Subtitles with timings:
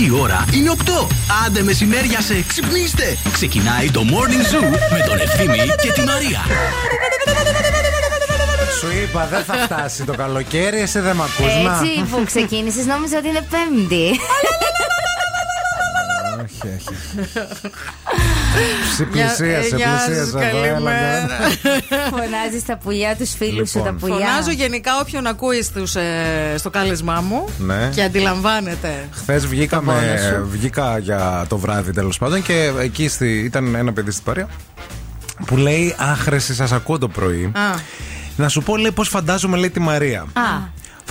[0.00, 1.06] Η ώρα είναι 8.
[1.46, 3.16] Άντε μεσημέρια σε ξυπνήστε.
[3.32, 6.40] Ξεκινάει το Morning Zoo με τον Ευθύμη και τη Μαρία.
[8.78, 11.46] Σου είπα, δεν θα φτάσει το καλοκαίρι, εσύ δεν με ακούς.
[11.46, 14.20] Έτσι που ξεκίνησες, νόμιζα ότι είναι Πέμπτη.
[16.44, 17.70] Όχι, όχι.
[18.96, 20.38] Σε πλησίασε, πλησίασε.
[20.38, 21.38] Καλημέρα.
[22.10, 23.98] Φωνάζει τα πουλιά τους φίλους σου, τα Λοιπόν.
[24.10, 24.26] πουλιά.
[24.26, 27.90] Φωνάζω γενικά όποιον ακούει στους, ε, στο κάλεσμά μου Ναι.
[27.94, 29.08] και αντιλαμβάνεται.
[29.12, 30.18] Χθες βγήκαμε,
[30.50, 34.46] βγήκα για το βράδυ τέλος πάντων και εκεί στη, ήταν ένα παιδί στην παρέα
[35.46, 37.44] που λέει Άχρεση, σας ακούω το πρωί.
[37.44, 37.74] Α.
[38.36, 40.20] Να σου πω, λέει, πώς φαντάζομαι, λέει τη Μαρία.
[40.20, 40.42] Α,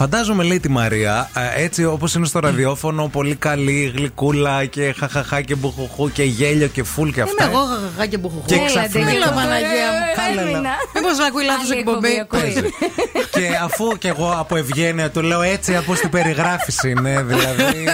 [0.04, 5.42] Φαντάζομαι, λέει τη Μαρία, ε, έτσι όπως είναι στο ραδιόφωνο, πολύ καλή, γλυκούλα και χαχαχά
[5.42, 7.44] και μπουχουχού και γέλιο και φουλ και αυτά.
[7.46, 8.46] Είμαι εγώ γαγαγά και μπουχουχού.
[8.46, 10.00] Και έλατε ξαφνικά- λίγο, Έλα, Παναγία μου.
[10.16, 10.70] τώρα, Καλά, έμεινα.
[10.94, 12.72] Μήπως ακούει λάθος Άλλη εκπομπή; ακούει.
[13.36, 17.88] και αφού και εγώ από ευγένεια του λέω έτσι από την περιγράφηση είναι, δηλαδή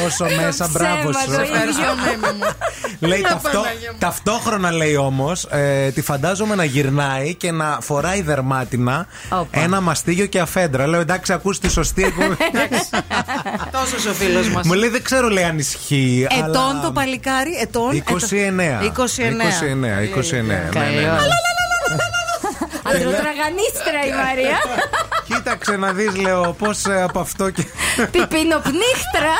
[0.00, 1.18] τόσο μέσα, μπράβο σου.
[1.18, 2.46] ψέμα το Ευχαριστώ, μέμη μου.
[3.08, 3.98] Λέει Έλα, ταυτό, Παναγία μου.
[3.98, 9.46] ταυτόχρονα λέει όμως, ε, τη φαντάζομαι να γυρνάει και να φοράει δερμάτινα, Όπα.
[9.60, 10.86] ένα μαστίγιο και αφέντρα.
[10.86, 12.36] Λέω εντάξει, ακούς τη σωστή εκπομπή.
[13.76, 14.66] Τόσο ο φίλος μας.
[14.66, 16.26] Μου λέει δεν ξέρω λέει αν ισχύει.
[16.30, 17.90] Ετών αλλά- το παλικάρι, ετών.
[17.92, 18.82] 29.
[18.82, 18.82] 29.
[18.82, 21.10] 29, 29, ναι, Καλή ναι, ναι.
[21.10, 21.26] ώρα.
[22.84, 24.58] Αντροτραγανίστρα η Μαρία.
[25.24, 27.64] Κοίταξε να δεις λέω πώς ε, από αυτό και...
[28.10, 29.34] Πιπινοπνίχτρα.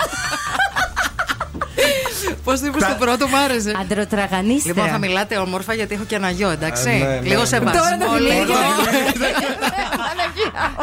[2.45, 3.73] Πώς το είπε στο πρώτο, μου άρεσε.
[3.81, 4.73] Αντροτραγανίστρα.
[4.73, 6.89] Λοιπόν, θα μιλάτε όμορφα γιατί έχω και ένα γιο, εντάξει.
[6.91, 7.47] Ε, ναι, ναι, Λίγο ναι.
[7.47, 7.81] σεβασμό.
[7.81, 8.55] Τώρα το λίγο.
[8.55, 9.29] θυμήθηκα.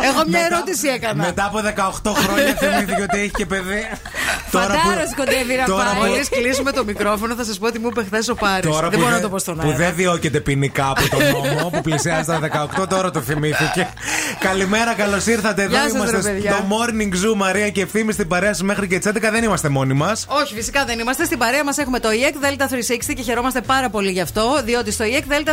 [0.09, 1.23] Εγώ μια ερώτηση έκανα.
[1.25, 1.59] Μετά από
[2.01, 3.81] 18 χρόνια θυμήθηκε ότι έχει και παιδί.
[4.51, 5.93] Φαντάρος κοντεύει να τώρα πάει.
[5.93, 8.69] που- Μόλις κλείσουμε το μικρόφωνο, θα σας πω ότι μου είπε χθες ο Πάρης.
[8.71, 9.77] Τώρα Δεν που, μπορώ να δεν- το πω στον που αέρα.
[9.77, 11.19] δεν διώκεται ποινικά από τον
[11.55, 13.89] νόμο που πλησιάζει τα 18, τώρα το θυμήθηκε.
[14.39, 15.61] Καλημέρα, καλώς ήρθατε.
[15.61, 16.51] Εδώ Γεια σας, είμαστε ρε παιδιά.
[16.51, 19.31] στο Morning Zoo Μαρία και ευθύνη στην παρέα σας μέχρι και τις 11.
[19.31, 20.25] Δεν είμαστε μόνοι μας.
[20.27, 21.25] Όχι, φυσικά δεν είμαστε.
[21.25, 22.63] Στην παρέα μας έχουμε το EEC Delta
[23.09, 24.61] 360 και χαιρόμαστε πάρα πολύ γι' αυτό.
[24.63, 25.49] Διότι στο EEC Delta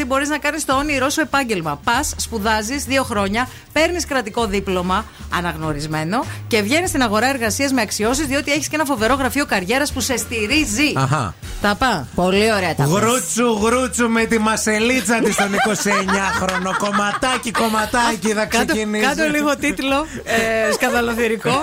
[0.00, 1.80] 360 μπορείς να κάνεις το όνειρό σου επάγγελμα.
[1.84, 5.04] Πας, σπουδάζεις δύο χρόνια, παίρνεις κρατικό δίπλωμα
[5.36, 9.92] αναγνωρισμένο και βγαίνεις στην αγορά εργασίας με αξιώσεις διότι έχεις και ένα φοβερό γραφείο καριέρας
[9.92, 10.92] που σε στηρίζει.
[10.96, 11.34] Αχα.
[11.62, 12.08] Τα πά.
[12.14, 12.92] Πολύ ωραία τα πες.
[12.92, 16.76] Γρούτσου, γρούτσου με τη μασελίτσα της στον 29χρονο.
[16.78, 19.04] Κομματάκι, κομματάκι θα Κάτω, ξεκινήσει.
[19.06, 21.60] κάτω λίγο τίτλο ε, σκανδαλοθυρικό.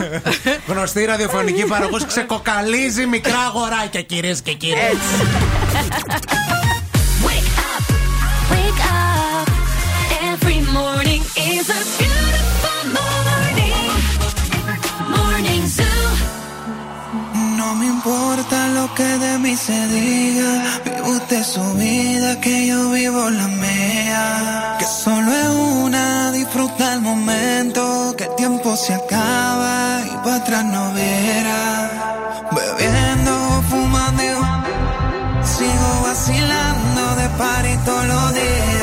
[0.67, 3.49] Γνωστή ραδιοφωνική παραγωγός ξεκοκαλίζει μικρά
[3.79, 4.41] Ay, ¿qué quieres?
[4.41, 4.97] ¿Qué quieres?
[7.23, 7.83] wake up,
[8.49, 9.47] wake up.
[10.33, 13.93] Every morning is a beautiful morning.
[15.15, 15.85] Morning zoo.
[17.55, 20.79] No me importa lo que de mí se diga.
[20.83, 24.75] Vive usted su vida, que yo vivo la mía.
[24.79, 25.49] Que solo es
[25.83, 28.15] una, disfruta el momento.
[28.17, 31.91] Que el tiempo se acaba y para atrás no verá.
[32.55, 33.06] Bebiendo
[37.37, 38.76] pare todo lo de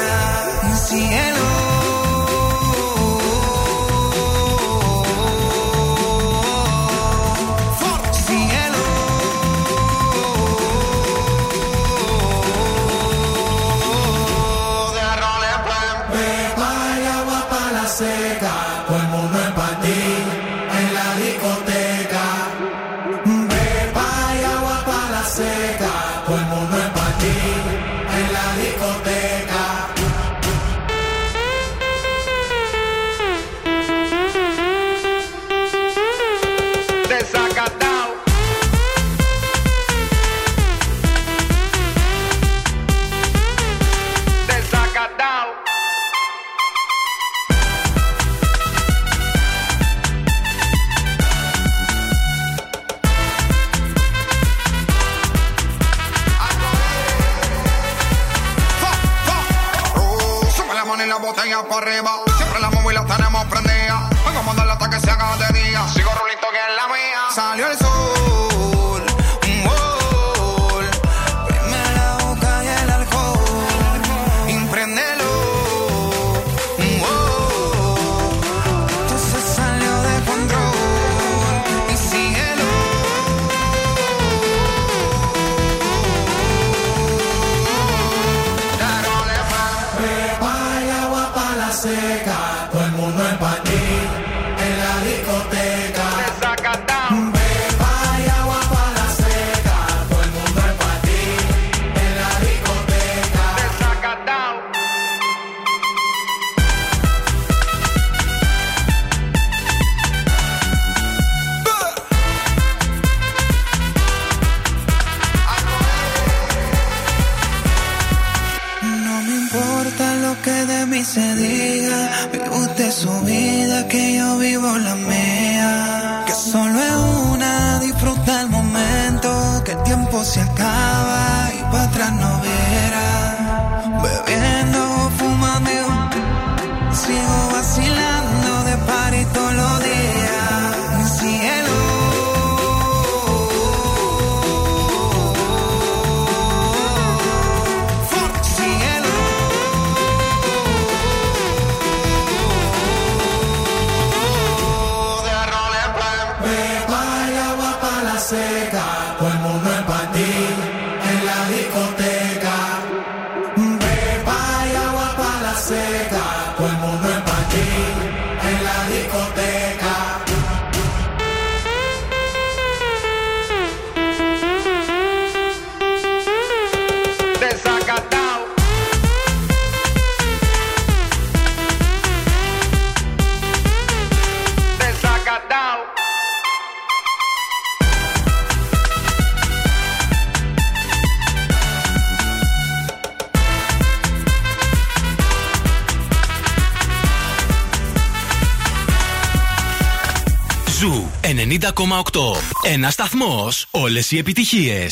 [202.64, 203.52] Ένα σταθμό.
[203.72, 204.88] Όλε οι επιτυχίε.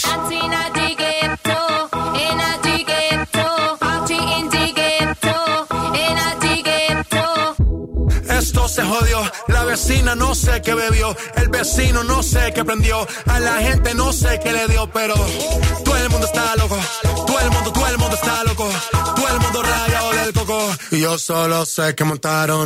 [8.39, 9.19] Esto se jodió,
[9.55, 11.07] la vecina no sé qué bebió,
[11.41, 12.97] el vecino no sé qué prendió,
[13.33, 15.15] a la gente no sé qué le dio, pero
[15.85, 16.77] todo el mundo está loco,
[17.27, 18.67] todo el mundo, todo el mundo está loco,
[19.17, 20.59] todo el mundo rayado del coco,
[20.95, 22.65] y yo solo sé que montaron.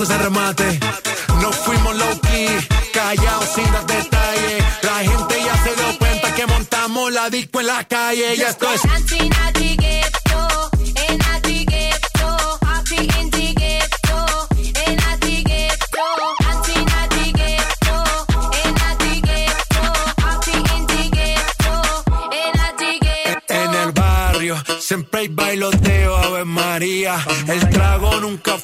[0.00, 0.80] En mi casa se remate.
[1.42, 2.48] No fuimos low key,
[2.92, 4.64] callados sin dar detalles.
[4.82, 8.34] La gente ya se dio cuenta que montamos la disco en la calle.
[8.36, 8.80] Y esto es.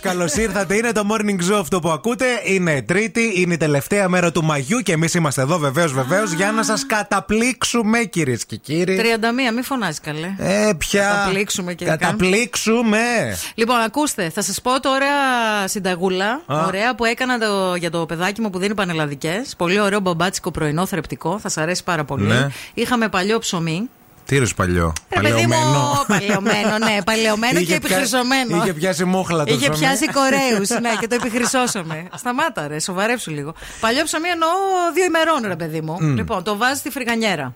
[0.00, 0.76] Καλώς ήρθατε.
[0.76, 2.24] Είναι το morning show αυτό που ακούτε.
[2.44, 6.52] Είναι Τρίτη, είναι η τελευταία μέρα του Μαγιού και εμείς είμαστε εδώ βεβαίως, βεβαίως για
[6.52, 8.96] να σας καταπλήξουμε, κυρίες και κύριοι.
[8.96, 10.34] 31, μη φωνάζει καλέ.
[10.38, 11.02] Ε, πια.
[11.02, 12.98] Καταπλήξουμε και Καταπλήξουμε.
[13.54, 15.06] Λοιπόν, ακούστε, θα σας πω τώρα
[15.64, 16.42] συνταγούλα.
[16.46, 16.64] Α.
[16.66, 19.54] Ωραία που έκανα το, για το παιδάκι μου που δίνει πανελλαδικές.
[19.56, 21.30] Πολύ ωραίο μπαμπάτσικο πρωινό θρεπτικό.
[21.30, 22.26] Θα σας αρέσει πάρα πολύ.
[22.26, 22.46] Ναι.
[22.74, 23.88] Είχαμε παλιό ψωμί.
[24.30, 24.92] Τι ρε παλιό.
[25.08, 25.54] Ρε παιδί μου,
[26.06, 28.56] παλαιωμένο, ναι, παλαιωμένο και Είχε πια- επιχρυσωμένο.
[28.62, 29.78] είχε πιάσει μούχλα το Είχε ψωμί.
[29.78, 32.08] πιάσει κοριούς, ναι, και το επιχρυσώσαμε.
[32.14, 33.54] Σταμάτα, ρε, σοβαρέψου λίγο.
[33.80, 34.48] Παλιό ψωμί εννοώ
[34.94, 35.96] δύο ημερών, ρε παιδί μου.
[36.00, 37.54] Λοιπόν, το βάζεις στη φρυγανιέρα.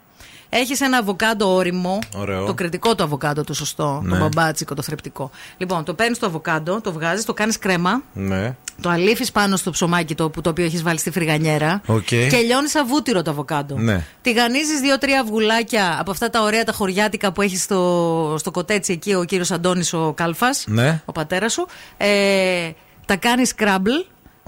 [0.57, 1.99] Έχεις ένα αβοκάντο ώριμο.
[2.17, 2.47] Ωραίο.
[2.47, 4.01] Το κρητικό το αβοκάντο, το σωστό.
[4.05, 4.11] Ναι.
[4.11, 5.31] Το μπαμπάτσικο, το θρεπτικό.
[5.57, 8.03] Λοιπόν, το παίρνεις το αβοκάντο, το βγάζεις, το κάνεις κρέμα.
[8.13, 8.57] Ναι.
[8.83, 11.81] Το αλείφεις πάνω στο ψωμάκι το, που- το οποίο έχεις βάλει στη φρυγανιέρα.
[11.87, 12.03] Οκ.
[12.05, 13.77] Και λιώνεις σα βούτυρο το αβοκάντο.
[13.79, 14.05] Ναι.
[14.23, 19.15] Τηγανίζεις δύο-τρία αυγουλάκια από αυτά τα ωραία τα χωριάτικα που έχεις στο, στο κοτέτσι εκεί
[19.15, 20.65] ο κύριος Αντώνης ο Κάλφας.
[20.67, 21.03] Ναι.
[21.05, 21.67] Ο πατέρας σου.
[21.97, 22.71] Ε,
[23.07, 23.91] τα κάνεις scrambled.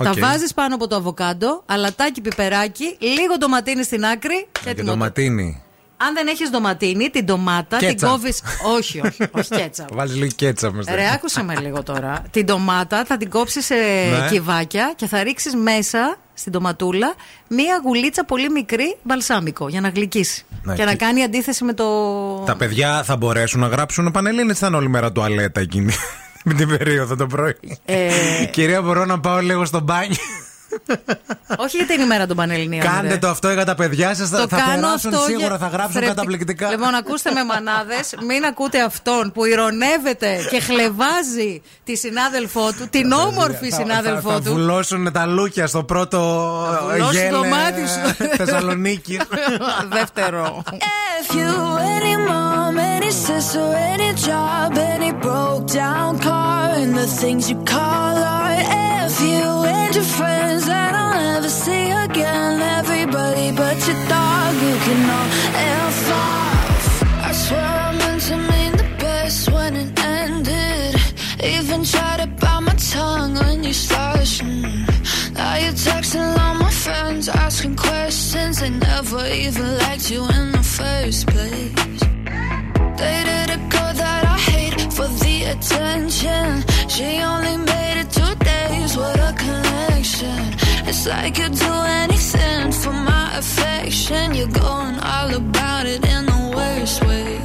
[0.02, 0.18] Τα Οκ.
[0.18, 5.10] βάζεις πάνω από το αβοκάντο, αλατάκι, πιπεράκι, λίγο ντοματίνι στην άκρη και Και έτοιμο.
[5.98, 6.08] Ντοματίνι.
[6.08, 8.10] Αν δεν έχεις ντοματίνι, την ντομάτα την Κέτσαπ.
[8.10, 8.32] κόβει.
[8.76, 9.84] όχι, όχι, όχι κέτσαπ.
[9.96, 10.94] Βάζει λίγο κέτσαπ μέσα.
[10.94, 12.22] Ρε, άκουσε με λίγο τώρα.
[12.30, 14.28] Την ντομάτα θα την κόψεις σε Ναι.
[14.30, 17.14] κυβάκια και θα ρίξεις μέσα στην ντοματούλα
[17.48, 20.44] μία γουλίτσα πολύ μικρή μπαλσάμικο για να γλυκίσει.
[20.62, 21.84] Ναι, και να και- κάνει αντίθεση με το.
[22.46, 25.92] Τα παιδιά θα μπορέσουν να γράψουν πανελλήνιες ή θα είναι όλη μέρα τουαλέτα εκείνη
[26.44, 27.56] με την περίοδο το πρωί.
[27.84, 28.10] Ε,
[28.50, 30.16] Κυρία, μπορώ να πάω λίγο στο μπάνιο.
[31.56, 32.82] Όχι γιατί είναι η μέρα των Πανελληνίων.
[32.84, 33.16] Κάντε ρε.
[33.16, 34.28] το αυτό για τα παιδιά σας.
[34.28, 36.68] Θα, Το θα κάνω περάσουν αυτό σίγουρα, για- θα γράψουν θρεπτικ- καταπληκτικά.
[36.70, 43.12] Λοιπόν, ακούστε με μανάδες, μην ακούτε αυτόν που ηρωνεύεται και χλεβάζει τη συνάδελφό του, την
[43.12, 44.50] όμορφη Θα- συνάδελφό θα, θα του.
[44.52, 46.18] βουλώσουν τα λούκια στο πρώτο
[46.92, 48.26] βουλώσει γέλε το μάτι σου.
[48.36, 49.20] Θεσσαλονίκη.
[49.98, 50.62] Δεύτερο.
[51.20, 51.52] If you,
[51.96, 58.16] any mom, any sister, any job, any broke down car, and the things you call
[58.40, 58.64] art.
[59.06, 64.76] If you and your friends that I'll never see again, everybody but your dog, you
[64.86, 65.28] can all
[65.88, 67.02] F off.
[67.28, 70.94] I swear I meant to mean the best when it ended.
[71.42, 74.06] Even tried to bite my tongue when you started.
[75.34, 78.60] Now you're texting all my friends, asking questions.
[78.60, 82.00] They never even liked you in the first place.
[83.00, 86.64] Dated a girl that I hate for the attention.
[86.88, 88.96] She only made it two days.
[88.96, 90.55] What a connection.
[90.88, 91.72] It's like you'd do
[92.04, 94.34] anything for my affection.
[94.34, 97.35] You're going all about it in the worst ways.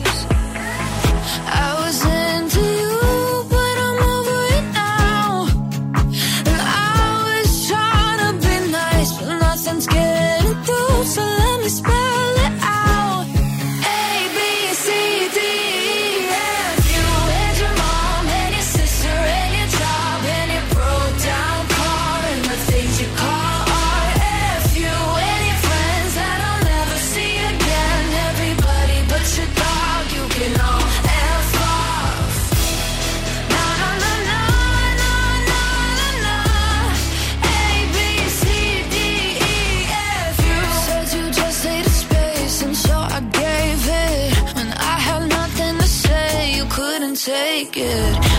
[47.23, 48.30] Take it.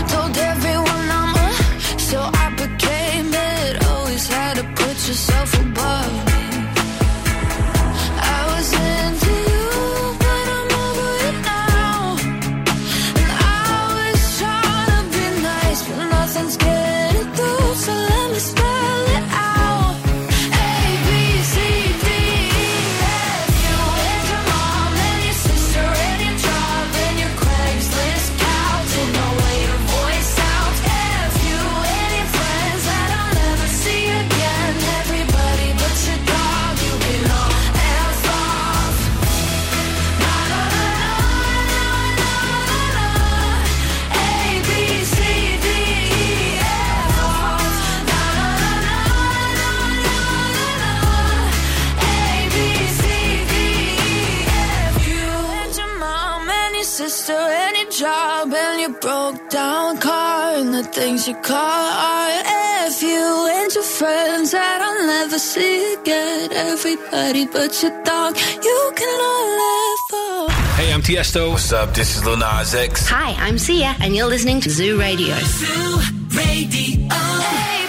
[61.03, 62.45] Things you call art.
[62.87, 63.25] F you
[63.57, 66.49] and your friends that I'll never see again.
[66.53, 70.77] Everybody but your dog, you can all laugh off.
[70.77, 71.51] Hey, I'm Tiesto.
[71.51, 71.93] What's up?
[71.93, 73.09] This is Lil Nas X.
[73.09, 75.35] Hi, I'm Sia, and you're listening to Zoo Radio.
[75.39, 75.99] Zoo
[76.39, 77.07] Radio.
[77.11, 77.25] A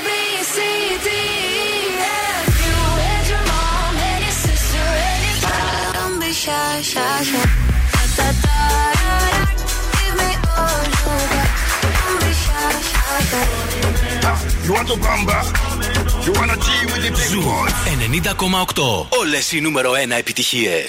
[0.06, 0.08] B
[0.54, 0.58] C
[1.06, 1.24] D
[14.64, 15.38] You want to bamba?
[16.24, 17.74] You wanna G with the big Ζου boys?
[18.74, 19.06] 90,8.
[19.08, 20.84] Όλε οι νούμερο 1 επιτυχίε.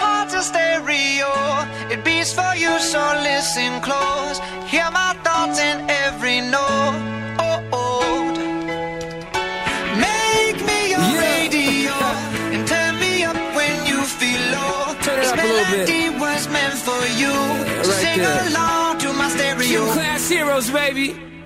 [0.00, 1.32] heart's a stereo.
[1.92, 4.38] It beats for you, so listen close.
[4.72, 5.37] Hear my thoughts
[20.98, 21.27] baby.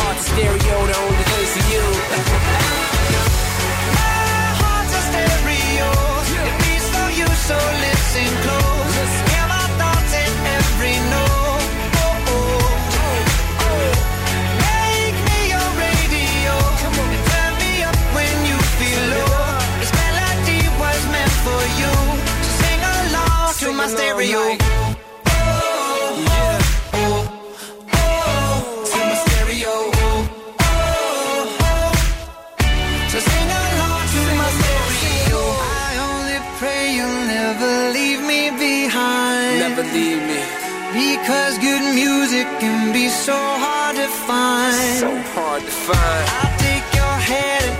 [0.00, 1.84] heart's a stereo, the only place for you.
[3.98, 5.88] My heart's a stereo.
[6.48, 9.12] It beats for you, so listen close.
[9.30, 11.64] Hear my thoughts in every note.
[12.04, 12.70] Oh, oh.
[14.64, 16.54] Make me your radio.
[17.12, 19.58] And turn me up when you feel low.
[19.80, 21.94] This melody was meant for you.
[22.44, 24.69] So sing along to my stereo.
[41.20, 44.98] Because good music can be so hard to find.
[44.98, 46.24] So hard to find.
[46.40, 47.79] I'll take your hand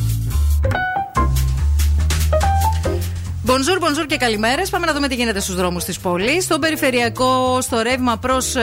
[3.51, 4.69] Μπονζούρ, μπονζούρ και καλημέρες.
[4.69, 6.43] Πάμε να δούμε τι γίνεται στους δρόμους της πόλης.
[6.43, 8.61] Στο περιφερειακό, στο ρεύμα προς ε,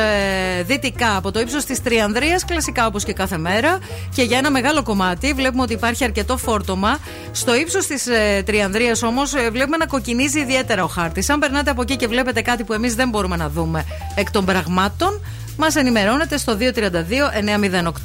[0.66, 3.78] δυτικά από το ύψος της Τριανδρίας, κλασικά όπως και κάθε μέρα.
[4.14, 6.98] Και για ένα μεγάλο κομμάτι βλέπουμε ότι υπάρχει αρκετό φόρτωμα.
[7.32, 11.30] Στο ύψος της ε, Τριανδρίας όμως βλέπουμε να κοκκινίζει ιδιαίτερα ο χάρτης.
[11.30, 14.44] Αν περνάτε από εκεί και βλέπετε κάτι που εμείς δεν μπορούμε να δούμε εκ των
[14.44, 15.20] πραγμάτων,
[15.56, 16.56] μας ενημερώνετε στο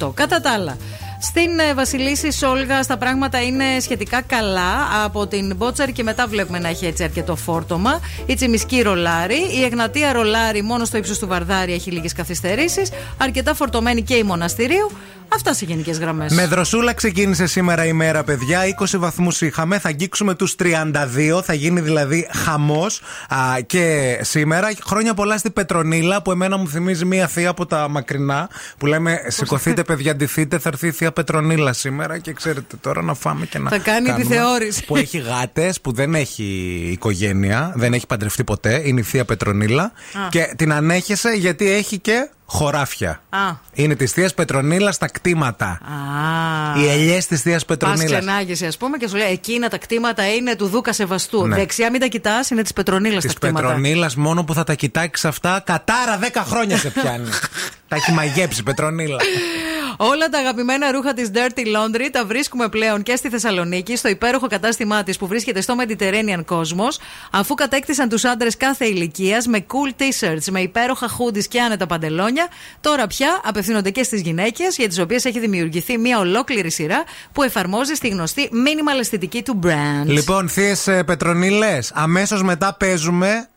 [0.00, 0.14] 232-908.
[0.14, 0.76] Κατά τα άλλα,
[1.24, 5.04] στην ε, Βασιλίση Σόλγα τα πράγματα είναι σχετικά καλά.
[5.04, 8.00] Από την Μπότσαρη και μετά βλέπουμε να έχει έτσι αρκετό φόρτωμα.
[8.26, 9.38] Η Τσιμισκή ρολάρι.
[9.58, 12.90] Η Εγνατία ρολάρι μόνο στο ύψος του Βαρδάρι έχει λίγες καθυστερήσεις.
[13.18, 14.90] Αρκετά φορτωμένη και η Μοναστηρίου.
[15.28, 16.32] Αυτά σε γενικές γραμμές.
[16.32, 18.60] Με δροσούλα ξεκίνησε σήμερα η μέρα, παιδιά.
[18.80, 19.78] 20 βαθμούς είχαμε.
[19.78, 21.42] Θα αγγίξουμε τους 32.
[21.42, 23.00] Θα γίνει δηλαδή χαμός.
[23.66, 28.48] Και σήμερα χρόνια πολλά στην Πετρονίλα που εμένα μου θυμίζει μία θεία από τα μακρινά.
[28.78, 30.58] Που λέμε σηκωθείτε, παιδιά, ντυθείτε.
[30.58, 32.18] Θα έρθει η θεία Πετρονίλα σήμερα.
[32.18, 33.70] Και ξέρετε τώρα να φάμε και να.
[33.70, 34.24] Θα κάνει κάνουμε.
[34.24, 34.84] επιθεώρηση.
[34.84, 36.44] Που έχει γάτες, που δεν έχει
[36.92, 37.72] οικογένεια.
[37.74, 38.82] Δεν έχει παντρευτεί ποτέ.
[38.84, 39.92] Είναι η θεία Πετρονίλα.
[40.28, 43.22] Και την ανέχεσαι γιατί έχει και χωράφια.
[43.30, 43.38] Α.
[43.72, 45.66] Είναι της θείας Πετρονίλας στα κτήματα.
[45.66, 46.80] Α.
[46.80, 48.20] Οι ελιές της θείας Πας Πετρονίλας.
[48.20, 51.46] ξενάγεσαι, ας πούμε, και σου λέει εκείνα τα κτήματα είναι του Δούκα Σεβαστού.
[51.46, 51.54] Ναι.
[51.56, 53.66] Δεξιά μην τα κοιτάς, είναι της Πετρονίλας Της τα κτήματα.
[53.66, 57.28] Πετρονίλας, μόνο που θα τα κοιτάξεις αυτά, κατάρα 10 χρόνια σε πιάνει.
[57.88, 59.16] τα έχει μαγέψει η Πετρονίλα.
[59.96, 64.46] Όλα τα αγαπημένα ρούχα της Dirty Laundry τα βρίσκουμε πλέον και στη Θεσσαλονίκη, στο υπέροχο
[64.46, 66.98] κατάστημά της που βρίσκεται στο Mediterranean Cosmos,
[67.30, 72.48] αφού κατέκτησαν τους άντρες κάθε ηλικίας με cool t-shirts, με υπέροχα hoodies και άνετα παντελόνια.
[72.80, 77.42] Τώρα πια απευθύνονται και στις γυναίκες, για τις οποίες έχει δημιουργηθεί μια ολόκληρη σειρά που
[77.42, 80.06] εφαρμόζει στη γνωστή minimal αισθητική του brand.
[80.06, 80.74] λοιπόν, θείε
[81.06, 83.48] Πετρονίλε, αμέσως μετά παίζουμε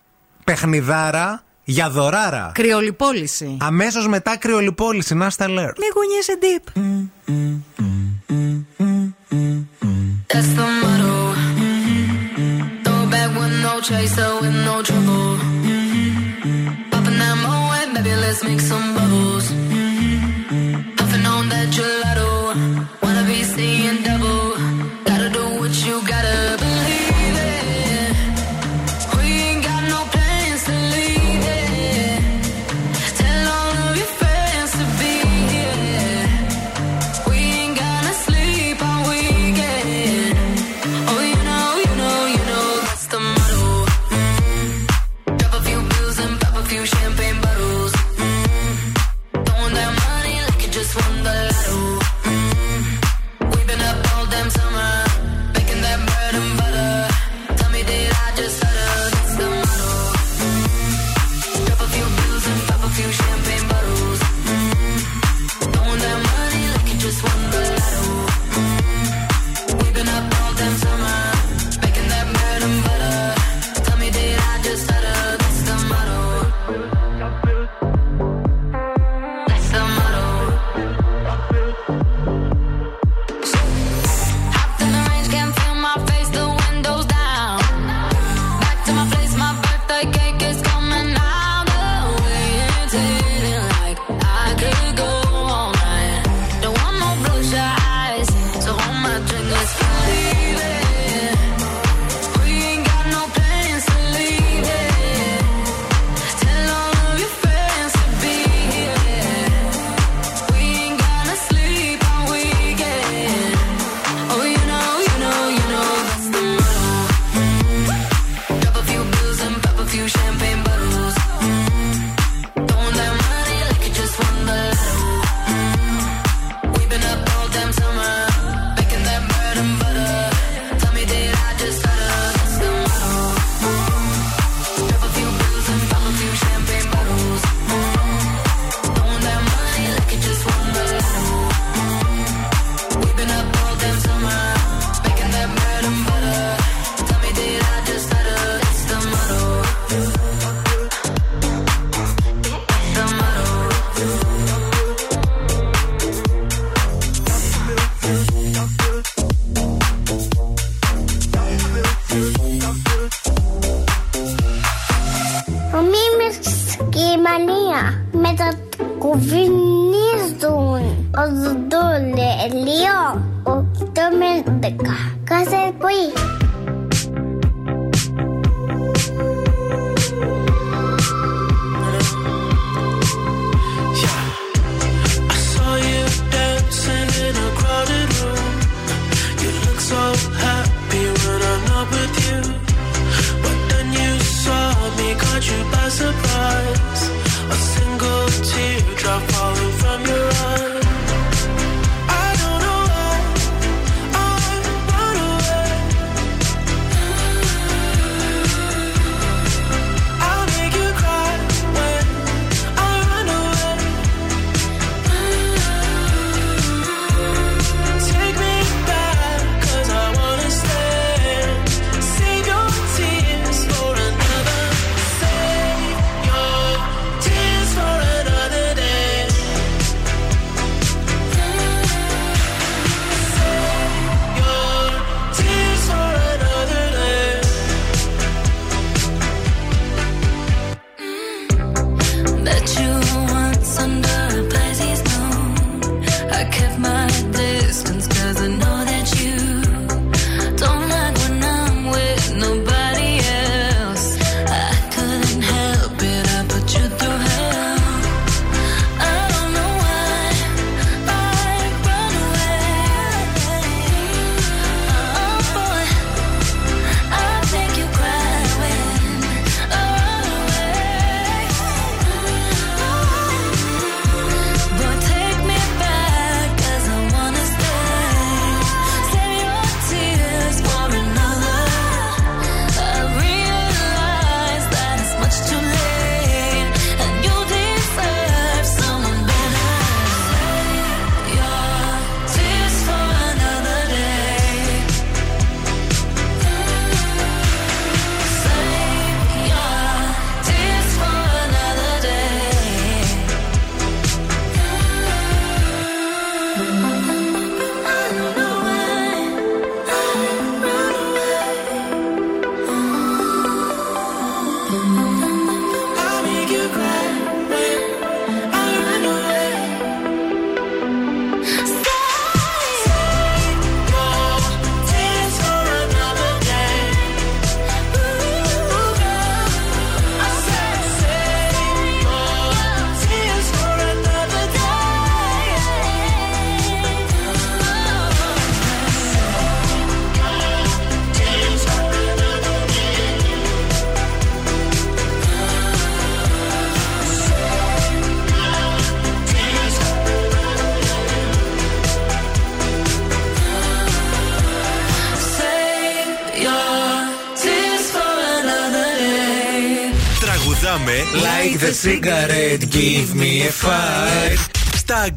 [0.44, 3.58] παιχνιδάρα για δωράρα, κρυολυπόληση.
[3.62, 5.16] Αμέσως μετά κρυολυπόληση.
[5.16, 5.72] Να σταλέρ.
[5.78, 6.82] Μια γουνιέση deep.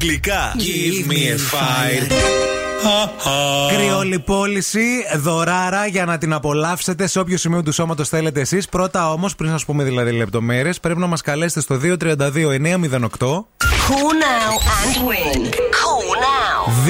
[0.01, 0.55] Αγγλικά.
[0.57, 2.11] Give me a fire.
[3.75, 4.85] Κρυόλη πώληση,
[5.17, 8.69] δωράρα για να την απολαύσετε σε όποιο σημείο του σώματος θέλετε εσείς.
[8.69, 13.47] Πρώτα όμως, πριν σας πούμε δηλαδή λεπτομέρειες, πρέπει να μας καλέσετε στο 232-908.
[13.87, 15.70] Call now and win.
[16.61, 16.81] Call now.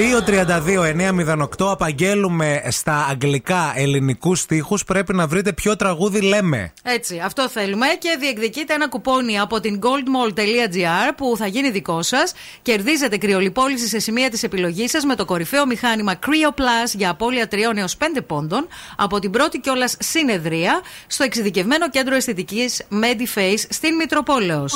[1.58, 4.84] 232-908 απαγγέλουμε στα αγγλικά ελληνικούς στίχους.
[4.84, 6.74] Πρέπει να βρείτε ποιο τραγούδι λέμε.
[6.84, 12.34] Έτσι, αυτό θέλουμε και διεκδικείτε ένα κουπόνι από την goldmall.gr που θα γίνει δικό σας.
[12.62, 17.48] Κερδίζετε κρυολιπόληση σε σημεία της επιλογής σας με το κορυφαίο μηχάνημα Creo Plus για απώλεια
[17.52, 23.96] 3 έως 5 πόντων από την πρώτη κιόλας συνεδρία στο εξειδικευμένο κέντρο αισθητικής Mediface στην
[23.96, 24.74] Μητροπόλεως.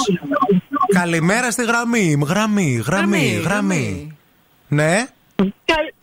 [0.94, 2.18] Καλημέρα στη γραμμή.
[2.28, 4.15] Γραμμή, γραμμή, Γραμμή, γραμμή.
[4.76, 5.06] Ναι.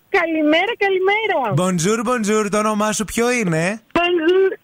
[0.09, 1.55] Καλημέρα, καλημέρα.
[1.57, 2.47] Bonjour, bonjour.
[2.51, 4.59] Το όνομά σου ποιο είναι; Bonjour.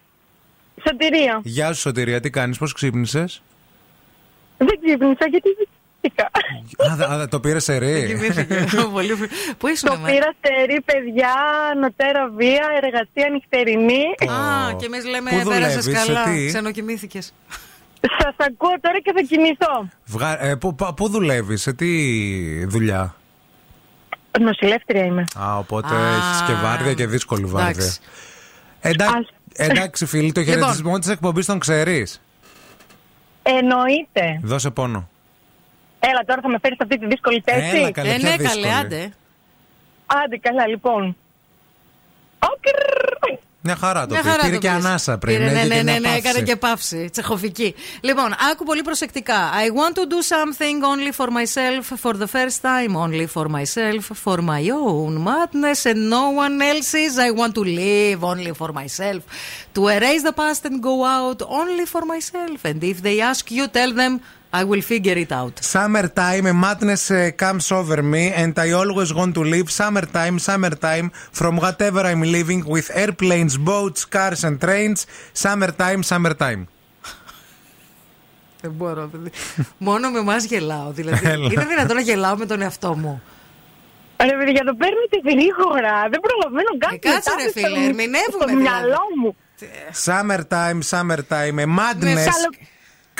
[0.87, 1.39] Σωτηρία.
[1.43, 2.19] Γεια σου, Σωτηρία.
[2.19, 3.41] Τι κάνεις, πώς ξύπνησες;
[4.57, 5.67] Δεν ξύπνησα γιατί δεν
[6.01, 6.25] κοιμήθηκα.
[6.91, 8.19] Α, δε- α, το πήρες σε ρί.
[9.57, 11.33] Πού ήσουν, Το πήρα στερή, παιδιά,
[11.81, 14.03] νοτέρα βία, εργασία νυχτερινή.
[14.31, 16.23] Α, και εμείς λέμε Πού πέρασες δουλεύεις, σε καλά.
[16.23, 17.33] τι; Ξενοκοιμήθηκες.
[18.21, 19.89] Σας ακούω τώρα και θα κοιμηθώ.
[20.05, 20.43] Βγα...
[20.45, 23.15] Ε, πού, πα- πού δουλεύεις, σε τι δουλειά;
[24.39, 25.23] Νοσηλεύτρια είμαι.
[25.39, 27.83] Α, οπότε Α, έχεις και βάρδια και δύσκολη βάρδια.
[28.81, 29.25] εντάξει.
[29.53, 29.71] Εντά...
[29.73, 30.55] Εντάξει, φίλοι, το Λοιπόν.
[30.55, 32.21] χαιρετισμό της εκπομπής τον ξέρεις.
[33.43, 34.39] Εννοείται.
[34.43, 35.09] Δώσε πόνο.
[35.99, 37.77] Έλα, τώρα θα με φέρεις σε αυτή τη δύσκολη θέση.
[37.77, 38.63] Έλα, καλέ, Ε, ποια ναι, δύσκολη.
[38.63, 39.13] καλέ, άντε.
[40.05, 41.15] Άντε, καλά, λοιπόν.
[42.39, 43.39] Όκρρρ.
[43.69, 44.31] Μια χαρά το Μια πήρε.
[44.31, 44.85] χαρά Πήρε το και πήρες.
[44.85, 45.37] ανάσα πριν.
[45.37, 46.27] Πήρε, ναι, έγινε ναι, και ναι, μια ναι, παύση.
[46.27, 47.09] έκανε και παύση.
[47.11, 47.75] Τσεχοφική.
[48.01, 49.39] Λοιπόν, άκου πολύ προσεκτικά.
[49.65, 54.03] I want to do something only for myself, for the first time, only for myself,
[54.25, 57.13] for my own madness and no one else's.
[57.27, 59.21] I want to live only for myself,
[59.75, 62.59] to erase the past and go out only for myself.
[62.69, 64.13] And if they ask you, tell them
[64.51, 65.55] I will figure it out.
[65.75, 71.07] Summertime, a madness uh, comes over me, and I always want to live summertime, summertime,
[71.39, 74.99] from whatever I'm living, with airplanes, boats, cars, and trains.
[75.45, 76.61] Summertime, summertime.
[78.61, 79.31] Δεν μπορώ, παιδί.
[79.77, 80.91] Μόνο με εμά γελάω.
[80.91, 81.49] Δηλαδή, Έλα.
[81.51, 83.21] είναι δυνατόν να γελάω με τον εαυτό μου.
[84.21, 86.09] Ρε παιδιά, το παίρνετε γρήγορα.
[86.09, 86.95] Δεν προλαβαίνω κάτι.
[86.95, 88.61] Ε, κάτσε, μετά ρε, στο- φίλε, ερμηνεύουμε, Στο δηλαδή.
[88.61, 89.35] μυαλό μου.
[90.05, 92.53] Summertime, summertime, a madness καλο-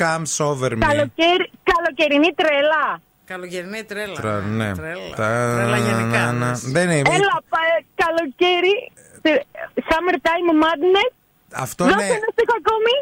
[0.04, 0.78] comes over me.
[0.80, 3.02] Καλοκαίρι, καλοκαιρινή τρέλα.
[3.26, 4.16] Καλοκαιρινή τρέλα.
[4.22, 4.74] Τρα- ναι.
[4.76, 5.10] Τρέλα.
[5.16, 6.62] Τα- Τρέλα γενικά, να- να- λες.
[6.72, 7.10] Δεν είναι.
[7.14, 8.92] Έλα, πα- καλοκαίρι.
[9.22, 9.46] τε-
[9.90, 11.12] Summertime madness.
[11.54, 12.14] Αυτό Δώσε είναι.
[12.14, 12.96] ένα στίχο ακόμη.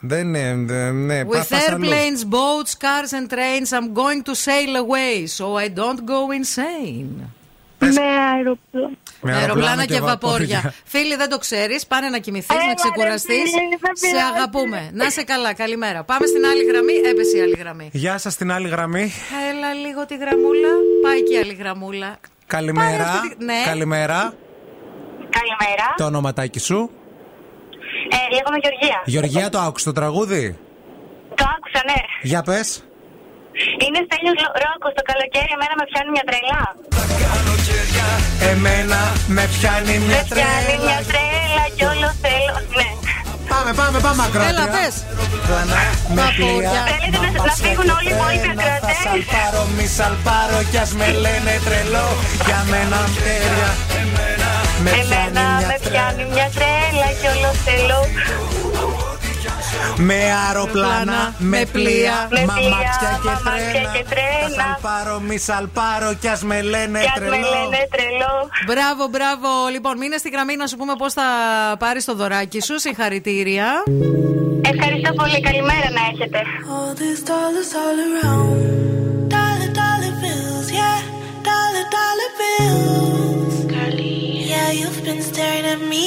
[0.00, 0.54] Δεν είναι.
[0.66, 1.84] δε- Ναι, πα- With πας αλλού.
[1.86, 7.32] airplanes, boats, cars and trains, I'm going to sail away so I don't go insane.
[7.78, 7.88] Με
[8.34, 8.90] αεροπλάνο.
[9.20, 10.74] Με Με αεροπλάνα και βαπόρια.
[10.84, 11.86] Φίλοι, δεν το ξέρεις.
[11.86, 13.50] Πάνε να κοιμηθείς, Έλα, να ρε, ξεκουραστείς.
[13.50, 14.32] φίλοι, δεν Σε πειράζει.
[14.34, 14.90] αγαπούμε.
[14.92, 16.04] Να σε καλά, καλημέρα.
[16.04, 16.92] Πάμε στην άλλη γραμμή.
[17.10, 17.88] Έπεσε η άλλη γραμμή.
[17.92, 19.12] Γεια σας στην άλλη γραμμή.
[19.50, 20.68] Έλα λίγο τη γραμμούλα.
[21.02, 22.16] Πάει και η άλλη γραμμούλα.
[22.46, 23.04] Καλημέρα.
[23.04, 23.60] Πάει αυτή τη- ναι.
[23.64, 24.34] Καλημέρα.
[25.38, 25.86] Καλημέρα.
[25.96, 26.90] Το ονοματάκι σου.
[28.16, 29.02] Ε, λέγομαι Γεωργία.
[29.04, 30.58] Γεωργία, το άκουσες το τραγούδι;
[31.34, 32.00] Το άκουσα, ναι.
[32.22, 32.66] Για πες.
[33.84, 34.92] Είναι Στέλιος Λο- Ρόκος.
[34.98, 36.64] Το καλοκαίρι εμένα με πιάνει μια τρελά.
[38.50, 39.00] Εμένα
[39.36, 42.54] με πιάνει μια Με πιάνει μια τρέλα κι όλο θέλω.
[42.78, 42.88] Ναι.
[43.52, 44.50] Πάμε, πάμε, πάμε ακράτεια.
[44.52, 44.94] Έλα, πες.
[45.46, 45.82] Πλανά
[46.16, 46.70] με πλοία.
[46.90, 51.08] Θέλετε να- να φύγουν όλοι οι υπόλοιποι Θα ακροατές; σαλπάρω, μη σαλπάρω κι ας με
[51.24, 52.08] λένε τρελό.
[52.46, 53.70] Για μένα αστέρια.
[54.84, 55.90] Με πιάνει Εμένα μια με τρέλα.
[55.92, 57.98] πιάνει μια τρέλα κι όλο θέλω.
[59.96, 63.92] Με αεροπλάνα, με πλοία, Με μαμάξια πλοία, και μαμάξια τρένα.
[63.94, 64.48] και τρένα.
[64.56, 67.48] Θα σαλπάρω, μη σαλπάρω κι ας με λένε Κι ας με τρελό.
[67.54, 68.34] λένε τρελό.
[68.66, 69.48] Μπράβο, μπράβο.
[69.74, 71.22] Λοιπόν, μείνε στη γραμμή να σου πούμε πώς θα
[71.78, 72.80] πάρεις το δωράκι σου.
[72.80, 73.66] Συγχαρητήρια.
[74.72, 75.40] Ευχαριστώ πολύ.
[75.40, 76.38] Καλημέρα να έχετε.
[76.74, 78.56] All these dollars all around.
[79.34, 80.98] Dollar, dollar bills, yeah.
[81.50, 83.54] Dollar, dollar bills.
[83.72, 84.20] Girlie,
[84.52, 86.06] yeah, you've been staring at me.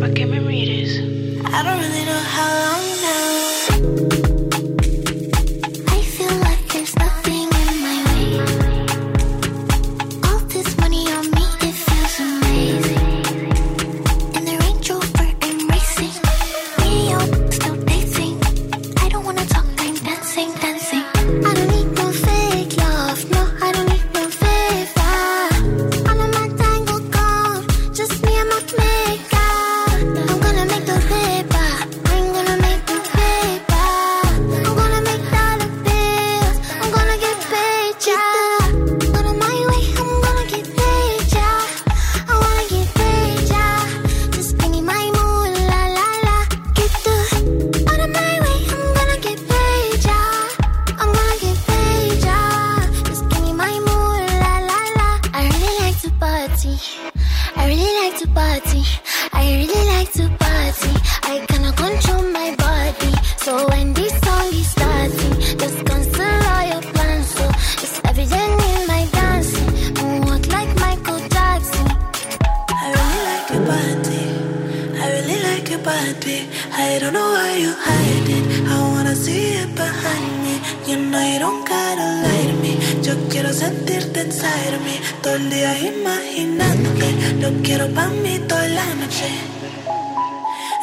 [0.00, 0.92] But give me readers.
[1.56, 2.35] I don't really know how
[84.26, 84.96] inside of me.
[85.22, 87.08] Todo el día imaginándote.
[87.42, 89.30] Lo quiero pa' mí toda la noche.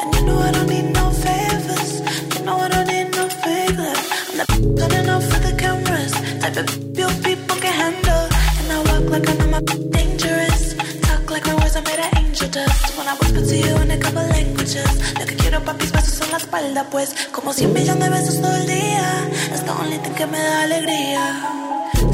[0.00, 1.90] And you know I don't need no favors.
[2.34, 4.00] You know I don't need no favors.
[4.32, 4.46] I'm the
[4.78, 6.12] turning off for the cameras.
[6.40, 8.24] Type of you people can handle.
[8.58, 9.60] And I walk like I know my
[9.96, 10.74] dangerous.
[11.06, 12.96] Talk like my words are made of angel dust.
[12.96, 14.92] When I whisper to you in a couple languages.
[15.18, 17.14] Lo que quiero pa' mis besos en la espalda, pues.
[17.32, 19.06] Como cien millones de besos todo el día.
[19.52, 21.63] Es the only thing que me da alegría.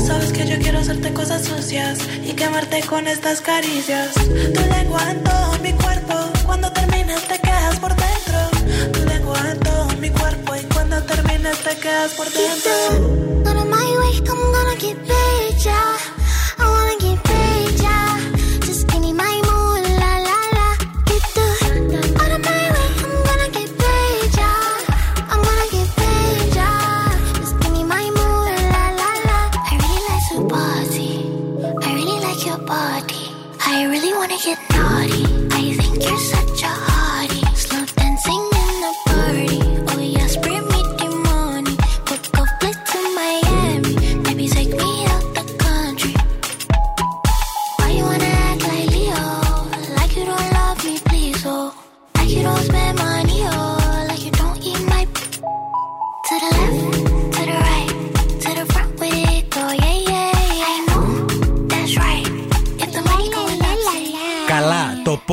[0.06, 4.14] Sabes que yo quiero hacerte cosas sucias y quemarte con estas caricias.
[4.14, 6.14] Tu lengua en todo mi cuerpo,
[6.46, 8.92] cuando termines te quedas por dentro.
[8.92, 13.10] Tu lengua en todo mi cuerpo y cuando termines te quedas por dentro.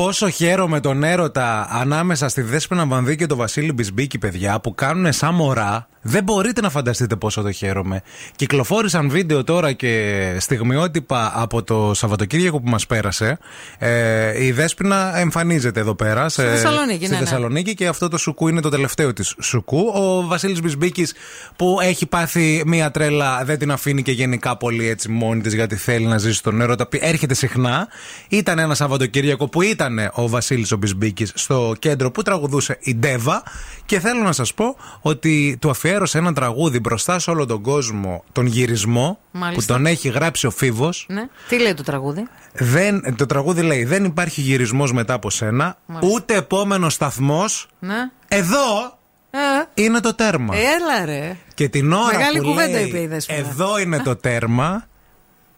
[0.08, 5.12] Πόσο χαίρομαι τον έρωτα ανάμεσα στη Δέσποινα Βανδύ και τον Βασίλη Μπισμπίκη, παιδιά, που κάνουν
[5.12, 5.88] σαν μωρά.
[6.02, 8.02] Δεν μπορείτε να φανταστείτε πόσο το χαίρομαι.
[8.36, 13.38] Κυκλοφόρησαν βίντεο τώρα και στιγμιότυπα από το Σαββατοκύριακο που μας πέρασε.
[13.78, 16.28] Ε, η Δέσποινα εμφανίζεται εδώ πέρα.
[16.28, 17.24] σε- Θεσσαλονίκη, στη ναι, ναι.
[17.24, 19.78] Θεσσαλονίκη και αυτό το σουκού είναι το τελευταίο της σουκού.
[19.94, 21.14] Ο Βασίλης Μπισμπίκης
[21.56, 25.76] που έχει πάθει μία τρέλα, δεν την αφήνει και γενικά πολύ έτσι μόνη της γιατί
[25.76, 26.86] θέλει να ζήσει τον έρωτα.
[26.86, 27.88] πι- Έρχεται συχνά.
[28.28, 33.42] Ήταν ένα Σαββατοκύριακο που ήταν ο Βασίλης ο Μπισμπίκης στο κέντρο που τραγουδούσε η Ντέβα.
[33.86, 38.24] Και θέλω να σας πω ότι του αφιέρωσε ένα τραγούδι μπροστά σε όλο τον κόσμο,
[38.32, 39.60] τον γυρισμό Μάλιστα.
[39.60, 41.06] που τον έχει γράψει ο Φίβος.
[41.08, 41.28] Ναι.
[41.48, 46.14] Τι λέει το τραγούδι; Δεν, το τραγούδι λέει: Δεν υπάρχει γυρισμός μετά από σένα, Μάλιστα.
[46.14, 47.68] ούτε επόμενος σταθμός.
[47.78, 48.10] Ναι.
[48.28, 48.96] Εδώ
[49.30, 50.54] Ε, είναι το τέρμα.
[50.56, 51.36] έλα ρε.
[51.54, 53.38] Και την ώρα Μεγάλη που κουβέντα λέει, είπε η Δέσποινα.
[53.38, 54.86] Εδώ είναι το τέρμα,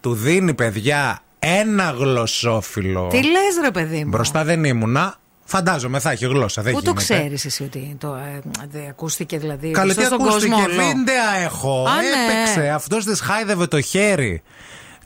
[0.01, 3.07] του δίνει παιδιά ένα γλωσσόφυλλο.
[3.11, 5.15] Τι λες, ρε παιδί μου; Μπροστά δεν ήμουνα.
[5.45, 6.63] Φαντάζομαι θα έχει γλώσσα.
[6.63, 7.15] Δεν Πού το γίνεται.
[7.15, 9.71] ξέρεις εσύ ότι το, ε, δεν ακούστηκε δηλαδή.
[9.71, 11.85] Καλέ, τι μπροστά στον ακούστηκε, κόσμο όλο; βίντεα έχω.
[11.89, 12.41] Α, ναι.
[12.41, 12.71] Έπαιξε.
[12.71, 14.43] Αυτός της χάιδευε το χέρι.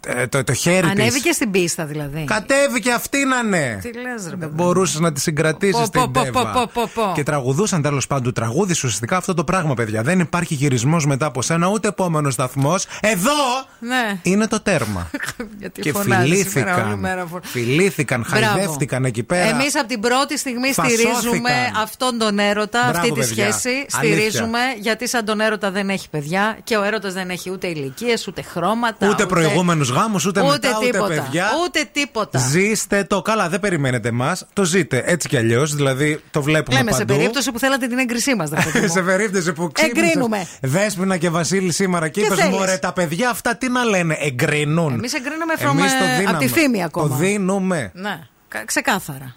[0.07, 0.91] Ε, Το, το χέρι της.
[1.01, 2.25] Ανέβηκε στην πίστα δηλαδή.
[2.25, 3.79] Κατέβηκε αυτή να ναι.
[3.83, 6.51] Τι λες ρε Δεν μπορούσες να τη συγκρατήσεις Πω, την πω, πω, Ντέβα.
[6.53, 7.13] πω, πω, πω.
[7.15, 10.03] Και τραγουδούσαν τέλος πάντων τραγούδι ουσιαστικά αυτό το πράγμα, παιδιά.
[10.03, 12.87] Δεν υπάρχει γυρισμός μετά από σένα, ούτε επόμενος σταθμός.
[13.01, 13.33] Εδώ
[13.79, 14.19] Ναι.
[14.23, 15.11] είναι το τέρμα.
[15.61, 16.99] Γιατί και φωνάζεις σήμερα, όλη φιλήθηκαν.
[16.99, 18.47] μέρα φων- Φιλήθηκαν, Μπράβο.
[18.47, 19.49] χαϊδεύτηκαν εκεί πέρα.
[19.49, 21.15] Εμείς από την πρώτη στιγμή Φασώθηκαν.
[21.17, 21.51] στηρίζουμε
[21.83, 23.53] αυτόν τον έρωτα, Μπράβο, αυτή τη παιδιά.
[23.53, 23.69] σχέση.
[23.69, 24.19] Αλήθεια.
[24.31, 28.27] Στηρίζουμε γιατί σαν τον έρωτα δεν έχει παιδιά και ο έρωτας δεν έχει ούτε ηλικίες,
[28.27, 29.09] ούτε χρώματα.
[29.09, 31.07] Ούτε προηγούμενους γάμους, ούτε, μετά, ούτε τίποτα.
[31.15, 31.47] παιδιά.
[31.65, 32.39] Ούτε τίποτα.
[32.39, 33.23] Ζήστε το.
[33.23, 34.47] Καλά, δεν περιμένετε εμάς.
[34.53, 35.75] Το ζείτε έτσι κι αλλιώς.
[35.75, 37.15] Δηλαδή το βλέπουμε Λέμε σε παντού.
[37.17, 38.51] περίπτωση που θέλατε την έγκρισή μας.
[38.95, 40.47] σε περίπτωση που ξύπνησες Εγκρίνουμε.
[40.61, 44.17] Δέσποινα και Βασίλη σήμερα και Τι είπες θέλεις; μωρέ τα παιδιά αυτά τι να λένε
[44.21, 46.37] εγκρινούν Εμείς εγκρίνουμε from, Εμείς το ε, δίναμε.
[46.37, 47.09] από τη φήμη ακόμα.
[47.09, 48.19] Το δίνουμε Ναι,
[48.49, 49.33] κα- ξεκάθαρα.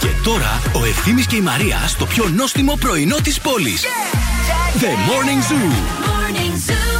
[0.00, 3.84] Και τώρα ο Ευθύμης και η Μαρία στο πιο νόστιμο πρωινό της πόλης.
[4.80, 6.99] The Morning Zoo.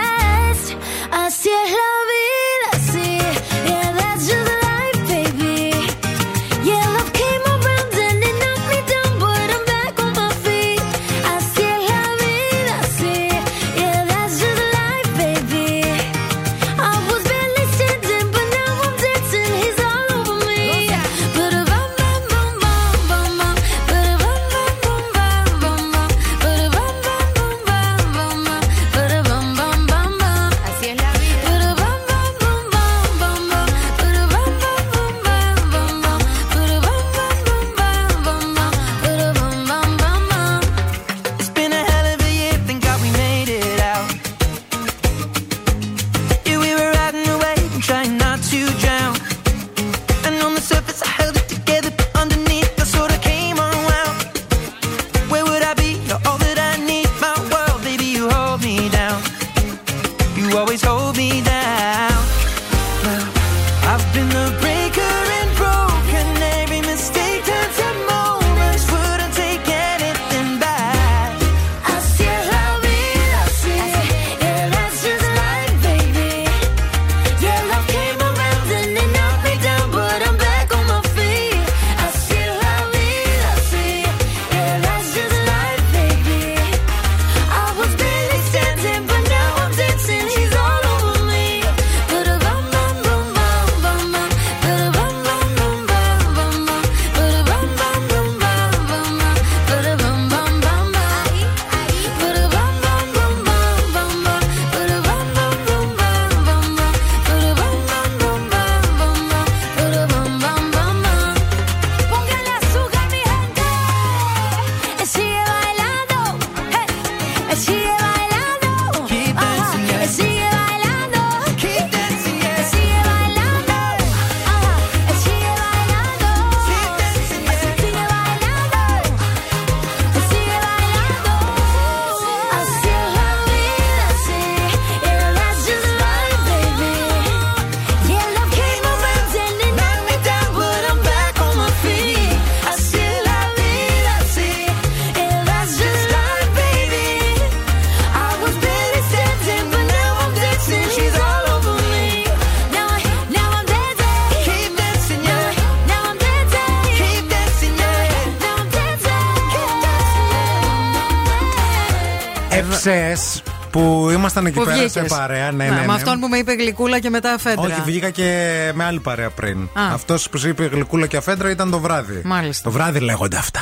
[162.81, 165.07] Ψες που ήμασταν εκεί Που πέρα σε βγήκες.
[165.17, 165.51] παρέα.
[165.51, 165.85] Ναι, Να, ναι, ναι.
[165.85, 167.61] Με αυτόν που με είπε γλυκούλα και μετά αφέντρα.
[167.61, 169.61] Όχι, βγήκα και με άλλη παρέα πριν.
[169.73, 169.93] Α.
[169.93, 172.21] Αυτός που σου είπε γλυκούλα και αφέντρα ήταν το βράδυ.
[172.23, 172.63] Μάλιστα.
[172.63, 173.59] Το βράδυ λέγονται αυτά.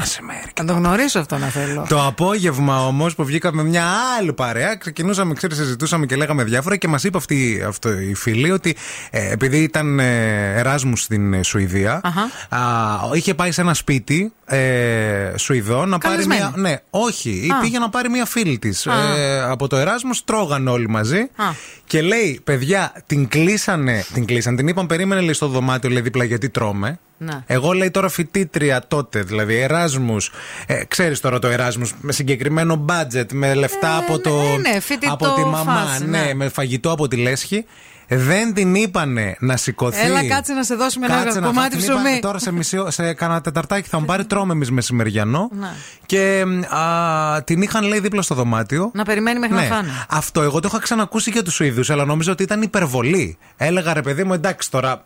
[0.00, 0.52] Δεν λέγονται το μεσημέρι.
[0.60, 1.86] Να το γνωρίσω αυτό να θέλω.
[1.88, 3.84] Το απόγευμα όμως που βγήκαμε μια
[4.18, 8.50] άλλη παρέα, ξεκινούσαμε, ξέρεις, συζητούσαμε και λέγαμε διάφορα και μας είπε αυτή, αυτό η φίλη
[8.50, 8.76] ότι
[9.10, 12.00] ε, επειδή ήταν ε, Εράσμους στην ε, Σουηδία,
[12.48, 12.58] α,
[13.14, 16.40] είχε πάει σε ένα σπίτι ε, Σουηδών να πάρει Καλεσμένη.
[16.40, 16.70] μια.
[16.70, 17.60] Ναι, όχι, Α.
[17.60, 18.86] πήγε να πάρει μια φίλη της.
[18.86, 19.16] Α.
[19.18, 21.18] Ε, από το Εράσμους τρώγανε όλοι μαζί.
[21.18, 21.44] Α.
[21.86, 24.04] Και λέει, παιδιά, την κλείσανε.
[24.12, 26.98] Την κλείσανε, την είπαν, περίμενε λέει στο δωμάτιο, λέει δίπλα γιατί τρώμε.
[27.22, 27.42] Να.
[27.46, 30.30] Εγώ λέει τώρα φοιτήτρια τότε, δηλαδή Εράσμους.
[30.66, 35.34] Ε, Ξέρεις τώρα το Εράσμους με συγκεκριμένο budget, με λεφτά από, το, ναι, φοιτητό από
[35.34, 36.34] τη μαμά, φάση, ναι, ναι.
[36.34, 37.64] με φαγητό από τη λέσχη.
[38.12, 40.04] Δεν την είπανε να σηκωθεί.
[40.06, 41.84] Έλα, κάτσε να σε δώσουμε ένα Κάτσε να κομμάτι φας.
[41.84, 42.20] Την είπανε, ψωμί.
[42.20, 45.48] Τώρα σε, μισή, ω- σε κανένα τεταρτάκι θα μου πάρει τρώμε εμείς μεσημεριανό.
[45.60, 45.68] Ναι.
[46.06, 48.90] Και α, την είχαν λέει δίπλα στο δωμάτιο.
[48.94, 49.62] Να περιμένει μέχρι Ναι.
[49.62, 49.88] να φάνε.
[50.08, 53.38] Αυτό εγώ το είχα ξανακούσει για τους Σουηδού, αλλά νόμιζα ότι ήταν υπερβολή.
[53.56, 55.04] Έλεγα ρε παιδί μου, εντάξει τώρα.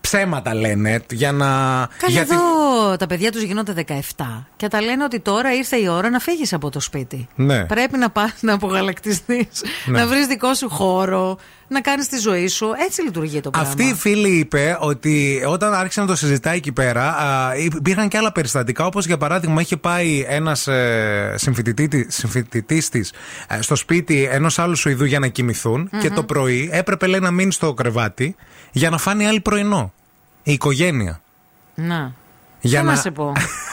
[0.00, 1.46] Ψέματα λένε για να.
[1.46, 5.88] Καλά, γιατί- εδώ τα παιδιά τους γίνονται 17 και τα λένε ότι τώρα ήρθε η
[5.88, 7.28] ώρα να φύγεις από το σπίτι.
[7.34, 7.64] Ναι.
[7.64, 9.48] Πρέπει να πας να απογαλακτιστείς,
[9.86, 9.98] Ναι.
[9.98, 11.38] να βρεις δικό σου χώρο,
[11.70, 12.66] να κάνεις τη ζωή σου.
[12.86, 13.68] Έτσι λειτουργεί το πράγμα.
[13.68, 18.16] Αυτή η φίλη είπε ότι όταν άρχισε να το συζητάει εκεί πέρα, α, υπήρχαν και
[18.16, 18.84] άλλα περιστατικά.
[18.86, 21.88] Όπως για παράδειγμα, είχε πάει ένας ε, συμφοιτητή
[22.82, 23.00] τη
[23.48, 26.00] ε, στο σπίτι ενός άλλου Σουηδού για να κοιμηθουν Μμμ.
[26.00, 28.34] και το πρωί έπρεπε λέει να μείνει στο κρεβάτι
[28.70, 29.92] για να φάνει άλλη πρωινό.
[30.42, 31.20] Η οικογένεια.
[31.74, 32.12] Να.
[32.60, 33.32] Για Τι να- να σε πω;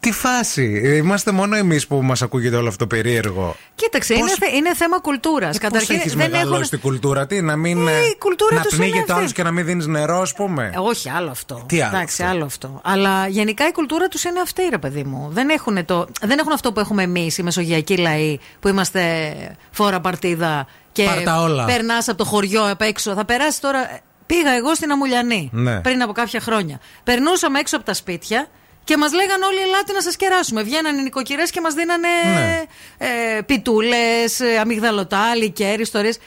[0.00, 3.56] Τι φάση; Είμαστε μόνο εμείς που μας ακούγεται όλο αυτό περίεργο.
[3.74, 5.58] Κοίταξε, είναι, θε- είναι θέμα κουλτούρας.
[5.58, 7.88] Πώς έχεις μεγαλώσει την κουλτούρα, τι, να μην.
[7.88, 9.12] Ε, η κουλτούρα να τους είναι πνίγεται αυτή.
[9.12, 11.62] άλλος και να μην δίνεις νερό, ας πούμε; Ε, Όχι, άλλο αυτό.
[11.66, 12.80] Τι άλλο Εντάξει, άλλο αυτό.
[12.84, 15.28] Αλλά γενικά η κουλτούρα τους είναι αυτή, ρε παιδί μου.
[15.32, 19.32] Δεν έχουν, το, δεν έχουν αυτό που έχουμε εμείς, οι μεσογειακοί λαοί, που είμαστε
[19.70, 21.64] φόρα παρτίδα και Πάρ' τα όλα.
[21.64, 23.14] περνάς από το χωριό απ' έξω.
[23.14, 24.00] Θα περάσει τώρα.
[24.26, 25.80] Πήγα εγώ στην Αμουλιανή Ναι.
[25.80, 26.80] πριν από κάποια χρόνια.
[27.04, 28.46] Περνούσαμε έξω από τα σπίτια
[28.84, 30.62] και μας λέγανε όλοι: Ελάτε να σας κεράσουμε.
[30.62, 32.62] Βγαίνανε οι νοικοκυρές και μας δίνανε Ναι.
[32.98, 36.18] ε, πιτούλες, αμυγδαλωτά, λικέρι, ιστορίες.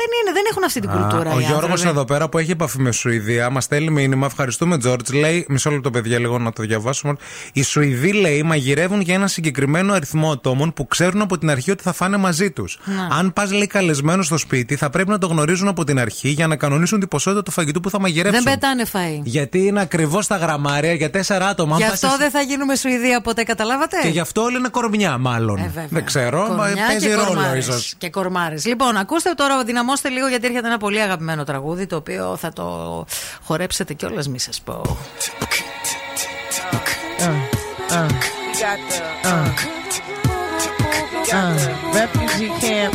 [0.00, 1.30] Δεν, είναι, δεν έχουν αυτή την κουλτούρα.
[1.30, 1.88] Α, ο οι Γιώργος άνθρωποι.
[1.88, 4.26] εδώ πέρα που έχει επαφή με Σουηδία μας στέλνει μήνυμα.
[4.26, 5.10] Ευχαριστούμε, Τζόρτζ.
[5.10, 7.12] Λέει, μισό λεπτό, παιδιά, λίγο να το διαβάσουμε.
[7.52, 11.82] Οι Σουηδοί, λέει, μαγειρεύουν για ένα συγκεκριμένο αριθμό ατόμων που ξέρουν από την αρχή ότι
[11.82, 12.78] θα φάνε μαζί τους.
[12.84, 13.16] Να.
[13.16, 16.46] Αν πας, λέει, καλεσμένος στο σπίτι, θα πρέπει να το γνωρίζουν από την αρχή για
[16.46, 18.44] να κανονίσουν την ποσότητα του φαγητού που θα μαγειρεύσουν.
[18.44, 19.20] Δεν πετάνε φαΐ.
[19.22, 21.72] Γιατί είναι ακριβώς τα γραμμάρια για τέσσερα άτομα.
[21.74, 24.56] Αν Γι' πας αυτό εσύ- δεν θα γίνουμε Σουηδία ποτέ, καταλάβατε; Και γι' αυτό όλοι
[24.56, 25.56] είναι κορμιά, μάλλον.
[25.58, 25.86] Ε, βέβαια.
[25.90, 26.38] δεν ξέρω.
[26.48, 27.66] μα Κορμιά παίζει και ρόλο, κορμάρες.
[27.66, 27.94] ίσως.
[27.98, 28.66] Και κορμάρες.
[28.66, 29.56] Λοιπόν, ακούστε τώρα,
[29.88, 33.06] δυναμώστε λίγο γιατί έρχεται ένα πολύ αγαπημένο τραγούδι το οποίο θα το
[33.42, 34.82] χορέψετε κιόλας, μη σας πω.
[41.30, 41.58] Uh,
[41.98, 42.94] refugee camp,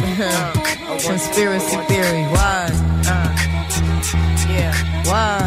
[1.08, 2.24] conspiracy theory.
[2.36, 2.62] Why?
[3.14, 3.30] Uh,
[4.56, 4.74] yeah.
[5.10, 5.40] Why?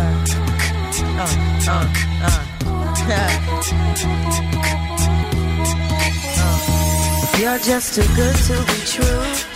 [1.22, 1.34] Uh,
[1.74, 1.86] uh,
[2.28, 2.40] uh.
[7.40, 9.55] You're just too good to be true.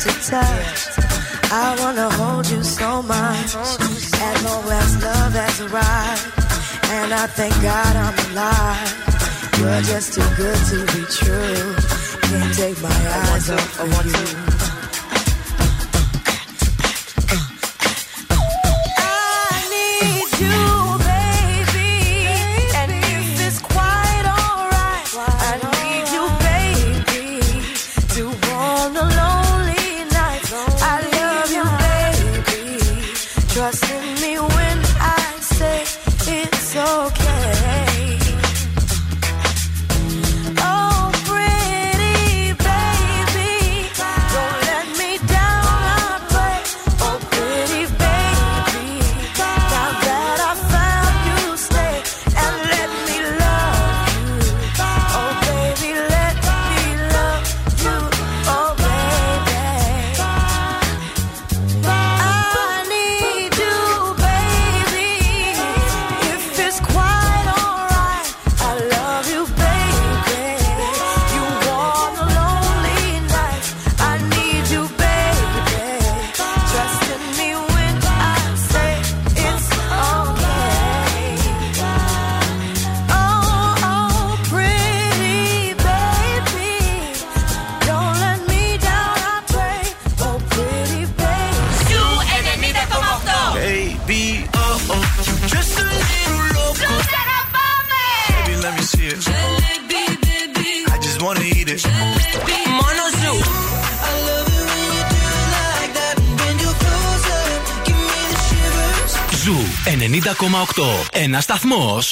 [0.00, 0.80] to touch.
[1.50, 3.54] I wanna hold you so much.
[3.56, 6.24] As long as love has arrived,
[6.90, 9.08] and I thank God I'm alive.
[9.58, 11.74] You're just too good to be true.
[12.28, 14.57] Can't take my eyes off of you.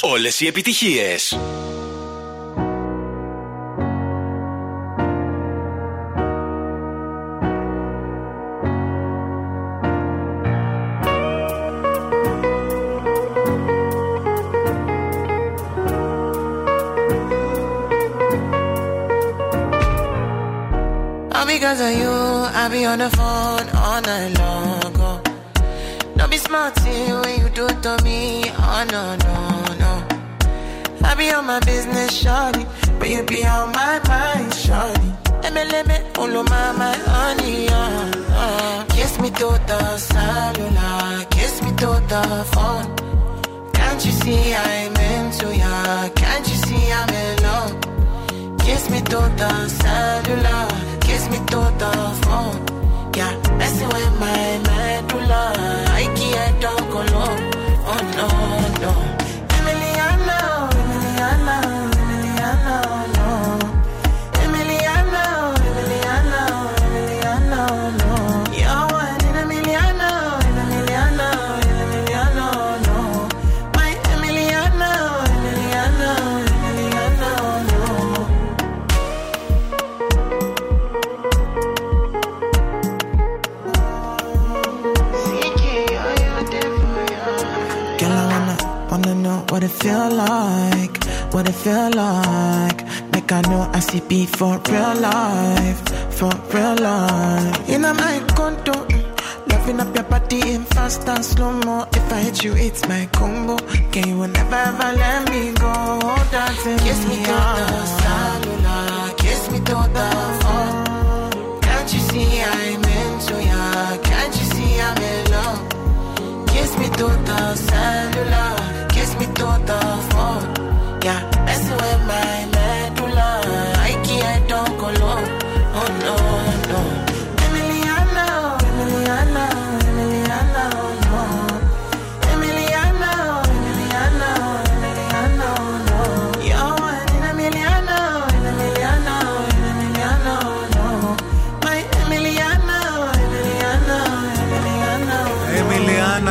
[0.03, 1.39] Όλες οι επιτυχίες.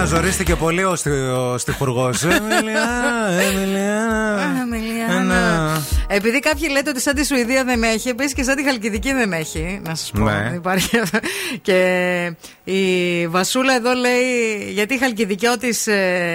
[0.06, 2.24] ζωρίστηκε πολύ ο στιχουργός.
[3.44, 3.96] Εμίλια
[6.08, 9.34] Επειδή κάποιοι λέτε ότι σαν τη Σουηδία δεν έχει, επίσης και σαν τη Χαλκιδική δεν
[9.34, 9.82] έχει.
[9.84, 10.24] Να σας πω.
[10.24, 10.52] Ναι.
[10.56, 11.00] Υπάρχει.
[11.68, 12.34] Και
[12.64, 14.24] η Βασούλα εδώ λέει:
[14.72, 15.92] Γιατί η Χαλκιδική τη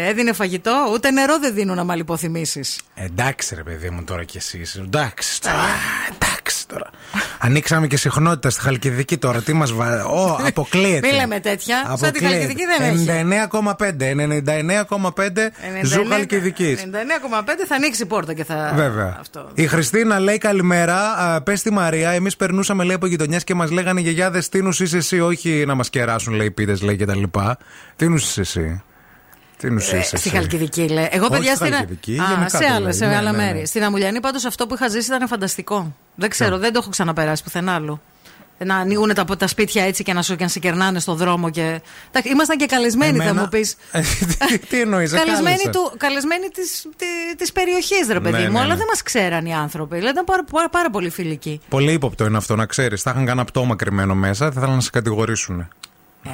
[0.07, 2.81] έδινε φαγητό, ούτε νερό δεν δίνουν, άμα λιποθυμήσεις.
[2.95, 4.75] Εντάξει, ρε παιδί μου, τώρα κι εσείς.
[4.75, 5.41] Εντάξει.
[6.51, 6.89] Εντάξει.
[7.47, 9.43] Ανοίξαμε και συχνότητα στη Χαλκιδική τώρα.
[9.43, 10.03] Τι μας βάζει.
[10.03, 11.07] Ω, αποκλείεται.
[11.07, 11.97] Μη λέμε τέτοια.
[11.97, 13.07] Σαν τη Χαλκιδική δεν έχει.
[13.51, 15.01] 99,5.
[15.01, 15.49] 99,5
[15.83, 16.83] ζου Χαλκιδικής.
[16.83, 16.87] 99,5
[17.69, 18.73] θα ανοίξει η πόρτα και θα.
[18.75, 19.17] Βέβαια.
[19.21, 19.51] Αυτό.
[19.55, 20.99] Η Χριστίνα λέει καλημέρα.
[21.45, 22.11] Πες τη Μαρία.
[22.11, 25.21] Εμείς περνούσαμε λέει από γειτονιάς και μας λέγανε γιαγιάδες τίνου είσαι εσύ.
[25.21, 27.07] Όχι να μας κεράσουν λέει πίτε λέει και.
[27.97, 28.83] Τίνου είσαι εσύ.
[29.61, 30.17] Τι νου είσαι Ε, εσύ.
[30.17, 31.09] Στη Χαλκιδική, λέει.
[31.11, 31.77] Εγώ, Όχι παιδιά, στη στην.
[31.77, 32.93] Χαλκιδική, Α, γενικά σε το άλλα, λέει.
[32.93, 33.45] σε Ναι, άλλα ναι, ναι.
[33.53, 33.67] μέρη.
[33.67, 35.95] Στην Αμουλιανή, πάντως, αυτό που είχα ζήσει ήταν φανταστικό.
[36.15, 38.01] Δεν ξέρω, δεν το έχω ξαναπεράσει πουθενά άλλου.
[38.65, 41.51] Να ανοίγουν τα, τα σπίτια έτσι και να, σου, και να σε κερνάνε στον δρόμο.
[41.51, 41.81] Και...
[42.09, 43.75] Εντάξει, ήμασταν και καλεσμένοι, θα Εμένα- μου πεις.
[44.49, 48.59] τι, τι εννοείς, Καλεσμένοι, του, καλεσμένοι της, τη- της περιοχής ρε παιδί Ναι, μου, ναι,
[48.59, 48.77] αλλά ναι.
[48.77, 49.95] δεν μας ξέραν οι άνθρωποι.
[49.95, 51.61] Δηλαδή ήταν πάρα, πάρα, πάρα πολύ φιλικοί.
[51.69, 53.03] Πολύ ύποπτο είναι αυτό να ξέρεις.
[53.03, 55.69] Θα είχαν κανένα πτώμα κρυμμένο μέσα, θα ήθελαν να σε κατηγορήσουν.
[56.25, 56.29] Ε,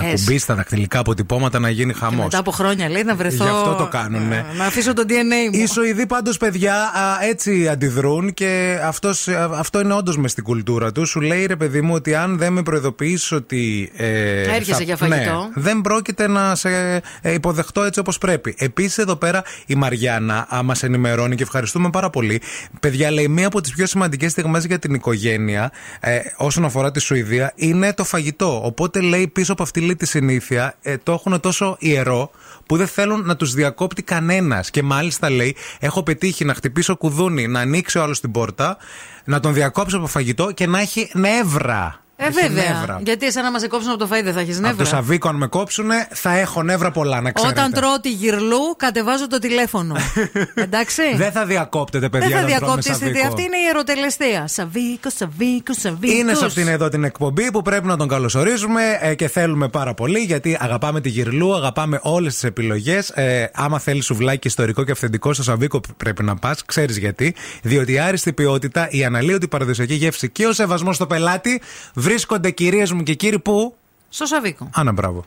[0.00, 0.24] Να λες.
[0.24, 2.24] κουμπίσει τα δακτυλικά αποτυπώματα να γίνει χαμός.
[2.24, 3.44] Μετά από χρόνια λέει να βρεθώ.
[3.44, 4.44] Γι' αυτό το κάνουν, ναι.
[4.56, 5.60] Να αφήσω το DNA μου.
[5.62, 10.44] Οι Σουηδοί πάντως, παιδιά, α, έτσι αντιδρούν και αυτός, α, αυτό είναι όντως μες στην
[10.44, 11.08] κουλτούρα τους.
[11.10, 13.92] Σου λέει ρε παιδί μου ότι αν δεν με προειδοποιήσει ότι.
[13.96, 15.50] Ε, Έρχεσαι για φαγητό.
[15.54, 18.54] Ναι, δεν πρόκειται να σε ε, υποδεχτώ έτσι όπως πρέπει.
[18.58, 22.40] Επίσης, εδώ πέρα η Μαριάννα μας ενημερώνει και ευχαριστούμε πάρα πολύ.
[22.80, 27.00] Παιδιά, λέει, μία από τις πιο σημαντικές στιγμές για την οικογένεια ε, όσον αφορά τη
[27.00, 28.60] Σουηδία είναι το φαγητό.
[28.64, 32.30] Οπότε λέει πίσω από αυτή λέει, τη συνήθεια ε, το έχουν τόσο ιερό
[32.66, 34.70] που δεν θέλουν να τους διακόπτει κανένας.
[34.70, 38.76] Και μάλιστα λέει, έχω πετύχει να χτυπήσω κουδούνι, να ανοίξει ο άλλο την πόρτα,
[39.24, 42.02] να τον διακόψω από φαγητό και να έχει νεύρα.
[42.20, 42.72] Ε, Έχει βέβαια.
[42.72, 43.00] νεύρα.
[43.04, 44.84] Γιατί εσένα μας κόψουν από το φαΐ δεν θα έχεις Από το νεύρα.
[44.84, 47.60] Σαββίκο, αν με κόψουνε, θα έχω νεύρα πολλά, να ξέρετε.
[47.60, 49.96] Όταν τρώω τη γυρλού, κατεβάζω το τηλέφωνο.
[50.54, 51.02] Εντάξει.
[51.16, 52.28] Δεν θα διακόπτετε, παιδιά.
[52.28, 53.26] Δεν θα όταν τρώμε διακόψει τη Σαββίκο.
[53.26, 54.46] Αυτή είναι η ερωτελεστία.
[54.46, 56.18] Σαβίκο, Σαβίκο, Σαβίκος.
[56.18, 59.94] Είναι σε αυτήν εδώ την εκπομπή που πρέπει να τον καλωσορίζουμε ε, και θέλουμε πάρα
[59.94, 63.08] πολύ γιατί αγαπάμε τη γυρλού, αγαπάμε όλες τις επιλογές.
[63.10, 66.64] Ε, άμα θέλεις σουβλάκι ιστορικό και αυθεντικό, στο Σαββίκο πρέπει να πας.
[66.64, 67.34] Ξέρεις γιατί.
[67.62, 71.60] Διότι η άριστη ποιότητα, η αναλύωτη παραδοσιακή γεύση και ο σεβασμός στο πελάτη
[72.08, 73.74] βρίσκονται κυρίες μου και κύριοι που;
[74.08, 74.70] Στο Σαβίκο.
[74.72, 75.24] Άνα, μπράβο.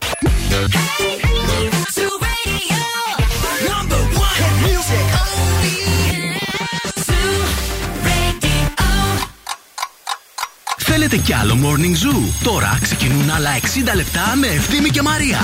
[10.76, 15.38] Θέλετε κι άλλο Morning Zoo; Τώρα ξεκινούν άλλα 60 λεπτά με Ευθύμη και Μαρία.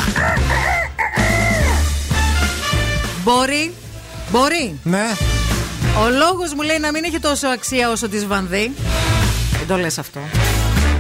[3.25, 3.75] Μπορεί.
[4.31, 4.79] Μπορεί.
[4.83, 5.07] Ναι.
[6.05, 8.73] Ο λόγος μου λέει να μην έχει τόσο αξία όσο της Βανδύ.
[9.59, 10.21] Δεν το λες αυτό.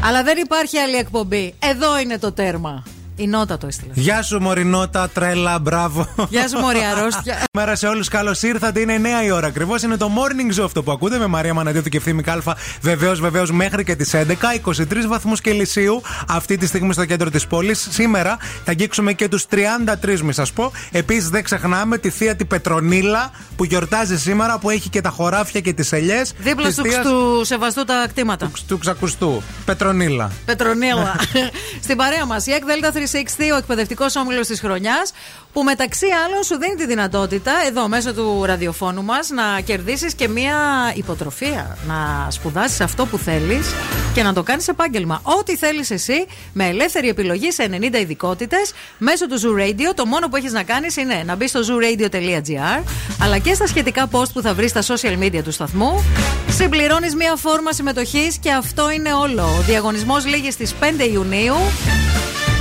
[0.04, 1.54] Αλλά δεν υπάρχει άλλη εκπομπή.
[1.58, 2.82] Εδώ είναι το τέρμα.
[3.20, 3.92] Η νότα το έστειλε.
[3.94, 6.08] Γεια σου, Μωρινότα, τρέλα, μπράβο.
[6.28, 7.42] Γεια σου, Μωρή αρρώστια.
[7.58, 8.80] Μέρα σε όλους, καλώς ήρθατε.
[8.80, 9.82] Είναι 9 η ώρα ακριβώς.
[9.82, 12.56] Είναι το morning show αυτό που ακούτε με Μαρία Μαναδίου και Ευθύμη Κάλφα.
[12.80, 17.46] Βεβαίως, βεβαίως, μέχρι και τις 11, 23 βαθμούς Κελσίου αυτή τη στιγμή στο κέντρο της
[17.46, 17.88] πόλης.
[17.90, 20.72] Σήμερα θα αγγίξουμε και τους 33, μη σας πω.
[20.90, 25.60] Επίσης, δεν ξεχνάμε τη θεία τη Πετρονίλα που γιορτάζει σήμερα, που έχει και τα χωράφια
[25.60, 26.32] και τις ελιές.
[26.38, 28.50] Δίπλα του, του σεβαστού τα κτήματα.
[28.68, 29.42] Του ξακουστού.
[29.64, 30.30] Πετρονίλα.
[30.44, 31.14] Πετρονίλα.
[31.84, 35.12] Στην παρέα μας, η ΕΚΔΕΛΤΑ 360, ο εκπαιδευτικός όμιλος της χρονιάς,
[35.52, 40.28] που μεταξύ άλλων σου δίνει τη δυνατότητα εδώ μέσω του ραδιοφώνου μας να κερδίσεις και
[40.28, 40.56] μία
[40.94, 41.78] υποτροφία.
[41.86, 43.66] Να σπουδάσεις αυτό που θέλεις
[44.14, 45.20] και να το κάνεις επάγγελμα.
[45.22, 49.94] Ό,τι θέλεις εσύ με ελεύθερη επιλογή σε 90 ειδικότητες μέσω του Zoo Radio.
[49.94, 52.82] Το μόνο που έχεις να κάνεις είναι να μπεις στο zooradio.gr
[53.22, 56.04] αλλά και στα σχετικά post που θα βρεις στα social media του σταθμού.
[56.48, 59.42] Συμπληρώνεις μία φόρμα συμμετοχής και αυτό είναι όλο.
[59.42, 61.54] Ο διαγωνισμός λήγει στις 5 Ιουνίου.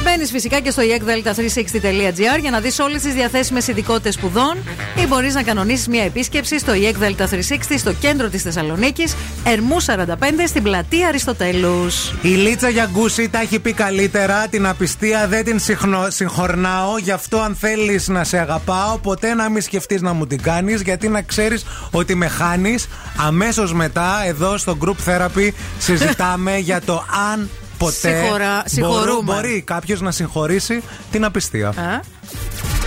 [0.10, 4.58] Μπαίνεις φυσικά και στο eekdelta360.gr για να δεις όλες τις διαθέσιμες ειδικότητες σπουδών
[5.04, 10.64] ή μπορείς να κανονίσεις μια επίσκεψη στο eekdelta360 στο κέντρο της Θεσσαλονίκης, Ερμού 45 στην
[10.64, 12.14] πλατεία Αριστοτέλους.
[12.22, 14.48] Η Λίτσα Γιαγκούση τα έχει πει καλύτερα.
[14.48, 16.98] Την απιστία δεν την συγχνω- συγχωρνάω.
[16.98, 20.82] Γι' αυτό, αν θέλεις να σε αγαπάω, ποτέ να μην σκεφτείς να μου την κάνεις.
[20.82, 22.88] Γιατί να ξέρεις ότι με χάνεις.
[23.18, 25.50] Αμέσως μετά, εδώ στο Group Therapy,
[25.80, 29.34] συζητάμε για το αν ποτέ Συγχωρα- μπορώ- συγχωρούμε.
[29.34, 31.74] μπορεί κάποιος να συγχωρήσει την απιστία.
[31.76, 32.87] Wake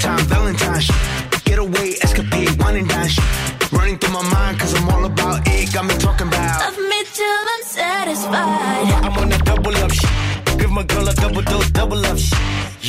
[0.00, 0.90] summertime, Valentine's.
[1.44, 3.10] Getaway, escapade, one and dine.
[3.72, 5.72] Running through my mind, cause I'm all about it.
[5.72, 6.60] Got me talking about.
[6.60, 9.04] Love me till I'm satisfied.
[9.04, 9.92] I'm on a double up.
[10.58, 12.18] Give my girl a double dose, double up.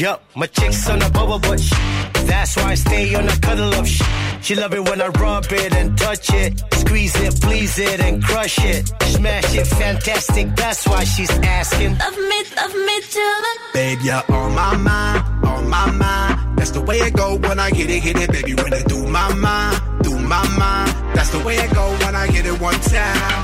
[0.02, 1.78] Yup, my chick's on a bubble butt shit.
[2.26, 4.08] That's why I stay on a cuddle up shit.
[4.42, 6.60] She love it when I rub it and touch it.
[6.74, 8.88] Squeeze it, please it, and crush it.
[9.04, 10.56] Smash it, fantastic.
[10.56, 12.00] That's why she's asking.
[12.00, 16.58] Love me, love me till the Babe, you're on my mind, on my mind.
[16.58, 18.56] That's the way it go when I hit it, hit it, baby.
[18.56, 21.16] When I do my mind, do my mind.
[21.16, 23.44] That's the way it go when I hit it one time.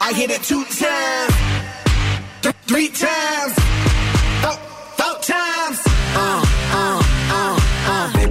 [0.00, 1.34] I hit it two times,
[2.42, 3.54] th- three times,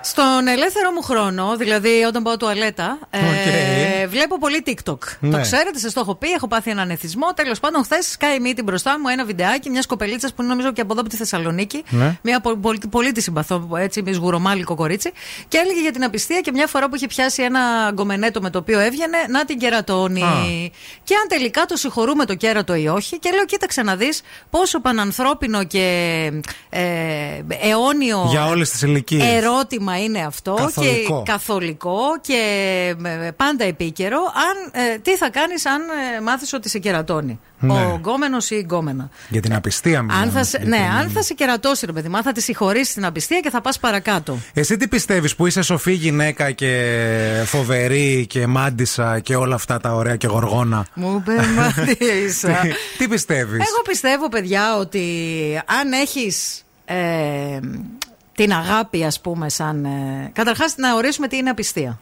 [0.00, 4.98] Στον ελεύθερο μου χρόνο, δηλαδή όταν πάω τουαλέτα, ε, βλέπω πολύ TikTok.
[5.20, 5.30] Ναι.
[5.30, 7.26] Το ξέρετε, σας το έχω πει, έχω πάθει έναν εθισμό.
[7.34, 10.80] Τέλος πάντων, χθες σκάει μύτη μπροστά μου ένα βιντεάκι μιας κοπελίτσας που είναι νομίζω και
[10.80, 11.82] από εδώ από τη Θεσσαλονίκη.
[11.88, 12.18] Ναι.
[12.22, 15.12] Μια πο- πολύ, πολύ τη συμπαθώ, έτσι, μη σγουρομάλικο κορίτσι.
[15.48, 17.60] Και έλεγε για την απιστία και μια φορά που είχε πιάσει ένα
[17.92, 20.22] γκομενέτο με το οποίο έβγαινε να την κερατώνει.
[20.22, 20.26] Α.
[21.04, 23.18] Και αν τελικά το συγχωρούμε το κέρατο ή όχι.
[23.18, 25.86] Και λέω, κοίταξε να δεις πόσο πανανθρώπινο και
[26.68, 26.80] ε,
[27.62, 29.24] αιώνιο Για όλες τις ηλικίες.
[29.34, 31.22] ερώτημα είναι αυτό Καθολικό.
[31.24, 32.40] και καθολικό και
[33.04, 34.18] ε, πάντα επίκαιρο.
[34.18, 35.80] Αν, ε, τι θα κάνεις αν
[36.16, 37.72] ε, μάθεις ότι σε κερατώνει; Ναι.
[37.72, 40.22] ο γκόμενος ή η γκόμενα; Για την απιστία μιλάμε.
[40.22, 42.32] Αν θα, σε- Για ναι, την- αν θα σε κερατώσει, ρε παιδί μου, αν θα
[42.32, 44.38] τη συγχωρήσεις την απιστία και θα πας παρακάτω.
[44.54, 49.94] Εσύ τι πιστεύεις που είσαι σοφή γυναίκα και φοβερή και μάντισα και όλα αυτά τα
[49.94, 52.48] ωραία και γοργόνα; Μου πεμάτισα.
[52.62, 55.04] Τι- Τι πιστεύεις; Εγώ πιστεύω, παιδιά, ότι
[55.80, 56.96] αν έχεις ε,
[58.42, 59.84] την αγάπη, ας πούμε, σαν.
[59.84, 61.98] Ε, καταρχάς, να ορίσουμε τι είναι απιστία.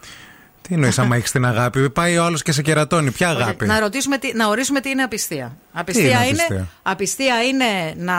[0.69, 1.91] Τι εννοείς άμα έχεις την αγάπη.
[1.91, 3.11] Πάει ο άλλος και σε κερατώνει.
[3.11, 5.37] Ποια αγάπη; Να, ρωτήσουμε τι, να ορίσουμε τι είναι απιστία.
[5.37, 7.64] είναι Απιστία είναι, απιστία; απιστία είναι
[7.97, 8.14] να.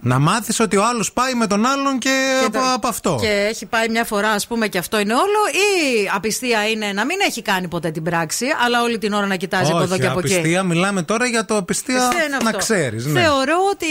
[0.00, 3.18] Να μάθεις ότι ο άλλος πάει με τον άλλον και, από, το- από αυτό.
[3.20, 5.40] Και έχει πάει μια φορά, ας πούμε, και αυτό είναι όλο.
[5.52, 9.36] Ή απιστία είναι να μην έχει κάνει ποτέ την πράξη, αλλά όλη την ώρα να
[9.36, 12.36] κοιτάζει από εδώ Όχι, και από εκεί; απιστία, μιλάμε τώρα για το απιστία Απιστία είναι
[12.42, 12.58] να αυτό.
[12.58, 13.06] ξέρεις.
[13.06, 13.20] Ναι.
[13.20, 13.86] Θεωρώ ότι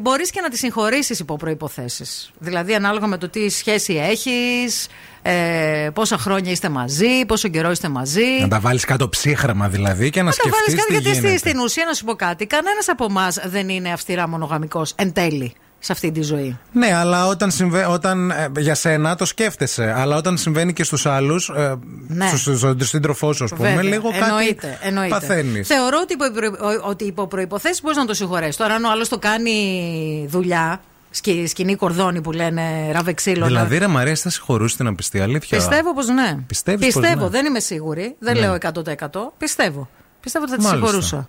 [0.00, 2.04] μπορείς και να τη συγχωρήσεις υπό προποθέσει.
[2.38, 4.86] Δηλαδή, ανάλογα με το τι σχέση έχεις,
[5.22, 8.24] ε, πόσα χρόνια είστε μαζί, πόσο καιρό είστε μαζί.
[8.40, 11.16] Να τα βάλεις κάτω ψύχραμα δηλαδή και να, Να το βάλεις σκεφτείς κάτι τι γιατί
[11.18, 11.48] στη- γίνεται.
[11.48, 12.46] στην ουσία να σου πω κάτι.
[12.46, 16.58] Κανένας από εμάς δεν είναι αυστηρά μονογαμικός εν τέλει σε αυτή τη ζωή.
[16.72, 17.88] Ναι, αλλά όταν, συμβα...
[17.88, 19.94] όταν ε, για σένα το σκέφτεσαι.
[19.96, 21.74] Αλλά όταν συμβαίνει και στους άλλους, ε,
[22.08, 22.26] Ναι.
[22.28, 25.14] στους- στον σύντροφό σου, ας πούμε, Βέβαια, λίγο εννοείται, κάτι εννοείται.
[25.14, 25.66] παθαίνεις.
[25.66, 28.56] Θεωρώ ότι υπό, προϋ- ότι υπό προποθέσει μπορείς να το συγχωρέσεις.
[28.56, 30.80] Τώρα, αν ο άλλος το κάνει δουλειά,
[31.10, 33.46] σκη, σκηνή κορδόνι που λένε ραβεξίλωνα.
[33.46, 35.58] Δηλαδή, ρε Μαρία, θα συγχωρούσε την απιστία, αλήθεια.
[35.58, 36.36] Πιστεύω πως ναι.
[36.46, 37.30] Πιστεύεις πως Πιστεύω, ναι.
[37.30, 38.16] δεν είμαι σίγουρη.
[38.18, 38.40] Δεν Ναι.
[38.40, 39.32] λέω 100%.
[39.38, 39.88] Πιστεύω.
[40.20, 40.86] Πιστεύω ότι θα τη Μάλιστα.
[40.86, 41.28] συγχωρούσα.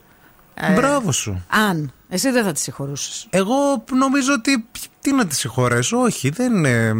[0.62, 1.45] Ε, Μπράβο σου.
[1.49, 1.93] Αν.
[2.12, 3.28] Εσύ δεν θα τη συγχωρούσες.
[3.30, 4.66] Εγώ νομίζω ότι.
[5.01, 6.93] Τι να τη συγχωρέσω, Όχι, δεν είναι.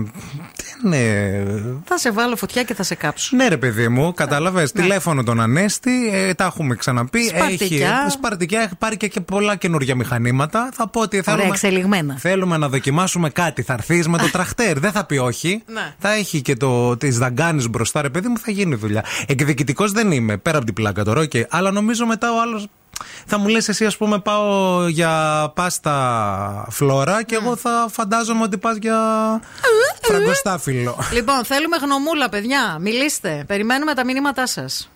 [0.56, 1.46] Δεν είναι.
[1.84, 3.36] Θα σε βάλω φωτιά και θα σε κάψω.
[3.36, 4.72] Ναι, ρε παιδί μου, κατάλαβες.
[4.72, 7.24] Τηλέφωνο τον Ανέστη, ε, τα έχουμε ξαναπεί.
[7.24, 8.02] Σπαρτικιά.
[8.02, 10.70] Έχει, σπαρτικιά, έχει πάρει και, και πολλά καινούργια μηχανήματα.
[10.74, 12.18] Θα πω ότι Ωραία, θέλουμε, εξελιγμένα.
[12.18, 13.62] θέλουμε να δοκιμάσουμε κάτι.
[13.62, 14.80] Θα έρθεις με το τραχτέρ.
[14.80, 15.64] δεν θα πει όχι.
[15.66, 15.94] Ναι.
[16.00, 19.04] Θα έχει και το τη δαγκάνη μπροστά, ρε παιδί μου, θα γίνει δουλειά.
[19.28, 21.44] Εκδικητικός δεν είμαι, πέρα από την πλάκα τώρα, okay.
[21.50, 22.68] αλλά νομίζω μετά ο άλλος.
[23.26, 25.12] Θα μου λες εσύ, ας πούμε, πάω για
[25.56, 29.00] πάστα φλόρα και εγώ θα φαντάζομαι ότι πας για
[30.02, 30.98] φραγκοστάφυλλο.
[31.14, 32.78] Λοιπόν, θέλουμε γνωμούλα, παιδιά.
[32.80, 33.44] Μιλήστε.
[33.48, 34.90] Περιμένουμε τα μηνύματά σας.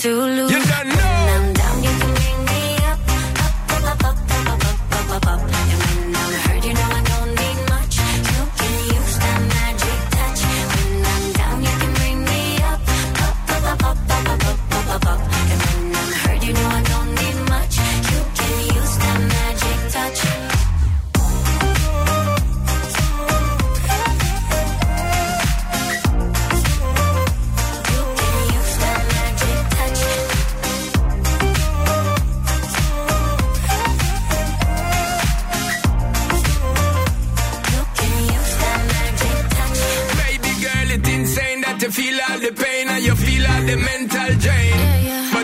[0.00, 0.50] To lose.
[0.50, 0.69] You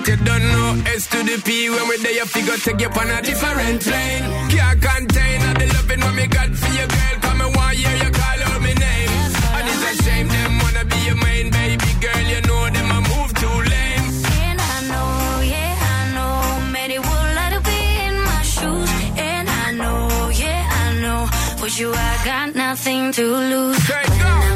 [0.07, 0.83] what you don't know.
[0.95, 4.23] S to the P when we're there, you figure take you on a different plane.
[4.51, 7.17] Can't contain all the loving what me got for your girl.
[7.23, 9.11] Come and one year you call out my name.
[9.57, 12.23] And it's a shame them wanna be your main baby girl.
[12.33, 14.07] You know them I move too lame.
[14.47, 18.91] And I know, yeah, I know, many would like to be in my shoes.
[19.17, 21.27] And I know, yeah, I know,
[21.59, 23.79] for you I got nothing to lose.
[23.87, 24.56] Take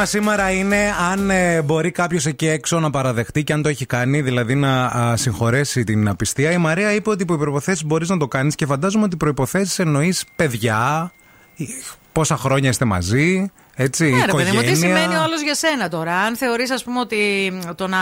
[0.00, 3.86] ερώτημα σήμερα είναι αν ε, μπορεί κάποιος εκεί έξω να παραδεχτεί και αν το έχει
[3.86, 6.50] κάνει, δηλαδή να συγχωρέσει την απιστία.
[6.50, 10.24] Η Μαρία είπε ότι υπό προποθέσει μπορείς να το κάνεις και φαντάζομαι ότι προποθέσει εννοείς
[10.36, 11.12] παιδιά,
[11.56, 11.64] ε,
[12.12, 13.50] πόσα χρόνια είστε μαζί.
[13.74, 14.44] Έτσι, ναι, οικογένεια.
[14.44, 17.86] ρε παιδί μου, τι σημαίνει όλο για σένα τώρα; Αν θεωρείς, ας πούμε, ότι το
[17.86, 17.98] να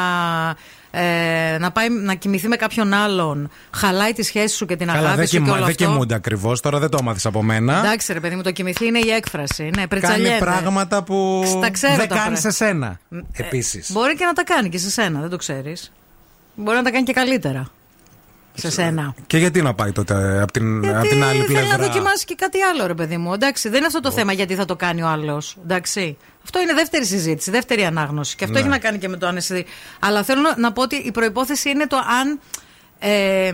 [0.95, 4.99] ε, να, πάει, να κοιμηθεί με κάποιον άλλον χαλάει τη σχέση σου και την Καλά,
[4.99, 5.85] αγάπη δεν σου και κοιμά- όλο δεν αυτό.
[5.85, 6.61] κοιμούνται ακριβώς.
[6.61, 7.79] Τώρα δεν το έμαθες από μένα.
[7.79, 9.63] Εντάξει, ρε παιδί μου, το κοιμηθεί είναι η έκφραση.
[9.63, 10.39] Ναι, Κάνει πρετσαλιέται.
[10.39, 12.99] πράγματα που Τα ξέρω δεν τα κάνει πρέ- σε σένα.
[13.33, 13.93] Επίσης.
[13.93, 15.93] Μπορεί και να τα κάνει και σε σένα, δεν το ξέρεις.
[16.55, 17.67] Μπορεί να τα κάνει και καλύτερα.
[18.55, 19.15] Σε σένα.
[19.27, 22.35] Και γιατί να πάει τότε από την, απ' την άλλη θέλει να πλευρά; δοκιμάσει και
[22.35, 23.33] κάτι άλλο, ρε παιδί μου.
[23.33, 25.57] Εντάξει, δεν είναι αυτό το θέμα γιατί θα το κάνει ο άλλος.
[25.63, 26.17] Εντάξει.
[26.45, 28.37] Αυτό είναι δεύτερη συζήτηση, δεύτερη ανάγνωση.
[28.37, 28.61] Και αυτό Ναι.
[28.61, 29.65] έχει να κάνει και με το αν εσύ.
[29.99, 32.41] Αλλά θέλω να- να πω ότι η προπόθεση είναι το αν
[32.99, 33.53] ε,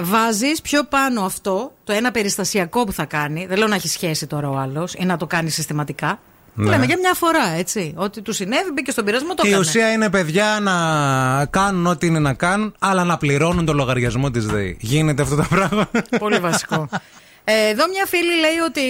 [0.00, 3.46] βάζεις πιο πάνω αυτό, το ένα περιστασιακό που θα κάνει.
[3.46, 6.18] Δεν λέω να έχει σχέση τώρα ο άλλος ή να το κάνει συστηματικά.
[6.56, 6.70] Ναι.
[6.70, 7.92] Λέμε για μια φορά, έτσι.
[7.96, 9.62] Ότι του συνέβη, μπήκε στον πειρασμό, το Η έκανε.
[9.66, 10.74] ουσία είναι παιδιά να
[11.46, 14.76] κάνουν ό,τι είναι να κάνουν, αλλά να πληρώνουν το λογαριασμό της ΔΕΗ.
[14.80, 15.90] Γίνεται αυτό το πράγμα.
[16.18, 16.88] Πολύ βασικό.
[17.44, 18.82] Ε, εδώ μια φίλη λέει ότι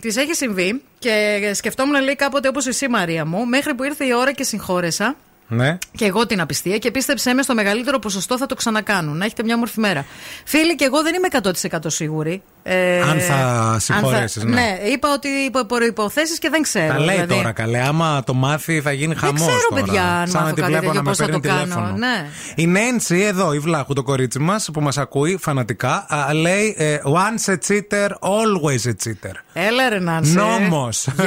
[0.00, 4.12] της έχει συμβεί και σκεφτόμουν λέει κάποτε όπως εσύ Μαρία μου, μέχρι που ήρθε η
[4.14, 5.16] ώρα και συγχώρεσα.
[5.48, 5.78] ναι.
[5.96, 9.16] Και εγώ την απιστία και πίστεψέ με στο μεγαλύτερο ποσοστό θα το ξανακάνουν.
[9.16, 10.04] Να έχετε μια όμορφη μέρα.
[10.44, 11.28] Φίλοι, και εγώ δεν είμαι
[11.72, 12.42] 100% σίγουρη.
[12.62, 13.34] Ε, Αν θα
[13.72, 14.60] αν συγχωρέσεις, ναι.
[14.60, 14.78] ναι.
[14.92, 16.86] είπα ότι υπό προποθέσει και δεν ξέρω.
[16.92, 17.34] Τα λέει δηλαδή.
[17.34, 17.78] τώρα καλέ.
[17.80, 19.40] Άμα το μάθει θα γίνει χαμός.
[19.40, 19.82] ξέρω, τώρα.
[19.82, 21.48] παιδιά, αν Σαν να μάθω τη κάτι βλέπω τέτοιο, να με πώς θα παίρνει το
[21.48, 21.96] κάνω, τηλέφωνο.
[21.96, 22.28] ναι.
[22.54, 26.98] Η Νέντσι, εδώ, η Βλάχου, το κορίτσι μας που μας ακούει φανατικά, α, λέει ε,
[27.04, 29.34] Once a cheater, always a cheater.
[29.52, 30.32] Έλα ρε Νάνση.
[30.34, 31.08] Νόμος.
[31.18, 31.22] Yes,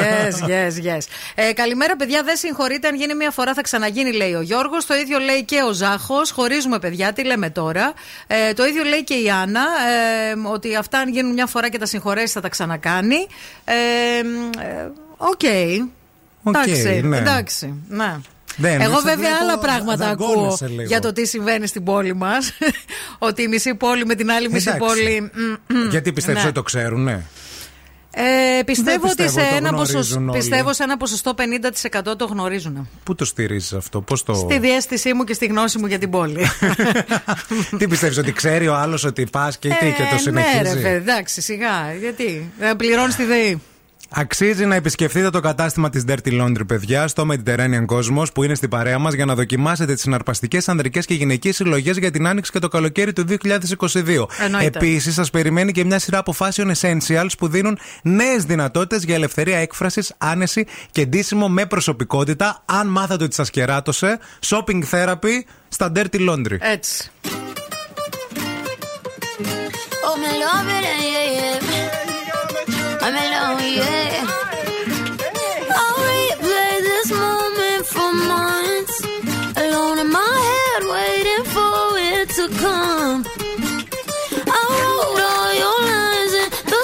[0.51, 1.01] yes, yes.
[1.35, 2.23] Ε, καλημέρα, παιδιά.
[2.23, 4.85] Δεν συγχωρείτε αν γίνει μια φορά θα ξαναγίνει, λέει ο Γιώργος.
[4.85, 6.31] Το ίδιο λέει και ο Ζάχος.
[6.31, 7.13] Χωρίζουμε, παιδιά.
[7.13, 7.93] Τι λέμε τώρα.
[8.27, 9.61] Ε, το ίδιο λέει και η Άννα.
[9.61, 13.27] Ε, ότι αυτά αν γίνουν μια φορά και τα συγχωρέσει θα τα ξανακάνει.
[13.65, 13.73] Ε,
[14.63, 15.41] ε, OK.
[16.43, 17.01] OK, εντάξει.
[17.03, 17.17] ναι.
[17.17, 17.73] εντάξει.
[17.89, 18.17] Ναι.
[18.57, 20.83] Δεν, Εγώ σε βέβαια βλέπω άλλα πράγματα ακούω δαγκώνεσαι λίγο.
[20.83, 22.51] για το τι συμβαίνει στην πόλη μας.
[23.29, 24.87] ότι η μισή πόλη με την άλλη μισή Εντάξει.
[24.87, 25.31] πόλη.
[25.67, 26.47] μ, μ, Γιατί πιστεύεις ναι.
[26.47, 27.21] ότι το ξέρουν, ναι.
[28.15, 30.31] Ε, πιστεύω, Δεν ότι σε πιστεύω το ένα, γνωρίζουν ποσοστό, όλοι.
[30.31, 31.33] πιστεύω σε ένα ποσοστό
[32.11, 32.87] 50% το γνωρίζουν.
[33.03, 34.33] Πού το στηρίζεις αυτό, πώς το.
[34.33, 36.45] Στη διέστησή μου και στη γνώση μου για την πόλη.
[37.77, 40.61] Τι πιστεύεις, ότι ξέρει ο άλλος ότι πας και τι και το Ε, συνεχίζει.
[40.61, 41.93] Ναι, ρε, παιδί, εντάξει, σιγά.
[41.99, 42.51] Γιατί.
[42.59, 43.61] Ε, Πληρώνεις τη ΔΕΗ.
[44.15, 48.69] Αξίζει να επισκεφτείτε το κατάστημα της Dirty Laundry, παιδιά, στο Mediterranean Cosmos που είναι στην
[48.69, 52.59] παρέα μας για να δοκιμάσετε τις συναρπαστικές ανδρικές και γυναικείε συλλογές για την άνοιξη και
[52.59, 54.25] το καλοκαίρι του 2022.
[54.39, 54.77] Εννοείται.
[54.77, 60.13] Επίσης, σας περιμένει και μια σειρά αποφάσεων Essentials που δίνουν νέες δυνατότητες για ελευθερία έκφρασης,
[60.17, 62.63] άνεση και ντύσιμο με προσωπικότητα.
[62.65, 66.57] Αν μάθατε ότι σας κεράτωσε, shopping therapy στα Dirty Laundry.
[66.59, 67.11] Έτσι.
[70.09, 72.02] Oh, me love it, yeah, yeah.
[73.05, 74.25] I'm alone, yeah.
[75.75, 78.95] I'll replay this moment for months.
[79.57, 83.25] Alone in my head, waiting for it to come.
[84.47, 86.31] I wrote all your lines
[86.71, 86.79] the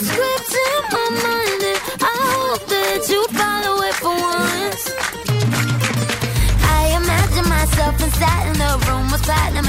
[0.67, 4.83] in my mind, and I hope that you follow it for once.
[6.75, 9.68] I imagine myself inside in the room with platinum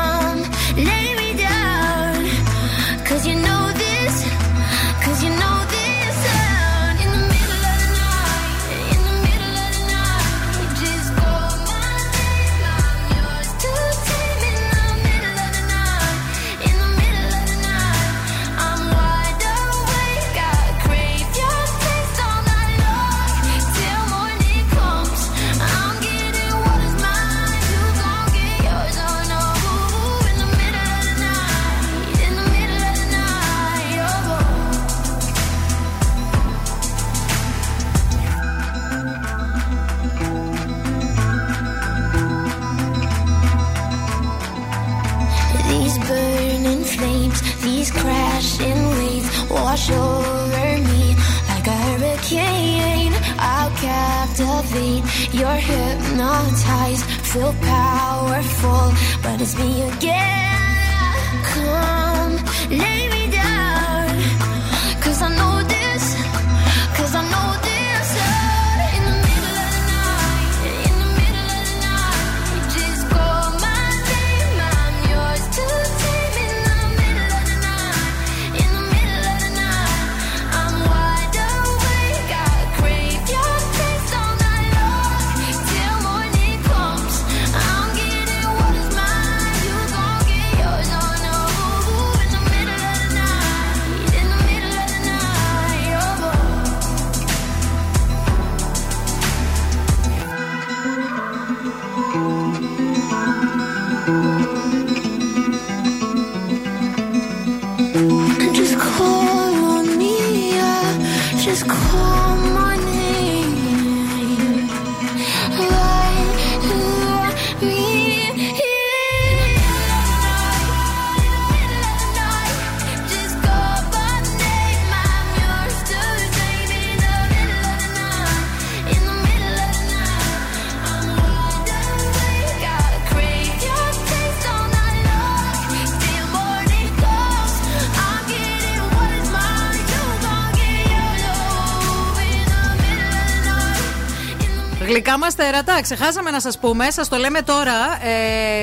[145.61, 148.05] Γλυκά μα τέρατα, ξεχάσαμε να σας πούμε, σας το λέμε τώρα.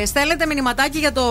[0.01, 1.23] Ε, στέλνετε μηνυματάκι για το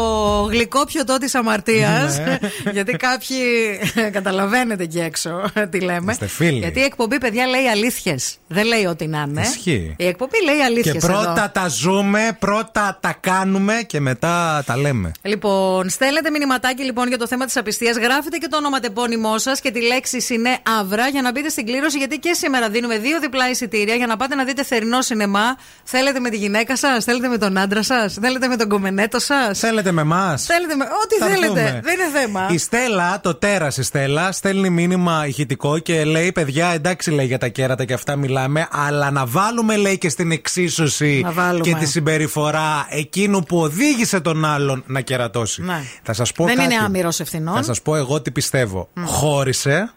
[0.49, 2.17] γλυκό πιωτό της αμαρτίας.
[2.17, 2.37] Ναι.
[2.77, 3.37] γιατί κάποιοι
[4.17, 6.11] καταλαβαίνετε εκεί έξω τι λέμε.
[6.11, 6.57] Είστε φίλοι.
[6.57, 8.37] Γιατί η εκπομπή, παιδιά, λέει αλήθειες.
[8.47, 9.41] Δεν λέει ό,τι να είναι.
[9.41, 9.95] Ισχύει.
[9.97, 10.93] Η εκπομπή λέει αλήθειες.
[10.93, 15.11] Και πρώτα τα ζούμε, πρώτα τα κάνουμε και μετά τα λέμε.
[15.21, 17.97] Λοιπόν, στέλνετε μηνυματάκι λοιπόν για το θέμα της απιστίας.
[17.97, 21.97] Γράφετε και το ονοματεπώνυμό σας και τη λέξη είναι Αύρα για να μπείτε στην κλήρωση.
[21.97, 25.56] Γιατί και σήμερα δίνουμε δύο διπλά εισιτήρια για να πάτε να δείτε θερινό σινεμά.
[25.83, 29.59] Θέλετε με τη γυναίκα σας, θέλετε με τον άντρα σας, θέλετε με τον κομμενέτο σας;
[29.59, 30.83] Θέλετε με εμάς; Θέλετε με.
[31.03, 31.61] Ό,τι Θα θέλετε.
[31.61, 31.81] έρθουμε.
[31.83, 32.47] Δεν είναι θέμα.
[32.51, 37.37] Η Στέλλα, το τέρας η Στέλλα, στέλνει μήνυμα ηχητικό και λέει: Παιδιά, εντάξει, λέει για
[37.37, 41.63] τα κέρατα και αυτά μιλάμε, αλλά να βάλουμε, λέει, και στην εξίσωση Να βάλουμε.
[41.63, 45.61] και τη συμπεριφορά εκείνου που οδήγησε τον άλλον να κερατώσει.
[45.61, 45.81] Ναι.
[46.03, 46.73] Θα σας πω Δεν κάτι.
[46.73, 47.55] είναι άμυρος ευθυνών.
[47.55, 48.89] Θα σας πω εγώ τι πιστεύω.
[49.05, 49.91] Χώρισε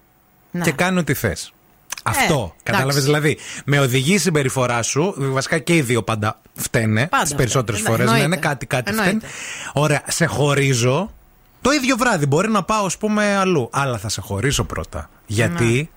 [0.51, 0.65] Ναι.
[0.65, 1.53] και κάνει ό,τι θες.
[2.11, 2.55] Αυτό.
[2.63, 3.07] Κατάλαβε εντάξει.
[3.07, 3.37] δηλαδή.
[3.65, 5.15] Με οδηγεί η συμπεριφορά σου.
[5.17, 7.07] Βασικά και οι δύο πάντα φταίνε.
[7.07, 7.97] Πάντα Τις περισσότερες φταίνε.
[7.97, 8.11] φορές.
[8.11, 8.37] Ναι, Εννοείται.
[8.41, 9.17] ναι, κάτι, κάτι Εννοείται.
[9.17, 9.33] φταίνε.
[9.73, 11.11] Ωραία, σε χωρίζω.
[11.61, 13.69] Το ίδιο βράδυ μπορεί να πάω, ας πούμε, αλλού.
[13.73, 15.11] Αλλά θα σε χωρίσω πρώτα.
[15.27, 15.89] Γιατί Ναι.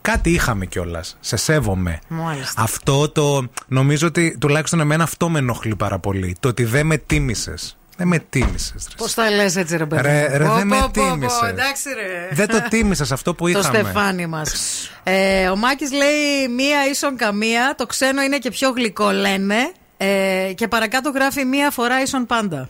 [0.00, 1.16] κάτι είχαμε κιόλας.
[1.20, 1.98] Σε σέβομαι.
[2.08, 2.62] Μάλιστα.
[2.62, 3.44] Αυτό το.
[3.66, 6.36] Νομίζω ότι τουλάχιστον εμένα αυτό με ενοχλεί πάρα πολύ.
[6.40, 7.76] Το ότι δεν με τίμησες.
[8.02, 8.88] Δεν με τίμησες.
[8.96, 10.02] Πώς τα λες έτσι, ρε παιδί.
[10.02, 11.40] Ρε, ρε, Πω, δεν με πω, πω, πω, τίμησες.
[11.48, 12.28] Εντάξει, ρε.
[12.34, 13.78] Δεν το τίμησες αυτό που Το είχαμε.
[13.78, 14.52] στεφάνι μας.
[15.02, 17.74] Ε, ο Μάκης λέει μία ίσον καμία.
[17.76, 19.56] Το ξένο είναι και πιο γλυκό, λένε.
[19.96, 22.68] Ε, και παρακάτω γράφει μία φορά ίσον πάντα.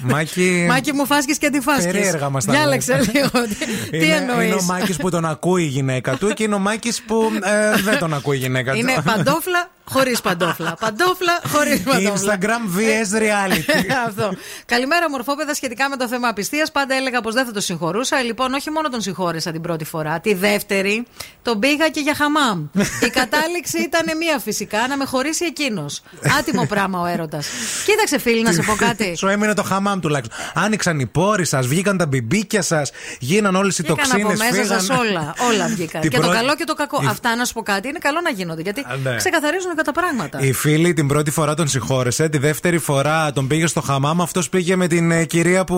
[0.00, 0.64] Μάκη.
[0.70, 3.10] Μάκη μου φάσκεις και αντιφάσκεις Περίεργα μας τα Διάλεξε λέτε.
[3.12, 3.30] λίγο.
[3.30, 6.54] Τι- Τι είναι, εννοείς; είναι ο Μάκης που τον ακούει η γυναίκα του και είναι
[6.54, 8.78] ο Μάκης που ε, δεν τον ακούει η γυναίκα του.
[8.78, 10.76] Είναι παντόφλα χωρίς παντόφλα.
[10.80, 12.38] Παντόφλα χωρίς παντόφλα.
[12.38, 13.80] Instagram vs reality.
[14.06, 14.32] Αυτό.
[14.66, 15.54] Καλημέρα, μορφόπεδα.
[15.54, 18.22] Σχετικά με το θέμα απιστίας, πάντα έλεγα πως δεν θα το συγχωρούσα.
[18.22, 20.20] Λοιπόν, όχι μόνο τον συγχώρεσα την πρώτη φορά.
[20.20, 21.06] Τη δεύτερη,
[21.42, 22.66] τον πήγα και για χαμάμ.
[23.00, 26.02] Η κατάληξη ήταν μία φυσικά, να με χωρίσει εκείνος.
[26.38, 27.46] Άτιμο πράγμα ο έρωτας.
[27.86, 29.16] Κοίταξε, φίλοι, να σε πω κάτι.
[29.16, 30.38] Σου έμεινε το χαμάμ τουλάχιστον.
[30.54, 34.50] Άνοιξαν οι πόροι σας, βγήκαν τα μπιμπίκια σας, γίναν όλες οι Βγήκαν από τοξίνες.
[34.56, 35.34] μέσα σας όλα.
[35.50, 36.00] Όλα βγήκαν.
[36.00, 37.00] Την και το πρώτη- καλό και το κακό.
[37.02, 38.62] Η- Αυτά να σου πω κάτι είναι καλό να γίνονται.
[38.62, 39.16] Γιατί Α, ναι.
[39.16, 40.38] ξεκαθαρίζουν και τα πράγματα.
[40.40, 44.48] Η φίλη την πρώτη φορά τον συγχώρεσε, τη δεύτερη φορά τον πήγε στο χαμάμ, αυτός
[44.48, 45.74] πήγε με την ε, κυρία που.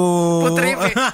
[0.47, 0.93] Που τρίβει.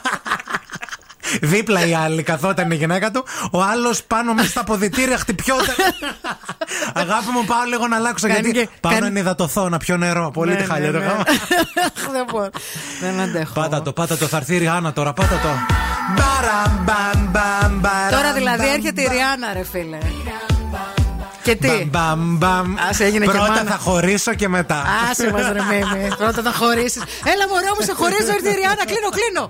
[1.40, 5.74] Δίπλα η άλλη καθόταν η γυναίκα του, ο άλλος πάνω μέσα στα αποδητήρια χτυπιόταν.
[7.02, 9.97] Αγάπη μου, πάω λίγο να αλλάξω Κάνει γιατί και- πάνω κάνει- να υδατωθώ, να πιω
[9.97, 10.31] νερό.
[10.31, 11.11] Πολύ Ναι, τη χάλια ναι, το ναι.
[11.11, 11.23] γάμα.
[12.12, 12.51] Δεν μπορώ.
[13.01, 13.52] Δεν αντέχω.
[13.52, 15.48] Πάτα το, πάτα το, θα έρθει η Ριάννα τώρα, πάτα το.
[16.16, 19.98] Μπαραμ, μπαμ, μπαμ, μπαραμ, Τώρα δηλαδή μπαμ, έρχεται η Ριάννα, ρε φίλε.
[21.45, 21.69] Και τι.
[21.69, 22.75] Μπαμ, μπαμ, μπαμ.
[22.89, 23.71] Ας έγινε και Πρώτα μάνα.
[23.71, 24.85] θα χωρίσω και μετά.
[25.11, 26.09] Άσε μας ρε Μίμη.
[26.16, 27.03] Πρώτα θα χωρίσεις.
[27.33, 28.85] Έλα μωρέ μου, σε χωρίζω, ήρθε η Ριάννα.
[28.91, 29.45] Κλείνω, κλείνω.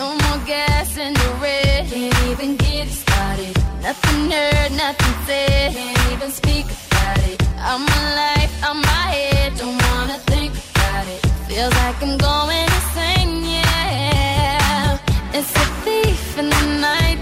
[0.00, 1.82] No more gas in the red.
[1.94, 3.54] Can't even get it started.
[3.86, 5.68] Nothing heard, nothing said.
[5.78, 7.38] Can't even speak about it.
[7.70, 9.50] I'm alive, I'm my head.
[9.60, 11.20] Don't wanna think about it.
[11.48, 15.36] Feels like I'm going insane, yeah.
[15.38, 17.17] It's a thief in the night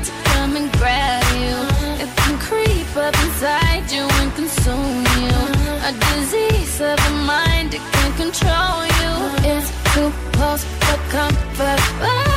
[3.07, 5.37] up inside you and consume you.
[5.89, 9.13] A disease of the mind, it can control you.
[9.53, 12.36] It's too close for comfort.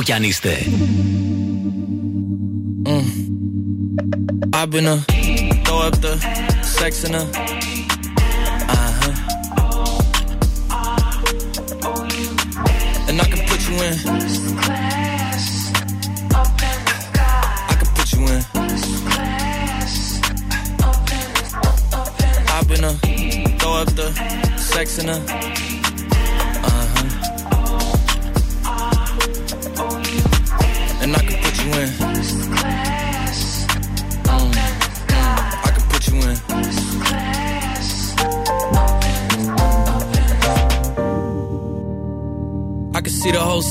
[0.00, 0.56] όπου κι αν είστε.
[2.84, 3.04] Mm.
[6.78, 7.79] Sex in a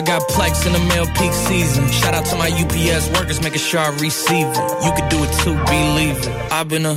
[0.00, 1.86] I got plex in the mail peak season.
[1.90, 4.56] Shout out to my UPS workers, making sure I receive it.
[4.82, 6.28] You could do it too, believe it.
[6.50, 6.94] I've been a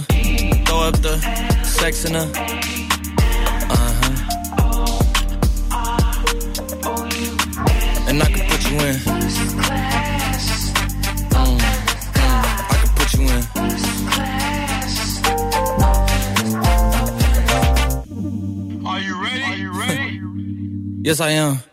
[0.64, 1.20] throw up the
[1.66, 2.22] sex in a.
[2.22, 4.14] Uh huh.
[8.08, 8.96] And I can put you in.
[11.36, 11.60] Mm,
[12.72, 13.44] I can put you in.
[18.88, 19.44] Are you ready?
[19.44, 20.22] Are you ready?
[21.04, 21.73] Yes, I am.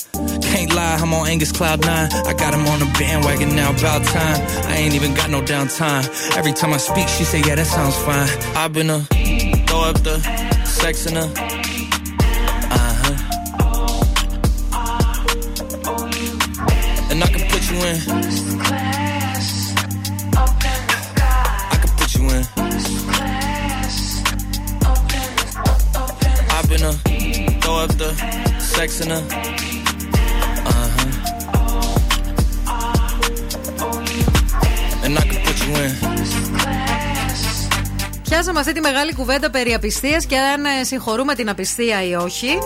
[0.81, 2.11] Can't I'm on Angus Cloud 9.
[2.25, 4.41] I got him on the bandwagon now, about time.
[4.65, 6.03] I ain't even got no downtime.
[6.35, 8.27] Every time I speak, she say, yeah, that sounds fine.
[8.55, 9.01] I've been a
[9.67, 10.19] throw up the
[10.65, 11.25] sex in a.
[12.75, 13.15] Uh huh.
[17.11, 17.97] And I can put you in.
[21.73, 22.43] I can put you in.
[26.55, 26.93] I've been a
[27.61, 28.15] throw up the
[28.59, 29.60] sex in a.
[38.23, 42.57] Πιάσαμε αυτή τη μεγάλη κουβέντα περί απιστίας και αν ε, συγχωρούμε την απιστία ή όχι.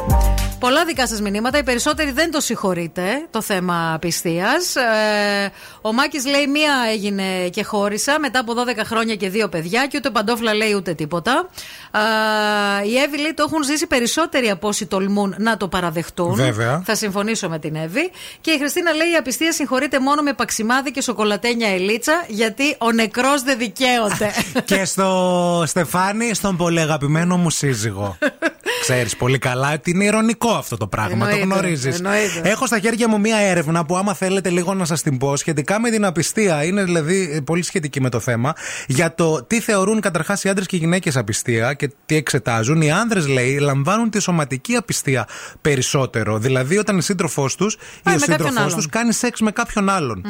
[0.60, 1.58] Πολλά δικά σας μηνύματα.
[1.58, 4.76] Οι περισσότεροι δεν το συγχωρείτε το θέμα απιστίας.
[4.76, 5.52] Ε,
[5.82, 9.98] ο Μάκης λέει: Μία έγινε και χώρισα μετά από 12 χρόνια και δύο παιδιά και
[9.98, 11.50] ούτε παντόφλα λέει ούτε τίποτα.
[11.92, 16.36] Ε, η Εύη λέει: Το έχουν ζήσει περισσότεροι από όσοι τολμούν να το παραδεχτούν.
[16.36, 16.82] Βέβαια.
[16.86, 18.12] Θα συμφωνήσω με την Εύη.
[18.42, 22.92] Και η Χριστίνα λέει: Η απιστία συγχωρείται μόνο με παξιμάδι και σοκολατένια ελίτσα γιατί ο
[22.92, 24.32] νεκρός δεν δικαίωται.
[24.66, 28.18] και στο Στεφάνι, στον πολύ αγαπημένο μου σύζυγο.
[28.82, 30.06] Ξέρεις πολύ καλά ότι είναι
[30.46, 31.12] ηρωνικό αυτό το πράγμα.
[31.12, 31.96] Εννοείται, το γνωρίζεις.
[31.96, 32.50] εννοείται.
[32.50, 35.80] Έχω στα χέρια μου μία έρευνα που, άμα θέλετε λίγο να σας την πω, σχετικά
[35.80, 36.64] με την απιστία.
[36.64, 38.54] Είναι δηλαδή πολύ σχετική με το θέμα.
[38.88, 42.82] Για το τι θεωρούν καταρχάς οι άντρες και οι γυναίκες απιστία και τι εξετάζουν.
[42.82, 45.28] Οι άνδρες, λέει, λαμβάνουν τη σωματική απιστία
[45.62, 46.38] περισσότερο.
[46.38, 48.76] Δηλαδή, όταν η σύντροφός τους ή Πάει ο με κάποιον σύντροφός άλλον.
[48.76, 50.26] τους κάνει σεξ με κάποιον άλλον.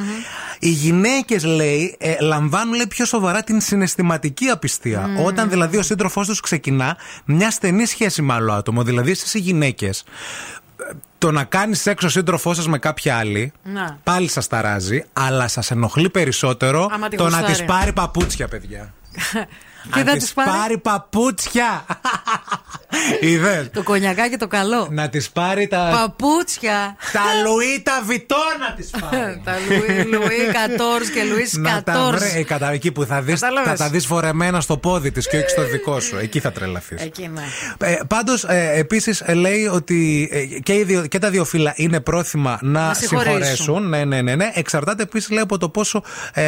[0.60, 5.08] Οι γυναίκες, λέει, ε, λαμβάνουν λέει, πιο σοβαρά την συναισθηματική απιστία.
[5.08, 5.24] Μμμ.
[5.26, 8.84] Όταν δηλαδή ο σύντροφός τους ξεκινά μια στενή σχέση με άλλο άτομο.
[8.84, 10.04] Δηλαδή, εσείς οι γυναίκες,
[11.18, 14.00] το να κάνεις σεξ ο σύντροφός σας με κάποια άλλη, Να.
[14.04, 17.54] πάλι σας ταράζει, αλλά σας ενοχλεί περισσότερο Άμα τη το να γουστάρει.
[17.54, 18.94] της πάρει παπούτσια, παιδιά.
[19.94, 21.86] Και Αν θα της της πάρει; πάρει παπούτσια.
[23.22, 23.70] Είδες.
[23.74, 24.88] Το κονιακάκι το καλό.
[24.92, 25.90] Να της πάρει τα.
[26.02, 26.96] Παπούτσια.
[27.14, 29.42] Τα Λουί τα Βιτό να της πάρει.
[29.44, 32.20] Τα Λουί, Λουί Κατόρς και Λουίς Να τα Κατόρς.
[32.30, 32.40] βρει.
[32.40, 35.38] Ε, κατά εκεί που θα, δεις, Κατάλαβες; θα τα δεις φορεμένα στο πόδι της και
[35.38, 36.18] όχι στο δικό σου.
[36.18, 37.02] Εκεί θα τρελαθείς.
[37.02, 37.44] Εκεί ναι.
[37.88, 42.00] Ε, Πάντως, ε, επίσης λέει ότι ε, και, οι δύο, και τα δύο φύλλα είναι
[42.00, 43.34] πρόθυμα να, Να συγχωρήσουν.
[43.34, 43.90] συγχωρέσουν.
[43.90, 44.52] Ναι, ναι, ναι, ναι.
[44.54, 46.04] Εξαρτάται επίσης λέει από το πόσο,
[46.34, 46.44] ε,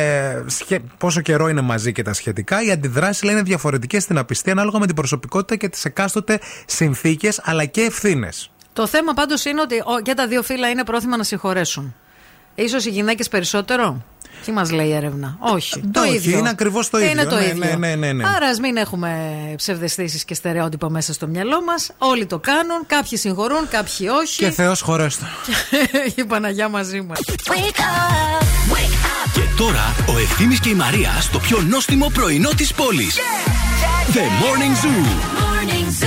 [0.46, 2.64] σχε- πόσο καιρό είναι μαζί και τα σχετικά.
[2.64, 7.42] Οι αντιδράσεις λέει είναι διαφορετικές στην απιστία ανάλογα με την προσωπικότητα και τις εκάστοτε συνθήκες
[7.44, 8.52] αλλά και ευθύνες.
[8.74, 11.96] Το θέμα πάντως είναι ότι ο, και τα δύο φύλλα είναι πρόθυμα να συγχωρέσουν.
[12.56, 14.06] Ίσως οι γυναίκες περισσότερο;
[14.46, 15.82] Τι μας λέει η έρευνα; Όχι.
[15.92, 16.38] Το όχι, ίδιο.
[16.38, 17.12] είναι ακριβώς το ίδιο.
[17.12, 17.56] Είναι το Ναι, ίδιο.
[17.66, 18.24] ναι, ναι, ναι, ναι.
[18.36, 19.10] Άρα ας μην έχουμε
[19.58, 21.90] ψευδεστήσεις και στερεότυπα μέσα στο μυαλό μας.
[21.98, 22.80] Όλοι το κάνουν.
[22.88, 24.38] Κάποιοι συγχωρούν, κάποιοι όχι.
[24.38, 25.26] Και Θεός χωρέστο.
[26.16, 27.20] η Παναγιά μαζί μας.
[29.34, 33.16] Και τώρα ο Ευθύμης και η Μαρία στο πιο νόστιμο πρωινό της πόλης.
[34.14, 36.07] The Morning Zoo.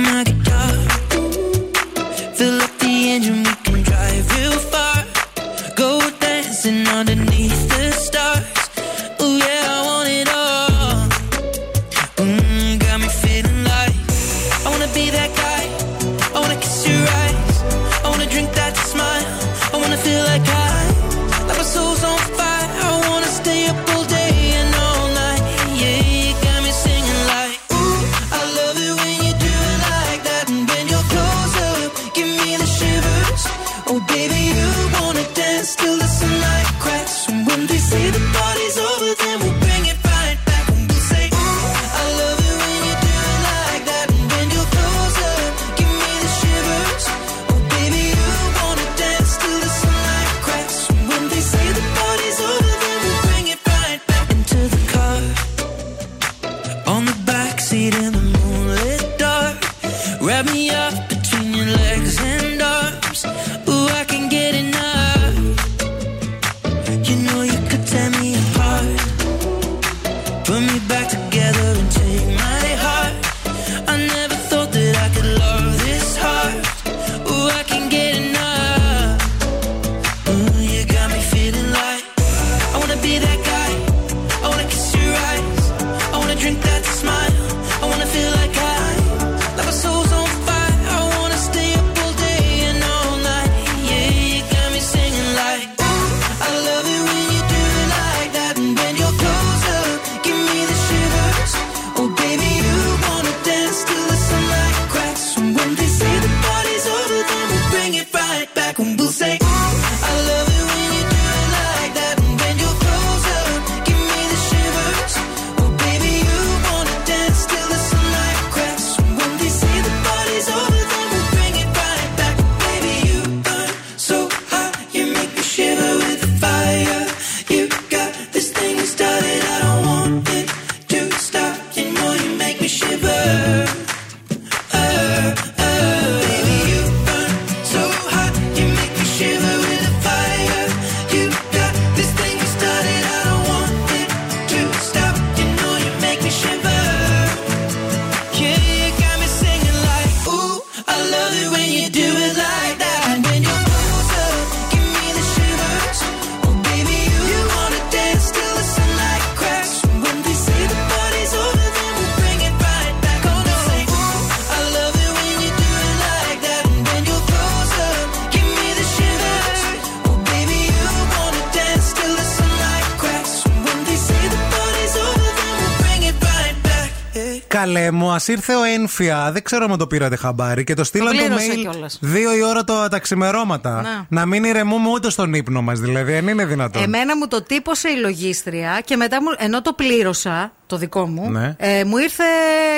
[178.27, 179.29] ήρθε ο Ένφια.
[179.31, 181.97] Δεν ξέρω αν το πήρατε χαμπάρι και το στείλαν το, πλήρωσα mail κιόλας.
[182.01, 183.81] δύο η ώρα το, τα ξημερώματα.
[183.81, 184.05] Να.
[184.19, 186.15] Να μην ηρεμούμε ούτε στον ύπνο μας, δηλαδή.
[186.17, 186.83] Αν είναι δυνατόν.
[186.83, 191.29] Εμένα μου το τύπωσε η λογίστρια και μετά μου, ενώ το πλήρωσα, το δικό μου,
[191.31, 191.55] Ναι.
[191.59, 192.23] ε, μου ήρθε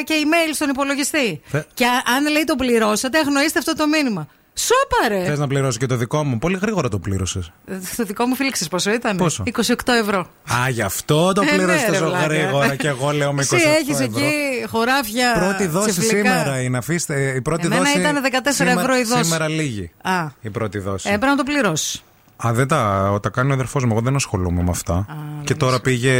[0.03, 1.41] και email στον υπολογιστή.
[1.45, 4.27] Θε- Και α- αν λέει το πληρώσατε, αγνοήστε αυτό το μήνυμα.
[4.55, 5.25] Σόπαρε!
[5.25, 6.37] Θες να πληρώσει και το δικό μου.
[6.39, 7.51] Πολύ γρήγορα το πλήρωσες.
[7.65, 10.19] Ε, Το δικό μου φίλεξε πόσο ήταν; Πόσο; 28 ευρώ.
[10.53, 12.25] Α, γι' αυτό το Ε, πλήρωσες ναι, ρε τόσο βλάκα.
[12.25, 14.05] γρήγορα και εγώ λέω με 28 Εσύ έχεις ευρώ.
[14.05, 14.31] εκεί
[14.69, 15.33] χωράφια.
[15.39, 16.15] Πρώτη δόση τσιφλικά.
[16.15, 16.77] σήμερα είναι.
[16.77, 17.99] Αφήστε, η πρώτη Εμένα δόση.
[17.99, 19.23] ήταν 14 σήμερα, ευρώ η δόση.
[19.23, 19.91] Σήμερα λίγη.
[20.01, 21.07] Α, Η πρώτη δόση.
[21.07, 22.03] ε, πρέπει να το πληρώσεις.
[22.47, 23.91] Α, δεν τα, τα κάνει ο αδερφός μου.
[23.91, 25.05] Εγώ δεν ασχολούμαι με αυτά.
[25.43, 26.13] και τώρα πήγε,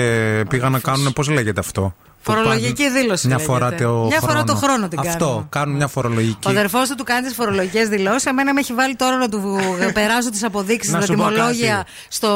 [0.50, 1.14] πήγα να κάνουν.
[1.14, 3.54] Πώς λέγεται αυτό; Που Φορολογική πάνε δήλωση Μια λέγεται.
[3.54, 5.26] φορά το Μια φορά το χρόνο την Αυτό.
[5.26, 5.46] κάνουμε.
[5.50, 6.48] Κάνουν μια φορολογική.
[6.48, 8.26] Ο αδερφός του του κάνει τις φορολογικές δηλώσεις.
[8.26, 9.60] Εμένα με έχει βάλει τώρα να του
[9.94, 11.90] περάσω τις αποδείξεις, Να τα σου πω τιμολόγια κάτι.
[12.08, 12.30] στο...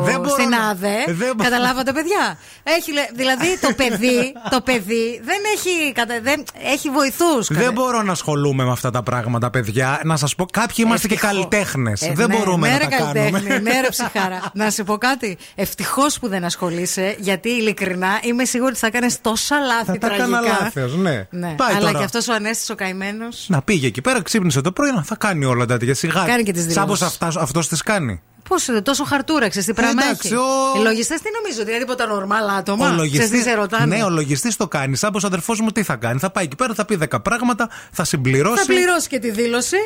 [0.00, 1.04] Δεν μπορώ στην να- ΑΔΕ.
[1.06, 1.50] δεν μπορώ.
[1.50, 7.46] Καταλάβατε, παιδιά; Έχει, λέ- δηλαδή το παιδί, το παιδί δεν έχει, κατα- δεν, έχει βοηθούς.
[7.50, 10.00] Δεν μπορώ να ασχολούμαι με αυτά τα πράγματα, παιδιά.
[10.04, 12.10] Να σας πω, κάποιοι είμαστε και καλλιτέχνες.
[12.14, 13.38] δεν μπορούμε να τα κάνουμε.
[13.68, 14.40] Ναι, ρε ψυχάρα.
[14.52, 15.38] να σε πω κάτι.
[15.54, 19.98] Ευτυχώς που δεν ασχολείσαι, γιατί ειλικρινά είμαι σίγουρη ότι θα κάνει τόσα λάθη Θα τα
[19.98, 20.24] τραγικά.
[20.24, 21.26] έκανα λάθος, ναι.
[21.30, 21.54] Ναι.
[21.56, 21.98] Πάει Αλλά τώρα.
[21.98, 23.46] και αυτός ο Ανέστης ο καημένος.
[23.48, 26.24] Να πήγε εκεί πέρα, ξύπνησε το πρωί, να θα κάνει όλα τα τέτοια σιγά.
[26.26, 26.98] Κάνει και τις δηλώσεις.
[26.98, 28.22] Σαν πως αυτός τις κάνει.
[28.48, 30.36] Πώς είναι, τόσο χαρτούρα, ξέρεις τι πράγμα εντάξει, έχει.
[30.36, 32.86] ο- Οι λογιστές τι νομίζω, ότι είναι τίποτα νορμάλ άτομα.
[32.86, 33.96] Ο Ξέρεις τι λογιστής, σε ρωτάνε.
[33.96, 34.96] ναι, ο λογιστής το κάνει.
[34.96, 36.18] Σαν πως αδερφός μου τι θα κάνει.
[36.18, 38.60] Θα πάει εκεί πέρα, θα πει 10 πράγματα, θα συμπληρώσει.
[38.60, 39.76] Θα πληρώσει και τη δήλωση.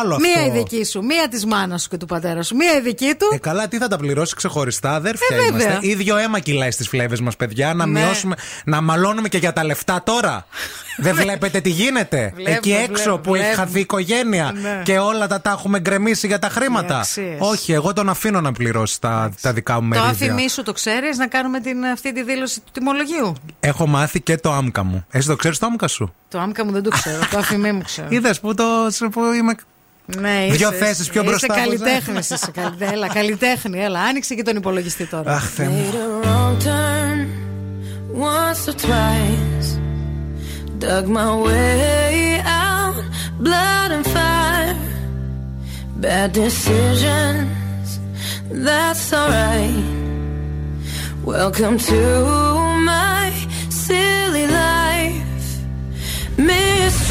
[0.00, 0.28] Άλλο αυτό.
[0.28, 3.14] Μία η δική σου, μία της μάνας σου και του πατέρας σου, μία η δική
[3.18, 3.26] του.
[3.34, 5.66] Ε, καλά, τι θα τα πληρώσει ξεχωριστά, αδέρφια Ε, βέβαια.
[5.66, 5.86] είμαστε.
[5.88, 7.74] Ίδιο αίμα κυλάει στις φλέβες μας, παιδιά.
[7.74, 8.00] Να Ναι.
[8.00, 10.46] μειώσουμε, να μαλώνουμε και για τα λεφτά τώρα.
[11.00, 12.32] Δεν βλέπετε τι γίνεται.
[12.34, 13.64] Βλέπουμε, Εκεί έξω βλέπουμε, που έχει βλέπουμε.
[13.66, 14.80] χαθεί η οικογένεια Ναι.
[14.84, 16.94] και όλα τα, τα έχουμε γκρεμίσει για τα χρήματα.
[16.94, 17.36] Οι αξίες.
[17.38, 20.10] Όχι, εγώ τον αφήνω να πληρώσει τα, τα δικά μου Το μερίδια.
[20.32, 23.32] άφημί σου το ξέρεις να κάνουμε την, αυτή τη δήλωση του τιμολογίου.
[23.60, 25.04] Έχω μάθει και το άμκα μου.
[25.10, 27.18] Εσύ το ξέρεις το άμκα σου; Το άμκα μου δεν το ξέρω.
[27.30, 28.08] το άφημί μου ξέρω.
[28.16, 29.54] Είδες που, το, σε- που είμαι.
[30.16, 32.30] Ναι, Δύο είσαι- θέσεις πιο είσαι μπροστά από καλλιτέχνης.
[32.30, 33.80] Είσαι καλλιτέ- Έλα, καλλιτέχνη.
[33.82, 35.32] Έλα, άνοιξε και τον υπολογιστή τώρα.
[35.34, 35.84] Αχ, Θεέ μου.
[35.90, 37.18] Made a wrong turn
[38.20, 39.68] once or twice.
[40.84, 42.96] Dug my way out,
[43.46, 44.76] blood and fire.
[46.04, 47.86] Bad decisions,
[48.66, 49.86] that's alright.
[51.34, 52.00] Welcome to
[52.92, 53.24] my
[53.86, 55.26] silly life.
[56.48, 57.07] Mistreated,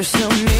[0.00, 0.59] There's no need.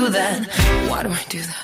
[0.00, 0.46] That?
[0.88, 1.63] Why do I do that?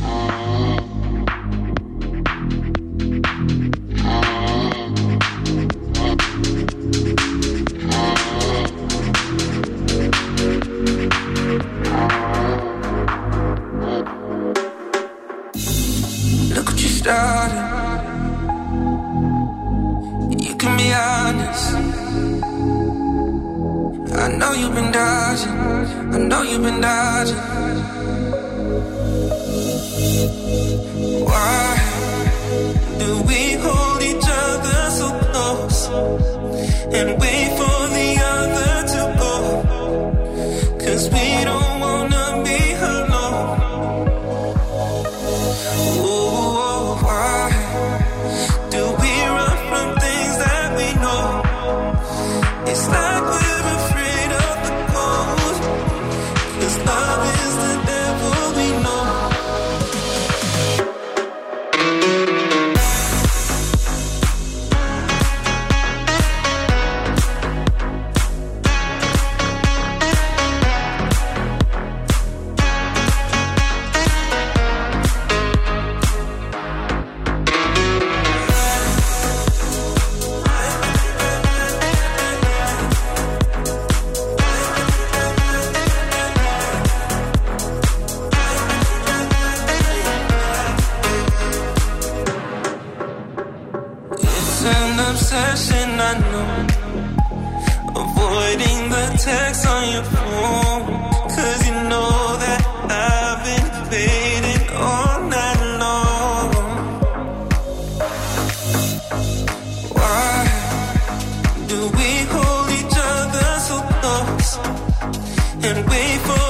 [115.73, 116.40] And wait for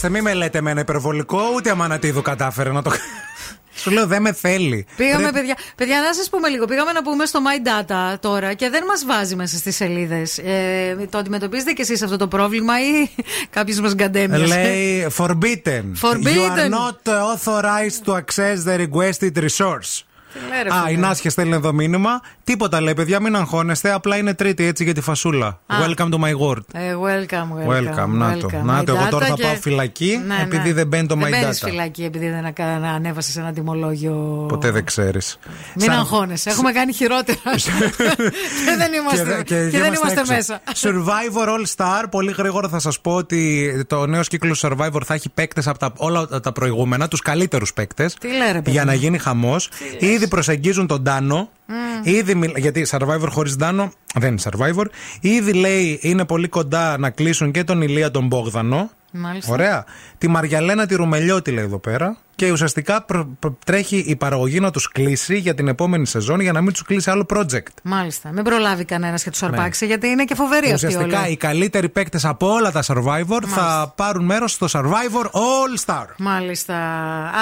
[0.00, 2.90] ορίστε, μην με λέτε με ένα υπερβολικό, ούτε αμανατίδου κατάφερε να το
[3.74, 4.86] Σου λέω δεν με θέλει.
[4.96, 6.64] Πήγαμε, Πρέπει- παιδιά, παιδιά, να σας πούμε λίγο.
[6.64, 10.38] Πήγαμε να πούμε στο My Data τώρα και δεν μας βάζει μέσα στις σελίδες.
[10.38, 13.08] Ε, το αντιμετωπίζετε κι εσείς αυτό το πρόβλημα ή
[13.56, 15.84] κάποιος μας γκαντέμιασε; Λέει forbidden.
[16.02, 16.36] Forbidden.
[16.36, 20.02] You are not authorized to access the requested resource.
[20.50, 22.20] λέει, ρε Α, φίλε; η Νάσια στέλνει εδώ μήνυμα.
[22.50, 23.92] Τίποτα λέει, παιδιά, μην αγχώνεστε.
[23.92, 25.46] Απλά είναι τρίτη έτσι για τη φασούλα.
[25.46, 25.76] Α.
[25.86, 26.64] Welcome to my world.
[26.72, 28.02] Ε, welcome, welcome.
[28.04, 28.48] Welcome, να το.
[28.52, 28.64] welcome.
[28.64, 30.74] Να το, My εγώ τώρα Data θα και- πάω φυλακή Ναι, επειδή ναι.
[30.74, 31.68] δεν μπαίνει το δεν My μπαίνεις Data.
[31.68, 32.64] φυλακή επειδή δεν ακα-
[32.94, 34.44] ανέβασες ένα τιμολόγιο.
[34.48, 35.38] Ποτέ δεν ξέρεις.
[35.74, 36.50] Μην αγχώνεσαι.
[36.50, 37.38] Έχουμε κάνει χειρότερα.
[38.66, 40.60] και δεν είμαστε, και δεν είμαστε μέσα.
[40.76, 42.04] Survivor All Star.
[42.10, 45.92] Πολύ γρήγορα θα σας πω ότι το νέο κύκλο Survivor θα έχει παίκτες από τα,
[45.96, 48.14] όλα τα προηγούμενα, τους καλύτερους παίκτες.
[48.14, 48.98] Τι λέει, ρε παιδί Για να μου.
[48.98, 49.70] γίνει χαμός.
[49.98, 51.48] Ήδη προσεγγίζουν τον Τάνο.
[52.02, 54.84] Ήδη, μιλ- γιατί Survivor χωρίς Ντάνο δεν είναι Survivor.
[55.20, 58.90] Ήδη λέει είναι πολύ κοντά να κλείσουν και τον Ηλία τον Μπόγδανο.
[59.12, 59.52] Μάλιστα.
[59.52, 59.84] Ωραία.
[60.18, 62.16] Τη Μαριαλένα τη Ρουμελιώτη λέει εδώ πέρα.
[62.40, 66.52] Και ουσιαστικά προ- προ- τρέχει η παραγωγή να τους κλείσει για την επόμενη σεζόν για
[66.52, 67.66] να μην τους κλείσει άλλο project.
[67.82, 68.32] Μάλιστα.
[68.32, 70.92] Μην προλάβει κανένας και τους αρπάξει γιατί είναι και φοβερή αυτή Ναι.
[70.92, 71.32] Ουσιαστικά όλη.
[71.32, 76.04] οι καλύτεροι παίκτες από όλα τα Survivor θα πάρουν μέρος στο Survivor All Star.
[76.18, 76.76] Μάλιστα.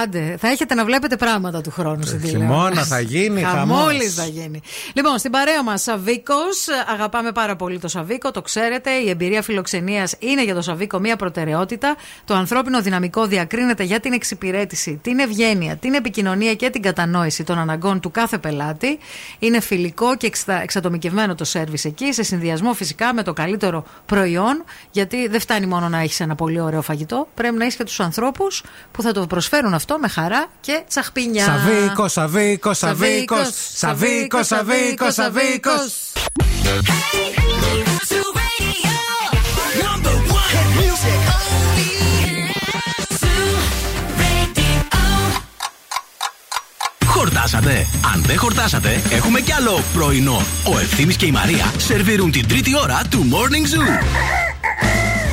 [0.03, 2.47] Άντε, θα έχετε να βλέπετε πράγματα του χρόνου στην τηλεόραση.
[2.53, 4.15] χειμώνα θα γίνει, Χαμόλης χαμός.
[4.15, 4.61] θα γίνει.
[4.95, 6.67] Λοιπόν, στην παρέα μας Σαβίκος.
[6.93, 8.91] Αγαπάμε πάρα πολύ το Σαβίκο, το ξέρετε.
[8.91, 11.97] Η εμπειρία φιλοξενίας είναι για το Σαβίκο μία προτεραιότητα.
[12.25, 17.59] Το ανθρώπινο δυναμικό διακρίνεται για την εξυπηρέτηση, την ευγένεια, την επικοινωνία και την κατανόηση των
[17.59, 18.99] αναγκών του κάθε πελάτη.
[19.39, 24.65] Είναι φιλικό και εξτα- εξατομικευμένο το σερβις εκεί, σε συνδυασμό φυσικά με το καλύτερο προϊόν.
[24.91, 28.01] Γιατί δεν φτάνει μόνο να έχεις ένα πολύ ωραίο φαγητό, πρέπει να έχεις και τους
[28.01, 28.63] ανθρώπους
[28.93, 31.45] που θα το προσφέρουν αυτό με χαρά και τσαχπίνια.
[31.45, 36.13] Σαβίκος, Σαβίκος, Σαβίκος, Σαβίκος, Σαβίκος, Σαβίκος.
[47.51, 50.43] Χορτάσατε; Αν δεν χορτάσατε, έχουμε κι άλλο πρωινό.
[50.65, 54.05] Ο Ευθύμης και η Μαρία σερβίρουν την τρίτη ώρα του Morning Zoo.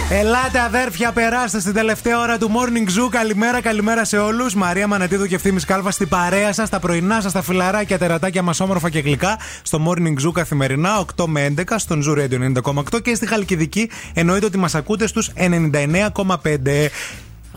[0.10, 3.10] Ελάτε αδέρφια, περάστε στην τελευταία ώρα του Morning Zoo.
[3.10, 4.54] Καλημέρα, καλημέρα σε όλους.
[4.54, 8.60] Μαρία Μανατίδου και ευθύνη Κάλβα στην παρέα σας, τα πρωινά σας, τα φιλαράκια, τερατάκια μας
[8.60, 9.40] όμορφα και γλυκά.
[9.62, 13.90] Στο Morning Zoo καθημερινά 8 με 11 στον Zoo Radio 90,8 και στη Χαλκιδική.
[14.14, 16.90] Εννοείται ότι μας ακούτε στους 99,5.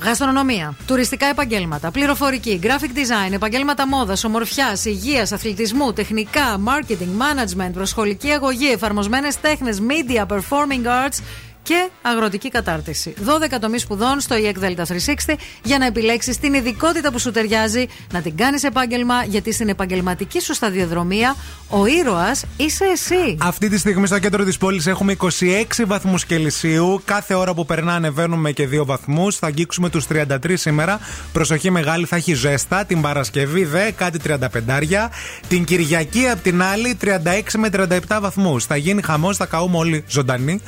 [0.03, 8.31] Γαστρονομία, τουριστικά επαγγέλματα, πληροφορική, graphic design, επαγγέλματα μόδας, ομορφιάς, υγείας, αθλητισμού, τεχνικά, marketing, management, προσχολική
[8.31, 11.19] αγωγή, εφαρμοσμένες τέχνες, media, performing arts
[11.63, 13.15] και αγροτική κατάρτιση.
[13.25, 17.87] 12 τομείς σπουδών στο EEC Delta 360 για να επιλέξεις την ειδικότητα που σου ταιριάζει,
[18.13, 21.37] να την κάνεις επάγγελμα, γιατί στην επαγγελματική σου σταδιοδρομία
[21.69, 23.37] ο ήρωας είσαι εσύ.
[23.41, 27.03] Αυτή τη στιγμή στο κέντρο της πόλης έχουμε 26 βαθμούς Κελσίου.
[27.05, 29.37] Κάθε ώρα που περνά ανεβαίνουμε και 2 βαθμούς.
[29.37, 31.01] Θα αγγίξουμε τους 33 σήμερα.
[31.33, 32.85] Προσοχή μεγάλη, θα έχει ζέστα.
[32.85, 35.11] Την Παρασκευή δε κάτι 35.
[35.49, 38.65] Την Κυριακή απ' την άλλη 36 με 37 βαθμούς.
[38.65, 40.61] Θα γίνει χαμός, θα καούμε όλοι ζωντανοί.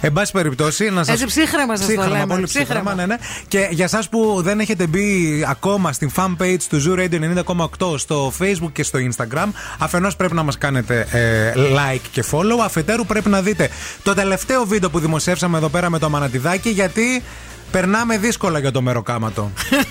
[0.00, 2.26] Εν πάση περιπτώσει, να σα Έτσι ψύχρεμα σας το Ψύχρεμα, λέμε.
[2.26, 2.80] πολύ Ψύχρεμα.
[2.80, 3.16] ψύχρεμα, ναι, ναι.
[3.48, 7.44] Και για εσάς που δεν έχετε μπει ακόμα στην fan page του Zoo Radio
[7.80, 9.46] 90,8 στο Facebook και στο Instagram,
[9.78, 12.58] αφενός πρέπει να μας κάνετε ε, like και follow.
[12.64, 13.68] Αφετέρου πρέπει να δείτε
[14.02, 17.22] το τελευταίο βίντεο που δημοσιεύσαμε εδώ πέρα με το μανατιδάκι, γιατί
[17.70, 19.50] περνάμε δύσκολα για το μεροκάματο.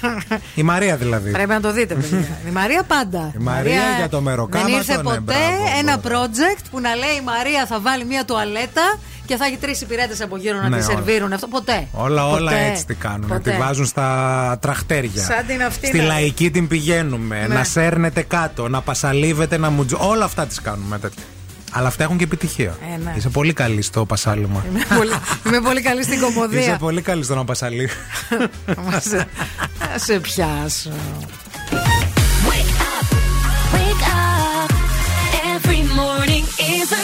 [0.56, 1.32] Η Μαρία δηλαδή.
[1.32, 2.28] Πρέπει να το δείτε, παιδιά.
[2.48, 3.32] Η Μαρία πάντα.
[3.40, 5.42] Η Μαρία για το μεροκάματο, Δεν ήρθε ναι, ποτέ μπράβο,
[5.80, 9.82] ένα project που να λέει η Μαρία θα βάλει μια τουαλέτα και θα έχει τρεις
[9.82, 10.94] υπηρέτες από γύρω να Ναι, τη όλα.
[10.94, 11.48] σερβίρουν αυτό.
[11.48, 11.88] Ποτέ.
[11.92, 12.66] Όλα, όλα Ποτέ.
[12.72, 13.28] έτσι τι κάνουν.
[13.28, 13.52] Ποτέ.
[13.52, 15.24] Τη βάζουν στα τραχτέρια.
[15.24, 17.46] Σαν την αυτή Στη να- λαϊκή την πηγαίνουμε.
[17.48, 17.54] Ναι.
[17.56, 19.94] Να σέρνετε κάτω, να πασαλίβετε, να μουτζ...
[19.98, 21.24] Όλα αυτά τις κάνουμε τέτοια.
[21.72, 22.76] Αλλά αυτά έχουν και επιτυχία.
[22.94, 23.14] Ε, ναι.
[23.18, 24.66] Είσαι πολύ καλή στο πασάλιμα.
[24.70, 25.12] Είμαι πολύ,
[25.48, 26.78] είμαι πολύ καλή στην Είσαι κομμωδία.
[26.78, 27.94] πολύ καλή στο να πασαλίβει.
[28.92, 29.28] Θα σε-
[29.80, 30.90] θα σε πιάσω.
[33.74, 34.70] Wake up.
[35.56, 36.46] Every morning
[36.78, 37.04] is a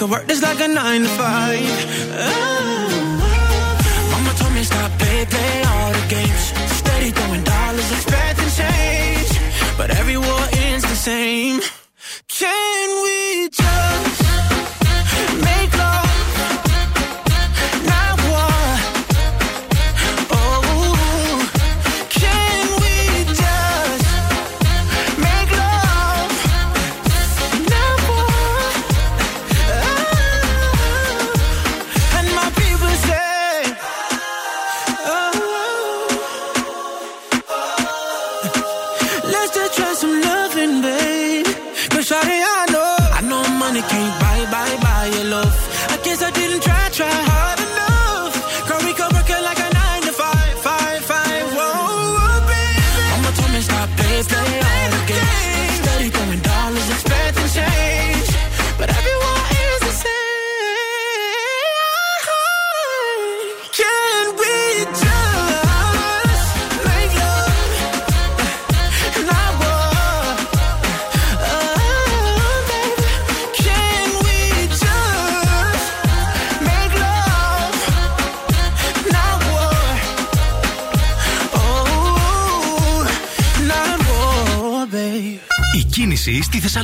[0.00, 1.69] Could work this like a nine to five.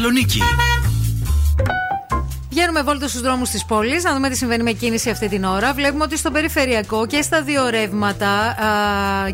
[0.06, 0.40] Θεσσαλονίκη.
[2.50, 5.72] Βγαίνουμε βόλτα στους δρόμους της πόλης, να δούμε τι συμβαίνει με κίνηση αυτή την ώρα.
[5.74, 8.56] Βλέπουμε ότι στο περιφερειακό και στα δύο ρεύματα,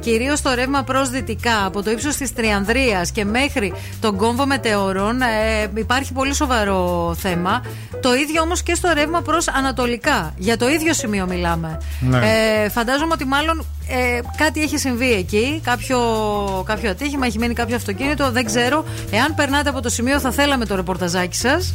[0.01, 5.20] κυρίως το ρεύμα προς δυτικά, από το ύψος της Τριανδρίας και μέχρι τον κόμβο μετεωρών,
[5.23, 7.62] ε, υπάρχει πολύ σοβαρό θέμα.
[8.03, 10.35] Το ίδιο όμως και στο ρεύμα προς ανατολικά.
[10.37, 11.79] Για το ίδιο σημείο μιλάμε.
[12.01, 12.19] Ναι.
[12.65, 15.99] Ε, φαντάζομαι ότι μάλλον ε, κάτι έχει συμβεί εκεί, κάποιο,
[16.66, 18.85] κάποιο ατύχημα, έχει μείνει κάποιο αυτοκίνητο, δεν ξέρω.
[19.11, 21.74] Εάν περνάτε από το σημείο, θα θέλαμε το ρεπορταζάκι σας.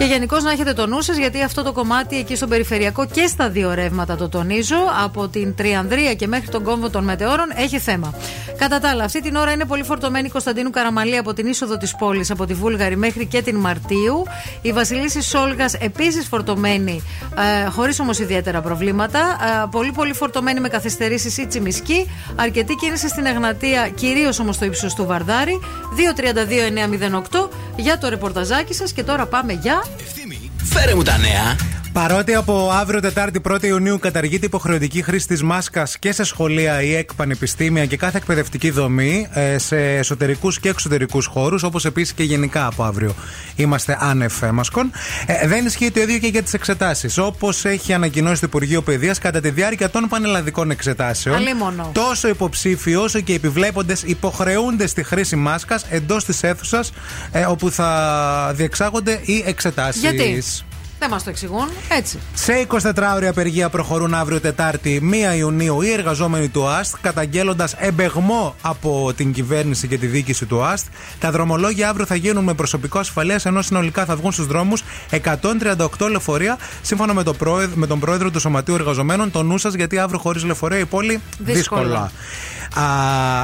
[0.00, 3.26] Και γενικώς να έχετε το νου σας, γιατί αυτό το κομμάτι εκεί στον περιφερειακό και
[3.26, 7.78] στα δύο ρεύματα το τονίζω, από την Τριανδρία και μέχρι τον κόμβο των Μετεώρων, έχει
[7.78, 8.14] θέμα.
[8.58, 11.76] Κατά τα άλλα, αυτή την ώρα είναι πολύ φορτωμένη η Κωνσταντίνου Καραμαλή από την είσοδο
[11.76, 14.22] της πόλης, από τη Βούλγαρη μέχρι και την Μαρτίου.
[14.62, 17.02] Η Βασιλίση Σόλγας επίσης φορτωμένη,
[17.64, 19.18] ε, χωρίς όμως ιδιαίτερα προβλήματα.
[19.18, 22.10] Ε, πολύ πολύ φορτωμένη με καθυστερήσεις ή τσιμισκή.
[22.36, 25.60] Αρκετή κίνηση στην Εγνατία, κυρίως όμως στο ύψος του Βαρδάρη.
[25.94, 28.92] 232-908 για το ρεπορταζάκι σας.
[28.92, 29.82] Και τώρα πάμε για.
[30.64, 31.56] Φέρε μου τα νέα.
[31.92, 36.94] Παρότι από αύριο Τετάρτη 1η Ιουνίου καταργείται υποχρεωτική χρήση της μάσκας και σε σχολεία ή
[36.94, 42.22] εκ πανεπιστήμια και κάθε εκπαιδευτική δομή ε, σε εσωτερικούς και εξωτερικούς χώρους, όπως επίσης και
[42.22, 43.14] γενικά από αύριο
[43.56, 44.90] είμαστε άνευ μασκών,
[45.26, 47.18] ε, δεν ισχύει το ίδιο και για τις εξετάσεις.
[47.18, 51.90] Όπως έχει ανακοινώσει το Υπουργείο Παιδείας, κατά τη διάρκεια των πανελλαδικών εξετάσεων, Αλίμονο.
[51.94, 56.92] τόσο υποψήφοι όσο και επιβλέποντες υποχρεούνται στη χρήση μάσκας εντός της αίθουσας
[57.32, 60.00] ε, όπου θα διεξάγονται οι εξετάσεις.
[60.00, 60.42] Γιατί;
[61.02, 61.68] Δεν μας το εξηγούν.
[61.88, 62.18] Έτσι.
[62.34, 68.54] Σε 24 ώρια απεργία προχωρούν αύριο Τετάρτη 1 Ιουνίου οι εργαζόμενοι του ΑΣΤ, καταγγέλλοντας εμπεγμό
[68.62, 70.86] από την κυβέρνηση και τη διοίκηση του ΑΣΤ.
[71.18, 76.08] Τα δρομολόγια αύριο θα γίνουν με προσωπικό ασφαλείας, ενώ συνολικά θα βγουν στους δρόμους 138
[76.10, 79.30] λεωφορεία, σύμφωνα με, το πρόεδ- με τον πρόεδρο του Σωματείου Εργαζομένων.
[79.30, 81.80] Το νου σας, γιατί αύριο χωρίς λεωφορεία η πόλη δύσκολα.
[81.82, 82.10] Δύσκολα.
[82.74, 82.82] Α,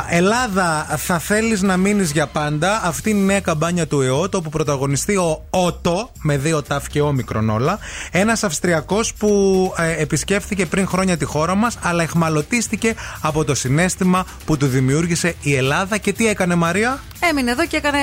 [0.08, 2.80] Ελλάδα, θα θέλεις να μείνεις για πάντα.
[2.84, 7.00] Αυτή είναι η νέα καμπάνια του ΕΟΤ, όπου πρωταγωνιστεί ο Ότο, με δύο ταφ και
[7.00, 7.78] όμικρον όλα.
[8.10, 14.26] Ένας Αυστριακός που ε, επισκέφθηκε πριν χρόνια τη χώρα μας, αλλά εχμαλωτίστηκε από το συνέστημα
[14.44, 15.98] που του δημιούργησε η Ελλάδα.
[15.98, 17.00] Και τι έκανε, Μαρία;
[17.30, 17.98] Έμεινε εδώ και έκανε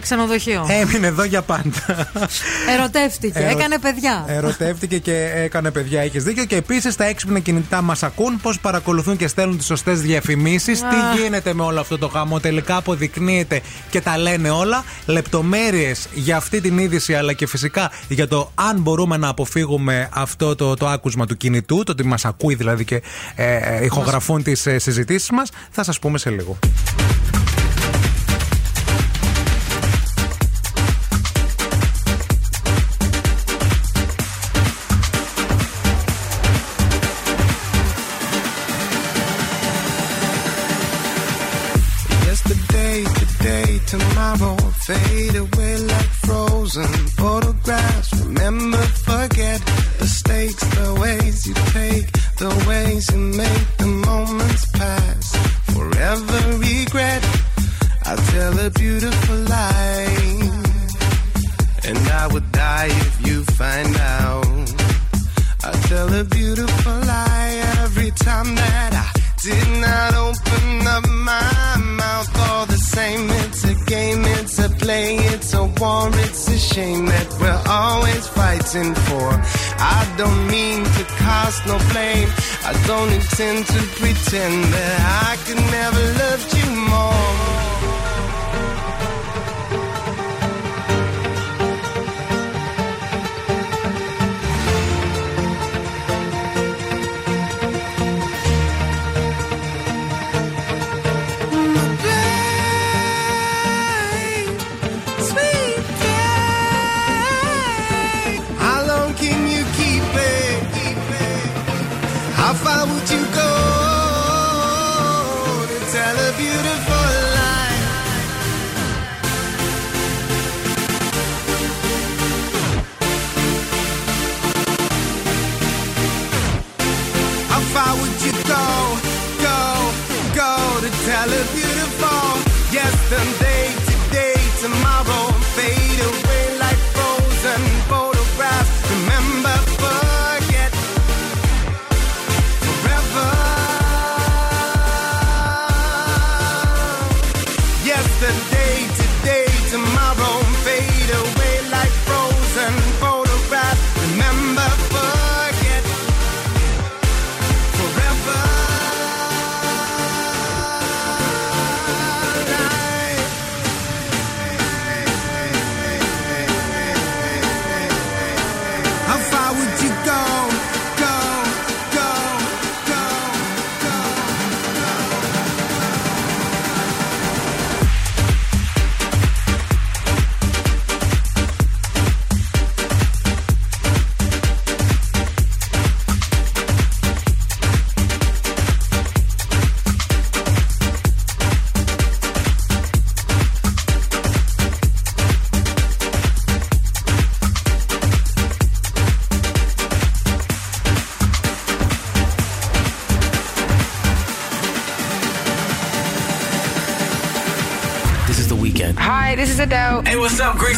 [0.00, 0.66] ξενοδοχείο.
[0.70, 2.08] Έμεινε εδώ για πάντα.
[2.78, 4.24] Ερωτεύτηκε, Ερω- έκανε παιδιά.
[4.28, 6.44] Ερωτεύτηκε και έκανε παιδιά, έχεις δίκιο.
[6.44, 10.82] Και επίσης τα έξυπνα κινητά μας ακούν, πώς παρακολουθούν και στέλνουν τις σωστές διαφημίσεις.
[10.82, 10.88] Α.
[10.88, 12.40] Τι γίνεται με όλο αυτό το χαμό.
[12.40, 13.60] Τελικά αποδεικνύεται
[13.90, 14.84] και τα λένε όλα.
[15.06, 20.54] Λεπτομέρειες για αυτή την είδηση, αλλά και φυσικά για το αν μπορούμε να αποφύγουμε αυτό
[20.54, 23.02] το, το άκουσμα του κινητού, το ότι μας ακούει δηλαδή και
[23.34, 26.58] ε, ε, ηχογραφούν τις ε, συζητήσεις μας, θα σας πούμε σε λίγο.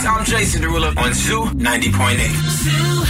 [0.07, 2.17] I'm Jason Derulo on Zoo 90.8.
[2.49, 3.10] Zoo.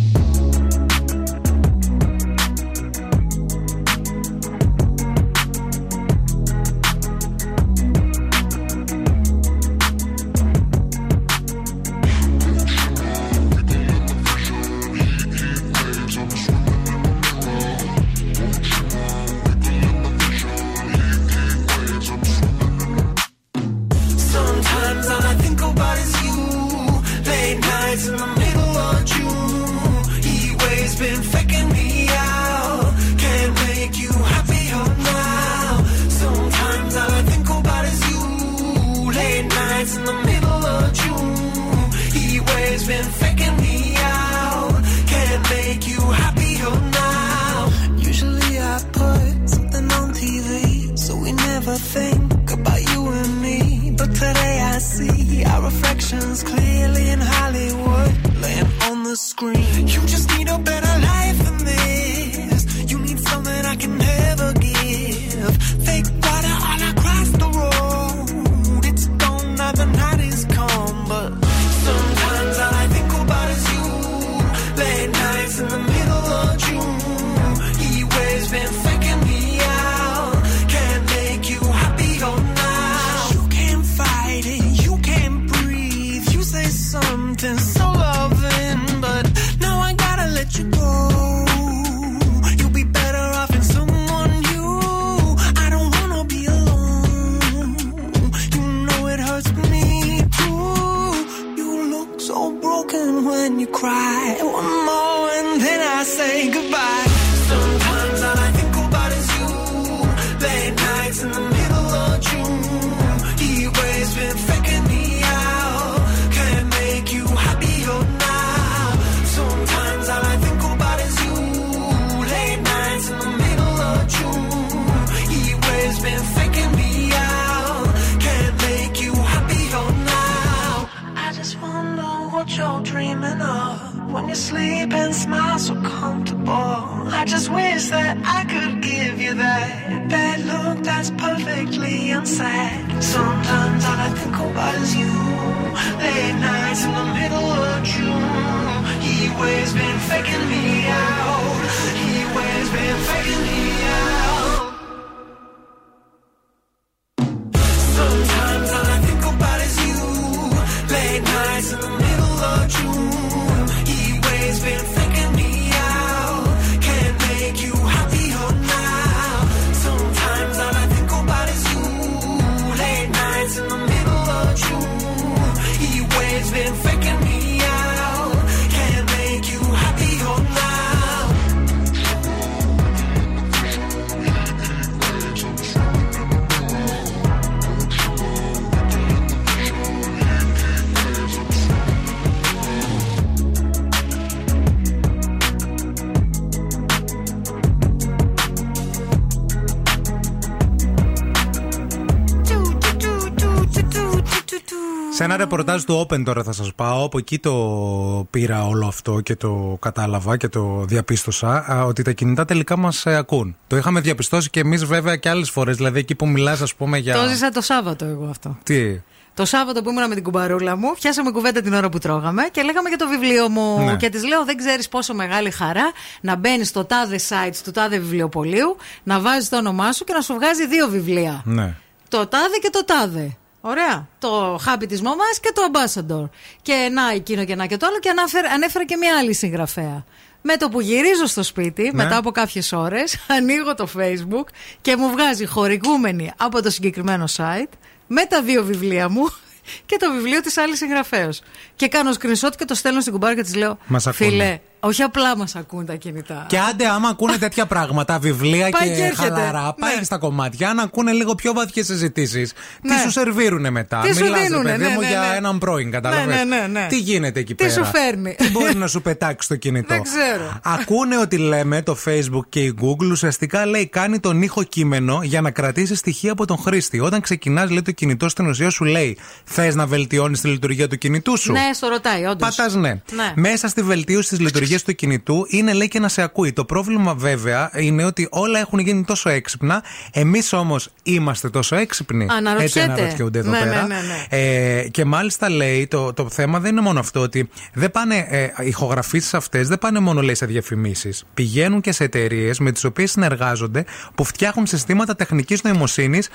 [205.71, 209.77] Ρεπορτάζ του Open τώρα θα σας πάω, από εκεί το πήρα όλο αυτό και το
[209.81, 213.55] κατάλαβα και το διαπίστωσα, α, ότι τα κινητά τελικά μας ε, ακούν.
[213.67, 216.97] Το είχαμε διαπιστώσει και εμείς βέβαια και άλλες φορές, δηλαδή εκεί που μιλάς ας πούμε
[216.97, 217.15] για...
[217.15, 218.57] Το ζήσα το Σάββατο εγώ αυτό.
[218.63, 219.01] Τι...
[219.33, 222.61] Το Σάββατο που ήμουν με την κουμπαρούλα μου, πιάσαμε κουβέντα την ώρα που τρώγαμε και
[222.61, 223.85] λέγαμε για το βιβλίο μου.
[223.85, 223.95] Ναι.
[223.95, 225.91] Και της λέω: Δεν ξέρεις πόσο μεγάλη χαρά
[226.21, 230.21] να μπαίνεις στο τάδε site του τάδε βιβλιοπολίου, να βάζεις το όνομά σου και να
[230.21, 231.41] σου βγάζει δύο βιβλία.
[231.45, 231.75] Ναι.
[232.07, 233.37] Το τάδε και το τάδε.
[233.61, 234.07] Ωραία.
[234.19, 236.29] Το χάπι τη μαμά και το ambassador.
[236.61, 237.99] Και να εκείνο και να και το άλλο.
[237.99, 240.05] Και ανάφερε, ανέφερε και μια άλλη συγγραφέα.
[240.41, 241.91] Με το που γυρίζω στο σπίτι, Ναι.
[242.03, 244.45] μετά από κάποιες ώρες, ανοίγω το Facebook
[244.81, 247.69] και μου βγάζει χορηγούμενη από το συγκεκριμένο site
[248.07, 249.33] με τα δύο βιβλία μου
[249.85, 251.29] και το βιβλίο της άλλης συγγραφέα.
[251.75, 254.29] Και κάνω screenshot και το στέλνω στην κουμπάρα και της λέω: Μας ακούνε.
[254.29, 256.45] Φίλε, όχι απλά μας ακούν τα κινητά.
[256.49, 259.29] Και άντε, άμα ακούνε τέτοια πράγματα, βιβλία Πάει και, και έρχεται.
[259.29, 260.03] χαλαρά, πάει Ναι.
[260.03, 262.51] στα κομμάτια να ακούνε λίγο πιο βαθιές συζητήσεις.
[262.81, 262.97] Τι Ναι.
[263.03, 265.35] σου σερβίρουνε μετά; Τι σου Μιλάς, ρε δίνουνε, παιδί ναι, μου, ναι, για ναι.
[265.35, 266.25] έναν πρώην, κατάλαβε.
[266.25, 266.85] Ναι, ναι, ναι, ναι.
[266.89, 270.03] Τι γίνεται εκεί Τι πέρα; σου φέρνει; Τι μπορεί να σου πετάξει το κινητό; Δεν
[270.03, 270.59] ξέρω.
[270.63, 275.41] Ακούνε ότι λέμε το Facebook και η Google ουσιαστικά λέει κάνει τον ήχο κείμενο για
[275.41, 276.99] να κρατήσει στοιχεία από τον χρήστη.
[276.99, 280.97] Όταν ξεκινάς, λέει το κινητό στην ουσία σου λέει Θες να βελτιώνεις τη λειτουργία του
[280.97, 281.51] κινητού σου.
[281.51, 282.55] Ναι, στο ρωτάει, όντως.
[282.55, 282.89] Πατάς ναι.
[282.89, 283.33] Ναι.
[283.35, 286.53] Μέσα στη βελτίωση της λειτουργίας του κινητού είναι λέει και να σε ακούει.
[286.53, 289.83] Το πρόβλημα βέβαια είναι ότι όλα έχουν γίνει τόσο έξυπνα.
[290.13, 292.27] Εμείς όμως είμαστε τόσο έξυπνοι.
[292.29, 292.63] Αναρωτιέται.
[292.63, 293.87] Έτσι αναρωτιούνται εδώ Ναι, πέρα.
[293.87, 294.37] ναι, ναι, ναι.
[294.37, 298.43] Ε, και μάλιστα λέει το, το θέμα δεν είναι μόνο αυτό ότι δεν πάνε, ε,
[298.43, 301.23] οι ηχογραφήσεις αυτές δεν πάνε μόνο λέει σε διαφημίσεις.
[301.33, 303.85] Πηγαίνουν και σε εταιρείες με τις οποίες συνεργάζονται
[304.15, 306.29] που φτιάχνουν συστήματα τεχνικής νοημοσύνης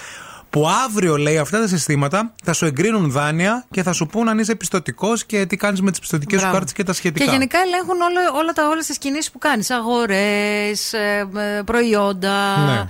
[0.51, 4.39] που αύριο λέει αυτά τα συστήματα θα σου εγκρίνουν δάνεια και θα σου πούν αν
[4.39, 6.55] είσαι πιστοτικός και τι κάνεις με τις πιστοτικές σου Μπράβο.
[6.57, 7.25] κάρτες και τα σχετικά.
[7.25, 9.71] Και γενικά ελέγχουν όλο, όλα τα, όλες τις κινήσεις που κάνεις.
[9.71, 11.29] Αγορές, ε,
[11.59, 12.85] ε, προϊόντα, Ναι.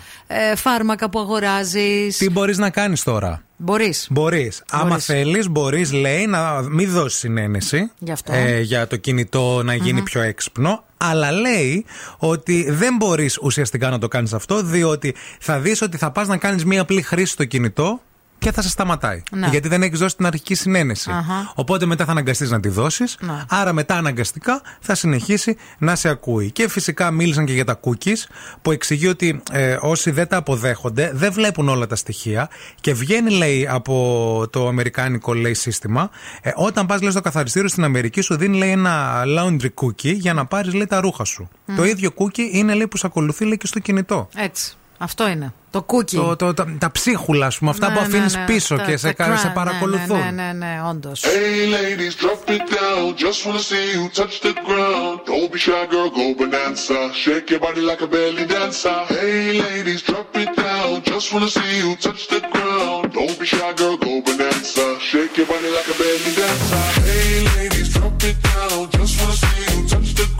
[0.50, 2.16] ε, φάρμακα που αγοράζεις.
[2.16, 4.06] Τι μπορείς να κάνεις τώρα; Μπορείς.
[4.10, 4.62] Μπορείς.
[4.70, 5.04] Άμα Μπορείς.
[5.04, 8.32] θέλεις, μπορείς, λέει, να μην δώσεις συνένεση Γι' αυτό.
[8.32, 10.84] ε, για το κινητό να γινει πιο έξυπνο.
[10.96, 11.84] Αλλά λέει
[12.18, 16.36] ότι δεν μπορείς ουσιαστικά να το κάνεις αυτό, διότι θα δεις ότι θα πας να
[16.36, 18.00] κάνεις μία απλή χρήση στο κινητό
[18.38, 19.22] και θα σε σταματάει.
[19.30, 19.48] Ναι.
[19.50, 21.10] Γιατί δεν έχεις δώσει την αρχική συνένεση.
[21.10, 21.52] Αχα.
[21.54, 23.16] Οπότε μετά θα αναγκαστείς να τη δώσεις.
[23.20, 23.44] Ναι.
[23.48, 26.50] Άρα μετά αναγκαστικά θα συνεχίσει να σε ακούει.
[26.50, 28.24] Και φυσικά μίλησαν και για τα cookies
[28.62, 32.48] που εξηγεί ότι ε, όσοι δεν τα αποδέχονται δεν βλέπουν όλα τα στοιχεία
[32.80, 36.10] και βγαίνει λέει από το αμερικάνικο λέει σύστημα
[36.40, 40.34] ε, όταν πας λέει στο καθαριστήριο στην Αμερική σου δίνει λέει ένα laundry cookie για
[40.34, 41.48] να πάρεις λέει τα ρούχα σου.
[41.64, 41.76] Μμ.
[41.76, 44.28] Το ίδιο cookie είναι λέει που σε ακολουθεί λέει και στο κινητό.
[44.36, 44.76] Έτσι.
[44.98, 45.52] Αυτό είναι.
[45.70, 46.16] Το κούκι.
[46.16, 49.48] Το, το, τα, τα ψίχουλα, α πούμε, αυτά που αφήνει πίσω και σε, κα- σε
[49.54, 50.18] παρακολουθούν.
[50.18, 51.12] Ναι, ναι, ναι, όντω.
[51.20, 53.14] Hey ladies, drop it down.
[53.24, 55.14] Just wanna see you touch the ground.
[55.28, 56.98] Don't be shy, girl, go bonanza.
[57.22, 58.98] Shake your body like a belly dancer.
[59.16, 60.92] Hey ladies, drop it down.
[61.10, 63.02] Just wanna see you touch the ground.
[63.18, 64.84] Don't be shy, girl, go bonanza.
[65.10, 66.84] Shake your body like a belly dancer.
[67.08, 68.78] Hey ladies, drop it down.
[68.98, 69.55] Just wanna see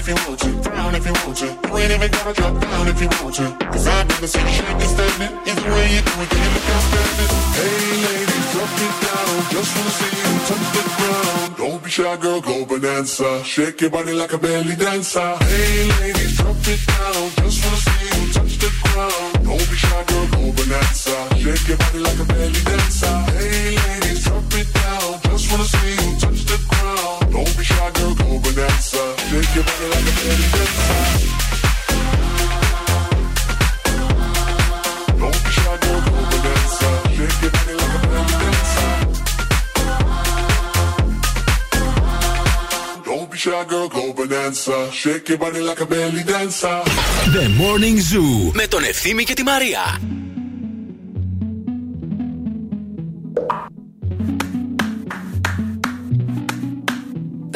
[0.00, 1.46] If you want to, down if you want to.
[1.46, 3.46] You ain't even gotta drop down if you want to.
[3.72, 5.32] Cause I've never seen you shake and standing.
[5.48, 7.30] Either way you do it, you look outstanding.
[7.58, 9.34] Hey, ladies, drop it down.
[9.52, 11.56] Just wanna see you touch the ground.
[11.60, 13.44] Don't be shy, girl, go bonanza.
[13.44, 15.30] Shake your body like a belly dancer.
[15.44, 17.22] Hey, ladies, drop it down.
[17.40, 19.32] Just wanna see you touch the ground.
[19.44, 21.16] Don't be shy, girl, go bonanza.
[21.42, 23.16] Shake your body like a belly dancer.
[23.36, 25.20] Hey, ladies, drop it down.
[25.28, 26.19] Just wanna see you the.
[47.34, 48.52] The morning zoo.
[48.52, 50.00] Με τον Ευθύνη και τη Μαρία.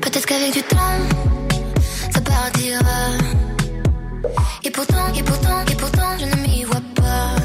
[0.00, 0.76] Peut-être qu'avec du temps,
[2.12, 2.80] ça partira.
[4.64, 7.36] Et pourtant, et pourtant, et pourtant, je ne m'y vois pas.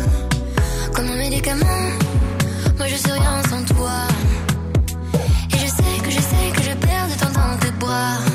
[0.94, 1.90] Comme un médicament,
[2.78, 3.98] moi je suis rien sans toi.
[5.54, 8.31] Et je sais que je sais que je perds de temps dans tes bras.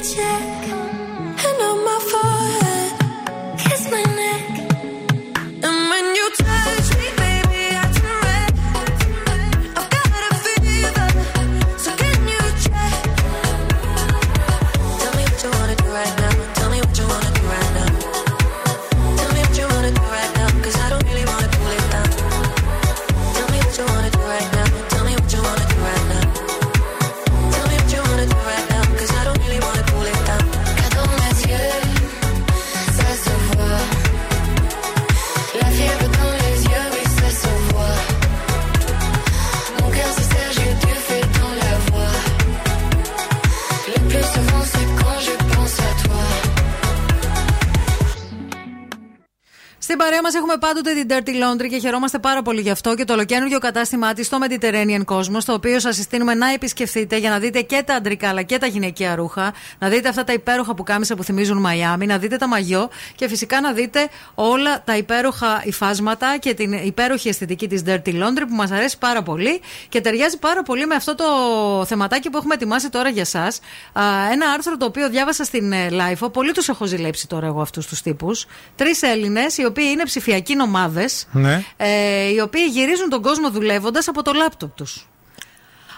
[0.00, 0.59] 一切。
[50.58, 53.58] Παρέα μα έχουμε πάντοτε την Dirty Laundry και χαιρόμαστε πάρα πολύ γι' αυτό και το ολοκένουργιο
[53.58, 57.82] κατάστημά της στο Mediterranean Cosmos, το οποίο σας συστήνουμε να επισκεφθείτε για να δείτε και
[57.86, 61.24] τα αντρικά αλλά και τα γυναικεία ρούχα, να δείτε αυτά τα υπέροχα που κάμισα που
[61.24, 66.54] θυμίζουν Μαϊάμι, να δείτε τα μαγιό και φυσικά να δείτε όλα τα υπέροχα υφάσματα και
[66.54, 70.86] την υπέροχη αισθητική της Dirty Laundry που μας αρέσει πάρα πολύ και ταιριάζει πάρα πολύ
[70.86, 71.24] με αυτό το
[71.86, 73.52] θεματάκι που έχουμε ετοιμάσει τώρα για εσά.
[74.32, 77.86] Ένα άρθρο το οποίο διάβασα στην ε, Life, πολύ τους έχω ζηλέψει τώρα εγώ αυτούς
[77.86, 78.46] τους τύπους.
[78.76, 81.64] Τρεις Έλληνες, οι οποίοι είναι ψηφιακοί νομάδε, Ναι.
[81.76, 85.08] ε, οι οποίοι γυρίζουν τον κόσμο δουλεύοντας από το λάπτοπ τους.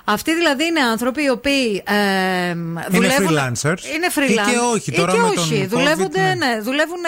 [0.05, 2.55] Αυτοί δηλαδή είναι άνθρωποι οι οποίοι ε,
[2.89, 3.29] δουλεύουν.
[3.29, 3.83] freelancers.
[3.95, 4.49] Είναι freelance.
[4.49, 5.35] Ή και όχι, Ή τώρα και με όχι.
[5.37, 6.35] τον COVID, Δουλεύονται, ναι.
[6.35, 7.05] ναι, δουλεύουν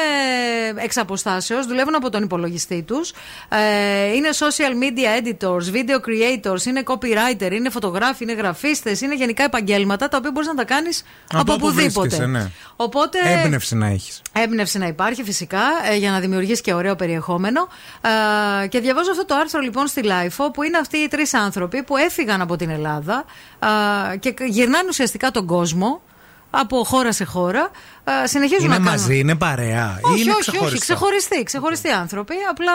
[0.76, 3.12] ε, εξ αποστάσεως, δουλεύουν από τον υπολογιστή τους.
[3.48, 9.44] Ε, είναι social media editors, video creators, είναι copywriter, είναι φωτογράφοι, είναι γραφίστες, είναι γενικά
[9.44, 12.00] επαγγέλματα τα οποία μπορείς να τα κάνεις από, όπου οπουδήποτε.
[12.08, 12.50] βρίσκεσαι, ναι.
[12.76, 13.18] Οπότε.
[13.44, 14.22] Έμπνευση να έχεις.
[14.32, 17.68] Έμπνευση να υπάρχει φυσικά ε, για να δημιουργήσει και ωραίο περιεχόμενο.
[18.62, 21.82] Ε, και διαβάζω αυτό το άρθρο λοιπόν στη LIFO που είναι αυτοί οι τρεις άνθρωποι
[21.82, 22.82] που έφυγαν από την Ελλάδα
[24.12, 26.02] ε, και γυρνάνε ουσιαστικά τον κόσμο
[26.56, 27.70] από χώρα σε χώρα.
[28.22, 28.90] Ε, συνεχίζουν Είναι να κάνουν.
[29.00, 29.98] μαζί, είναι παρέα.
[30.02, 30.66] ή Όχι, είναι όχι, ξεχωριστά.
[30.66, 30.78] όχι.
[30.78, 32.34] Ξεχωριστοί, ξεχωριστοί άνθρωποι.
[32.50, 32.72] Απλά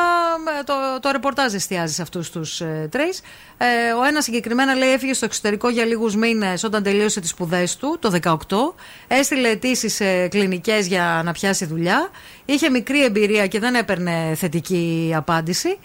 [0.59, 3.21] ε, το, το ρεπορτάζ εστιάζει σε αυτούς τους ε, τρεις.
[3.57, 3.65] Ε,
[3.99, 7.97] ο ένας συγκεκριμένα λέει έφυγε στο εξωτερικό για λίγους μήνες όταν τελείωσε τις σπουδές του,
[7.99, 8.35] το 18.
[9.07, 12.09] Έστειλε αιτήσεις σε κλινικές για να πιάσει δουλειά.
[12.45, 15.77] Είχε μικρή εμπειρία και δεν έπαιρνε θετική απάντηση.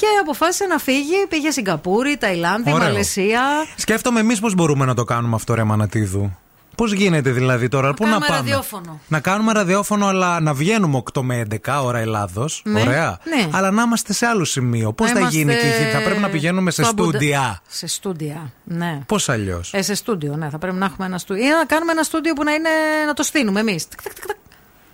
[0.00, 1.26] Και αποφάσισε να φύγει.
[1.28, 2.86] Πήγε Σιγκαπούρη, Ταϊλάνδη, Ωραίο.
[2.88, 3.42] Μαλαισία.
[3.76, 6.36] Σκέφτομαι εμείς πώς μπορούμε να το κάνουμε αυτό, ρε Μανατίδου.
[6.76, 9.00] Πώς γίνεται δηλαδή τώρα, πού να κάνουμε πάμε; ραδιόφωνο.
[9.08, 12.62] Να κάνουμε ραδιόφωνο, αλλά να βγαίνουμε 8 με 11 ώρα Ελλάδος.
[12.64, 13.18] Ναι, Ωραία.
[13.36, 13.48] ναι.
[13.52, 14.92] Αλλά να είμαστε σε άλλο σημείο.
[14.92, 17.60] Πώς Να θα είμαστε γίνει εκεί, θα πρέπει να πηγαίνουμε σε στο Αμπουντα- στούντια.
[17.68, 18.98] Σε στούντια, ναι.
[19.06, 20.48] Πώς αλλιώς; Ε, σε στούντιο, ναι.
[20.50, 21.44] Θα πρέπει να έχουμε ένα στούντιο.
[21.44, 22.68] Ή να κάνουμε ένα στούντιο που να, είναι,
[23.06, 23.86] να το στείλουμε εμείς.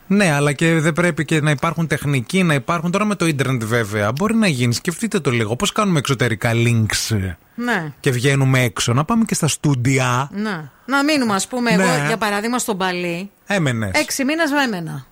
[0.07, 2.91] Ναι, αλλά και δεν πρέπει και να υπάρχουν τεχνικοί, να υπάρχουν.
[2.91, 4.13] Τώρα με το ίντερνετ βέβαια.
[4.13, 4.77] Μπορεί να γίνεις.
[4.77, 5.57] Σκεφτείτε το λίγο.
[5.57, 7.17] Πώς κάνουμε εξωτερικά links
[7.55, 7.93] Ναι.
[8.01, 8.93] και βγαίνουμε έξω.
[8.93, 10.31] Να πάμε και στα στούντια.
[10.33, 10.71] Ναι.
[10.87, 11.83] Να μείνουμε, ας πούμε, Ναι.
[11.83, 13.31] εγώ για παράδειγμα στον Παλί.
[13.47, 13.91] Έμενες.
[13.95, 15.07] Έξι μήνες με έμενα.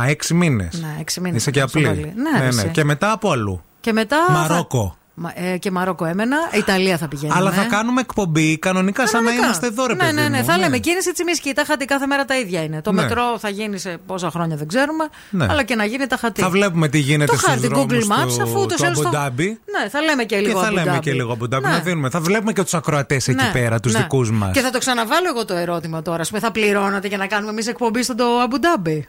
[0.00, 0.80] Α, έξι μήνες.
[0.80, 1.40] Ναι, έξι μήνες.
[1.40, 2.12] Είσαι και απλή.
[2.16, 2.68] Ναι, ρε, εσύ.
[2.68, 3.62] Και μετά από αλλού.
[3.80, 4.16] Και μετά.
[4.30, 4.96] Μαρόκο.
[5.16, 6.36] Μα- ε, και Μαρόκο έμενα.
[6.52, 7.38] Ιταλία θα πηγαίνουμε.
[7.38, 9.44] Αλλά θα κάνουμε εκπομπή κανονικά, σαν να Κανονικά.
[9.46, 10.38] είμαστε εδώ, ρε Ναι, παιδί ναι, ναι.
[10.38, 10.44] μου.
[10.44, 11.52] Θα λέμε κίνηση τσιμίσκη.
[11.52, 12.80] Τα χατή κάθε μέρα τα ίδια είναι.
[12.82, 13.02] Το Ναι.
[13.02, 15.04] μετρό θα γίνει σε πόσα χρόνια δεν ξέρουμε.
[15.30, 15.46] Ναι.
[15.50, 16.40] Αλλά και να γίνει τα χατή.
[16.40, 18.86] Θα βλέπουμε τι γίνεται το στους χάρτη δρόμους Google Maps, του- αφού ούτως του ή
[18.86, 19.46] άλλως το- Αμπουντάμπι.
[19.46, 21.00] Ναι, θα λέμε και Και λίγο θα λέμε Αμπουντάμπι.
[21.04, 21.72] και λίγο από Ντάμπι Ναι.
[21.72, 22.10] να δίνουμε.
[22.10, 23.98] Θα βλέπουμε και τους ακροατές εκεί Ναι, πέρα, τους ναι.
[23.98, 24.50] δικούς μας.
[24.52, 26.22] Και θα το ξαναβάλω εγώ το ερώτημα τώρα.
[26.22, 29.08] Α πούμε, θα πληρώνατε για να κάνουμε εμείς εκπομπή στον το Αμπουντάμπι.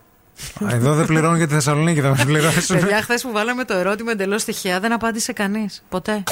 [0.69, 2.79] Εδώ δεν πληρώνω για τη Θεσσαλονίκη, θα μας πληρώσουν.
[2.79, 5.83] Παιδιά, χθες που βάλαμε το ερώτημα εντελώς τυχαία δεν απάντησε κανείς.
[5.89, 6.23] Ποτέ.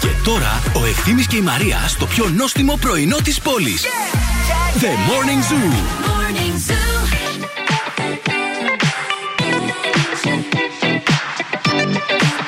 [0.00, 3.84] Και τώρα ο Ευθύμης και η Μαρία στο πιο νόστιμο πρωινό της πόλης.
[4.80, 5.70] The Morning Zoo.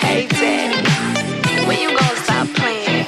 [0.05, 0.81] Hey, Daddy,
[1.67, 3.07] when you gonna stop playing?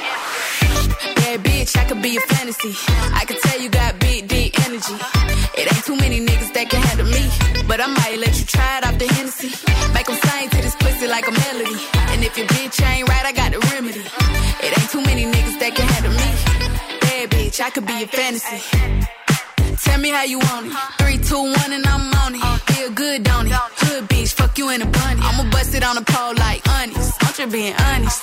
[1.19, 2.73] Bad bitch, I could be a fantasy.
[3.21, 5.14] I could tell you got big, deep energy.
[5.57, 7.25] It ain't too many niggas that can handle me.
[7.69, 9.51] But I might let you try it off the Hennessy.
[9.95, 11.79] Make 'em sing to this pussy like a melody.
[12.11, 14.05] And if your bitch ain't right, I got the remedy.
[14.65, 16.31] It ain't too many niggas that can handle me.
[17.01, 18.59] Bad bitch, I could be a fantasy.
[19.85, 20.73] Tell me how you want it.
[20.99, 22.43] Three, two, one, and I'm on it.
[22.73, 23.53] Feel good, don't it?
[23.83, 25.21] Hood bitch, fuck you in a bunny.
[25.23, 27.13] I'ma bust it on the pole like honest.
[27.23, 28.23] I'm just being honest.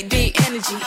[0.61, 0.85] energy.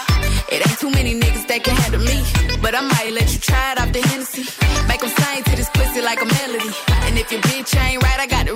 [0.51, 2.23] It ain't too many niggas that can handle me.
[2.61, 4.45] But I might let you try it off the Hennessy.
[4.89, 6.71] Make 'em sing to this pussy like a melody.
[7.07, 8.54] And if your bitch ain't right, I got the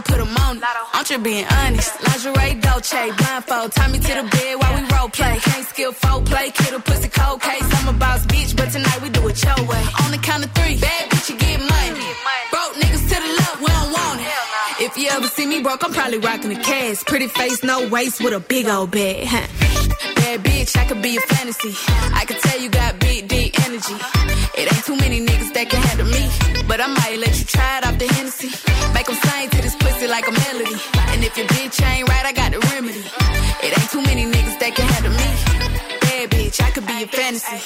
[0.00, 0.62] lotto put 'em on it.
[0.92, 1.92] I'm just being honest.
[2.00, 3.72] Lingerie, Dolce, blindfold.
[3.72, 5.38] Tie me to the bed while we role play.
[5.40, 7.66] Can't skill folk play, kid a pussy cold case.
[7.76, 9.84] I'm a boss bitch, but tonight we do it your way.
[10.04, 12.06] On the count of three, bad bitch, you get money.
[12.50, 14.84] Broke niggas to the left, we don't want it.
[14.86, 17.06] If you ever see me broke, I'm probably rocking a cast.
[17.06, 19.26] Pretty face, no waist, with a big old bag.
[19.26, 19.46] Huh.
[20.16, 21.74] Bad bitch, I could be a fantasy.
[22.20, 23.96] I could tell you got big, deep energy.
[24.58, 26.24] It ain't too many niggas that can handle me.
[26.66, 28.69] But I might let you try it off the Hennessy.
[30.10, 30.74] Like a melody.
[31.12, 33.04] And if your bitch ain't right, I got the remedy.
[33.62, 35.30] It ain't too many niggas that can handle me.
[36.00, 37.60] Bad bitch, I could be a fantasy.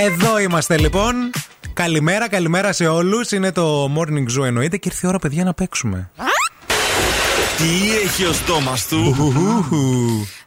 [0.00, 1.32] Εδώ είμαστε λοιπόν.
[1.78, 3.32] Καλημέρα, καλημέρα σε όλους.
[3.32, 6.10] Είναι το morning zoo εννοείται και ήρθε η ώρα, παιδιά, να παίξουμε.
[7.56, 9.16] Τι έχει ο στόμας του;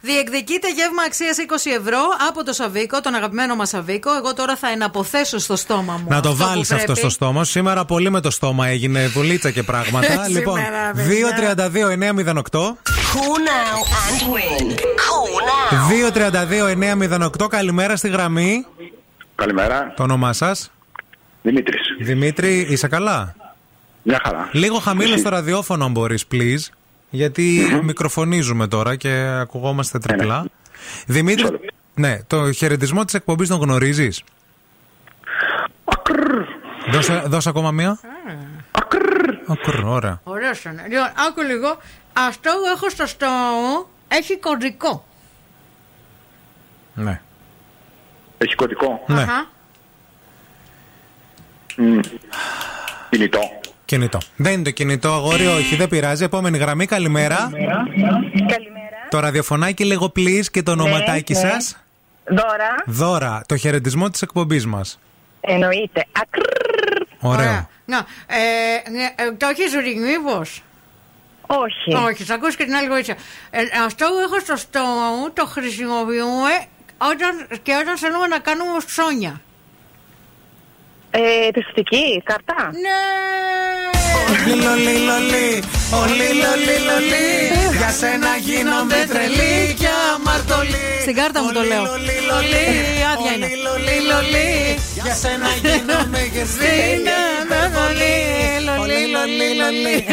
[0.02, 2.00] Διεκδικείται γεύμα αξίας 20 ευρώ
[2.30, 4.14] από το Σαβίκο, τον αγαπημένο μας Σαβίκο.
[4.16, 6.06] Εγώ τώρα θα εναποθέσω στο στόμα μου.
[6.10, 7.00] Να το αυτό που βάλεις αυτό πρέπει.
[7.00, 7.52] στο στόμα σου.
[7.52, 10.28] Σήμερα πολύ με το στόμα έγινε βολίτσα και πράγματα.
[10.36, 11.66] λοιπόν, Σήμερα, παιδιά.
[12.52, 12.60] 232-908.
[13.14, 14.76] Call now and win.
[15.06, 15.34] Call
[15.80, 17.48] now; 232-908.
[17.50, 18.66] Καλημέρα στη γραμμή.
[19.36, 19.94] Καλημέρα.
[19.96, 20.72] Το όνομά σας.
[21.42, 21.82] Δημήτρης.
[22.00, 23.36] Δημήτρη, είσαι καλά;
[24.04, 24.50] Μια χαρά.
[24.52, 26.74] Λίγο χαμήλω στο ραδιόφωνο, αν μπορείς, please.
[27.10, 29.10] Γιατί μικροφωνίζουμε τώρα και
[29.40, 30.46] ακουγόμαστε τριπλά.
[31.08, 31.60] Δημήτρη,
[31.94, 34.24] ναι, το χαιρετισμό της εκπομπής τον γνωρίζεις;
[36.92, 38.00] Δώσε, δώσε ακόμα μία.
[39.48, 40.20] Ακρ, ωραία.
[40.24, 40.86] Ωραίος είναι.
[40.90, 41.78] Λοιπόν, άκου λίγο.
[42.14, 45.06] Αυτό που έχω στο στόμα μου έχει κωδικό.
[46.94, 47.22] Ναι.
[48.38, 49.04] Έχει κωδικό.
[49.08, 49.22] Ναι.
[49.22, 49.50] Αχα.
[51.82, 52.00] Μμ.
[53.10, 53.40] Κινητό.
[53.86, 54.18] Κινητό.
[54.36, 56.24] Δεν είναι το κινητό, αγόρι, όχι, δεν πειράζει.
[56.24, 57.50] Επόμενη γραμμή, καλημέρα.
[58.48, 59.08] Καλημέρα.
[59.10, 61.40] Το ραδιοφωνάκι λίγο please και το ονοματάκι ναι.
[61.40, 61.78] σας.
[62.26, 62.84] Δώρα.
[62.86, 65.00] Δώρα, το χαιρετισμό της εκπομπής μας.
[65.42, 66.06] Εννοείται.
[66.12, 66.42] Ακρ.
[67.20, 67.70] Ωραίο.
[67.86, 67.98] Να,
[68.28, 70.64] ε, ναι, ε, το έχεις ζουρί, μήπως;
[71.48, 71.96] Όχι.
[72.08, 73.16] Όχι, θα ακούσει και την άλλη βοήθεια.
[73.50, 76.66] Ε, αυτό που έχω στο στόμα μου το χρησιμοποιούμε
[76.98, 79.42] όταν, και όταν θέλουμε να κάνουμε ψώνια.
[81.14, 81.22] Ε,
[81.54, 82.62] πιστική, καρτά.
[82.86, 83.00] Ναι.
[84.46, 85.50] Λιλο, λιλο, λι,
[86.00, 87.28] ο λιλο, λιλο, λι.
[87.78, 90.86] Για σένα γίνομαι τρελή και αμαρτωλή.
[91.02, 91.84] Στην κάρτα μου το λέω.
[92.08, 92.68] Λιλο, λι,
[93.12, 93.48] Άδεια είναι.
[93.52, 94.50] λιλο, λιλο, λι.
[95.04, 97.18] Για σένα γίνομαι γερσίνα
[97.50, 98.16] με πολύ.
[98.82, 100.04] Ο λιλο, λιλο, λι.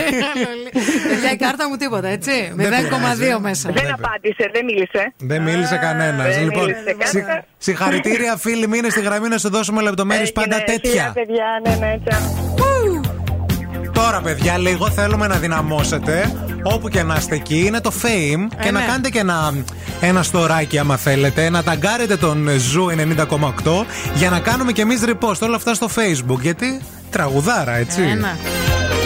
[1.09, 2.55] Παιδιά, η κάρτα μου τίποτα, έτσι.
[2.56, 3.70] 0,2 μέσα.
[3.73, 5.12] Δεν απάντησε, δεν μίλησε.
[5.19, 6.35] Δεν μίλησε κανένας.
[6.35, 7.44] δεν Λοιπόν, μίλησε συ- κανένας.
[7.59, 11.12] συγχαρητήρια, φίλοι, μείνε στη γραμμή να σου δώσουμε λεπτομέρειες πάντα Έγινε, τέτοια.
[11.15, 13.01] φιλιά, παιδιά, ναι, ναι, τσάου.
[14.05, 16.33] Τώρα, παιδιά, λίγο θέλουμε να δυναμώσετε.
[16.62, 18.47] Όπου και να είστε εκεί, είναι το fame.
[18.62, 18.87] και να ναι.
[18.87, 19.55] κάνετε και ένα,
[20.01, 21.51] ένα στοράκι, άμα θέλετε.
[21.51, 23.85] Να ταγκάρετε τον Zoo 90,8
[24.15, 26.41] για να κάνουμε κι εμείς repost όλα αυτά στο Facebook.
[26.41, 26.81] Γιατί
[27.11, 28.03] τραγουδάρα, έτσι.
[28.03, 28.37] Ένα.
[28.37, 28.98] Baby,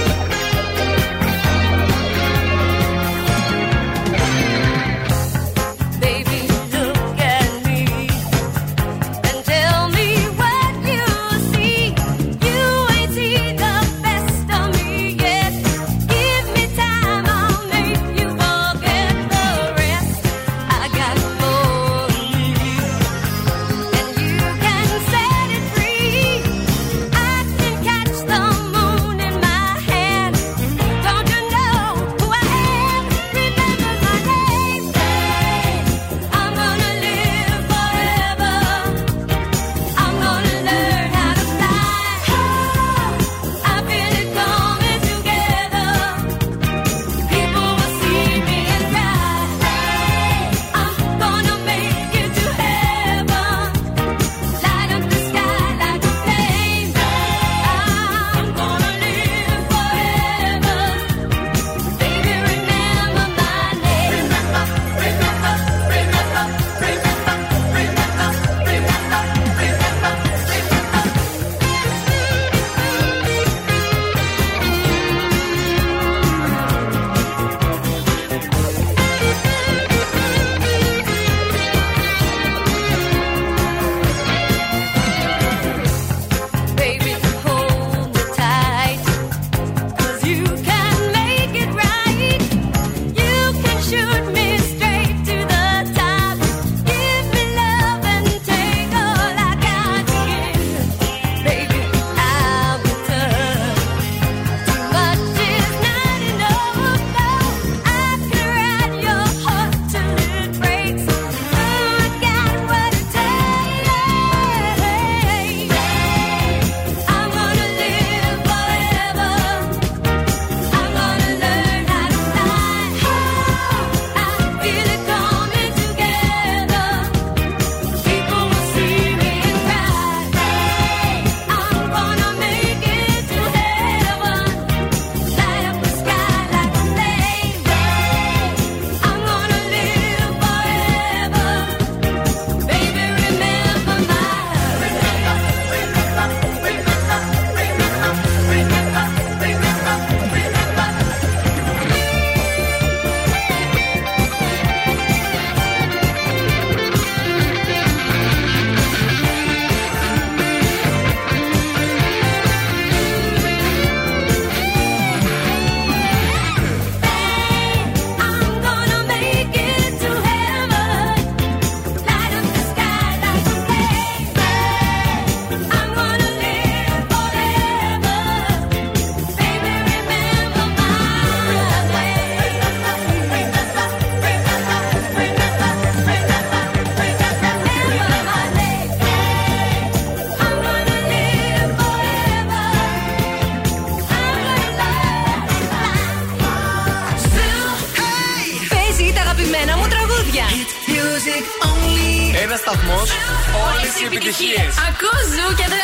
[204.23, 204.75] όλες οι επιτυχίες.
[204.89, 205.82] Ακούς ζου και τρελαίνομαι.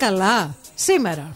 [0.00, 0.54] Καλά.
[0.74, 1.32] Σήμερα.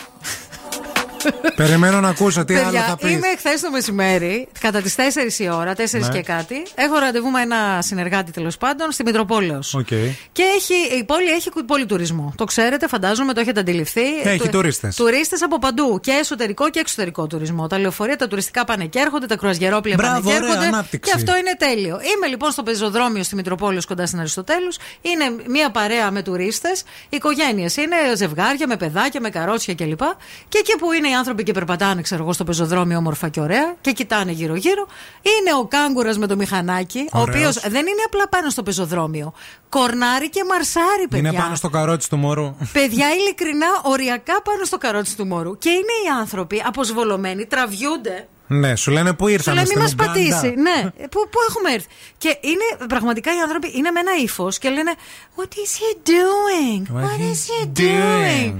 [1.57, 3.11] Περιμένω να ακούσω τι άλλο Παιδιά, θα πεις.
[3.11, 6.09] είμαι χθες το μεσημέρι, κατά τις 4 η ώρα, 4 Ναι.
[6.09, 6.63] και κάτι.
[6.75, 9.75] Έχω ραντεβού με ένα συνεργάτη τέλος πάντων στη Μητροπόλεως.
[9.75, 9.87] Οκ.
[10.33, 12.33] Και έχει, η πόλη έχει πολύ τουρισμό.
[12.37, 14.01] Το ξέρετε, φαντάζομαι, το έχετε αντιληφθεί.
[14.23, 14.97] Έχει τουρίστες.
[14.97, 16.01] Τουρίστες από παντού.
[16.03, 17.67] Και εσωτερικό και εξωτερικό τουρισμό.
[17.67, 20.67] Τα λεωφορεία, τα τουριστικά πάνε και έρχονται, τα κρουαζιερόπλια πάνε Μπράβο, και ωραία έρχονται.
[20.67, 21.11] ανάπτυξη.
[21.11, 22.01] Και αυτό είναι τέλειο.
[22.17, 24.77] Είμαι λοιπόν στο πεζοδρόμιο στη Μητροπόλεως κοντά στην Αριστοτέλους.
[25.03, 26.83] Είναι μια παρέα με τουρίστες.
[27.09, 30.01] Οικογένειες είναι, ζευγάρια με παιδάκια, με καρότσια κλπ.
[30.49, 33.75] Και εκεί που είναι οι άνθρωποι και περπατάνε, ξέρω εγώ, στο πεζοδρόμιο όμορφα και ωραία
[33.81, 34.87] και κοιτάνε γύρω-γύρω,
[35.23, 37.55] είναι ο κάγκουρας με το μηχανάκι, ο οποίος Ωραίος.
[37.55, 39.33] δεν είναι απλά πάνω στο πεζοδρόμιο.
[39.69, 41.29] Κορνάρει και μαρσάρει, παιδιά.
[41.31, 42.57] Είναι πάνω στο καρότσι του μωρού.
[42.73, 45.59] Παιδιά, ειλικρινά, οριακά πάνω στο καρότσι του μωρού.
[45.59, 48.29] Και είναι οι άνθρωποι αποσβολωμένοι, τραβιούνται.
[48.47, 50.13] Ναι, σου λένε πού Σου ήρθαμε λέει μη στην μας Ουγκάντα.
[50.13, 50.55] πατήσει.
[50.61, 51.87] Ναι, πού, πού έχουμε έρθει.
[52.19, 54.95] Και είναι πραγματικά οι άνθρωποι είναι με ένα ύφος και λένε
[55.37, 56.83] What is he doing?
[57.03, 58.55] What, is he doing?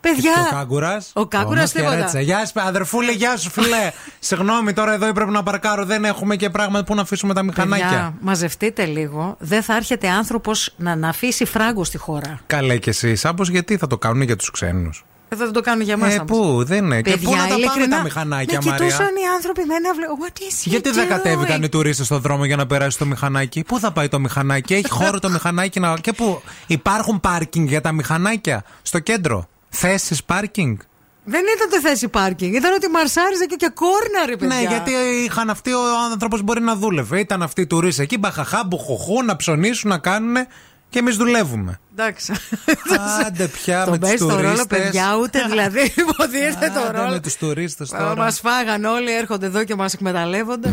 [0.00, 0.32] Παιδιά.
[0.50, 1.10] Ο κάγκουρας.
[1.12, 2.20] Ο κάγκουρας τίποτα.
[2.20, 3.92] Γεια σου, αδερφούλη, γεια σου, φιλέ.
[4.18, 5.84] Συγγνώμη, τώρα εδώ πρέπει να παρκάρω.
[5.84, 9.36] Δεν έχουμε και πράγματα που να αφήσουμε τα μηχανάκια; Παιδιά, μαζευτείτε λίγο.
[9.38, 12.40] Δεν θα έρχεται άνθρωπος να, να αφήσει φράγκο στη χώρα.
[12.46, 13.14] Καλέ κι εσύ.
[13.16, 16.14] Σάμπο γιατί θα το κάνουν για τους ξένους; Εδώ δεν το κάνουν για εμάς.
[16.14, 17.00] Ε, πού, δεν είναι.
[17.02, 20.08] Και πού να τα πάμε τα μηχανάκια, με Μαρία; κοιτούσαν οι άνθρωποι με ένα βλέ-
[20.08, 21.08] What is he Γιατί δεν doing?
[21.08, 24.74] κατέβηκαν οι τουρίστες στον δρόμο για να περάσει το μηχανάκι; Πού θα πάει το μηχανάκι,
[24.74, 25.94] έχει χώρο το μηχανάκι να.
[26.00, 30.76] Και πού; Υπάρχουν πάρκινγκ για τα μηχανάκια στο κέντρο; Θέσεις πάρκινγκ.
[31.24, 32.54] Δεν ήταν το θέση πάρκινγκ.
[32.54, 34.56] Ήταν ότι μαρσάριζε και, και κόρναρε, παιδιά.
[34.56, 34.90] Ναι, γιατί
[35.24, 35.80] είχαν αυτοί ο
[36.12, 37.18] άνθρωπος μπορεί να δούλευε.
[37.20, 40.36] Ήταν αυτοί οι τουρίστες εκεί, μπαχαχά, μπουχοχού, να ψωνίσουν, να κάνουν
[40.88, 41.80] και εμείς δουλεύουμε.
[41.92, 42.32] Εντάξει.
[43.26, 44.66] Άντε πια Τον με τους παίζει το ρόλο, τουρίστες.
[44.66, 47.10] παιδιά, ούτε δηλαδή υποτίθεται το ρόλο.
[47.10, 48.16] με τους τουρίστες τώρα.
[48.16, 50.72] Μας φάγαν όλοι, έρχονται εδώ και μας εκμεταλλεύονται.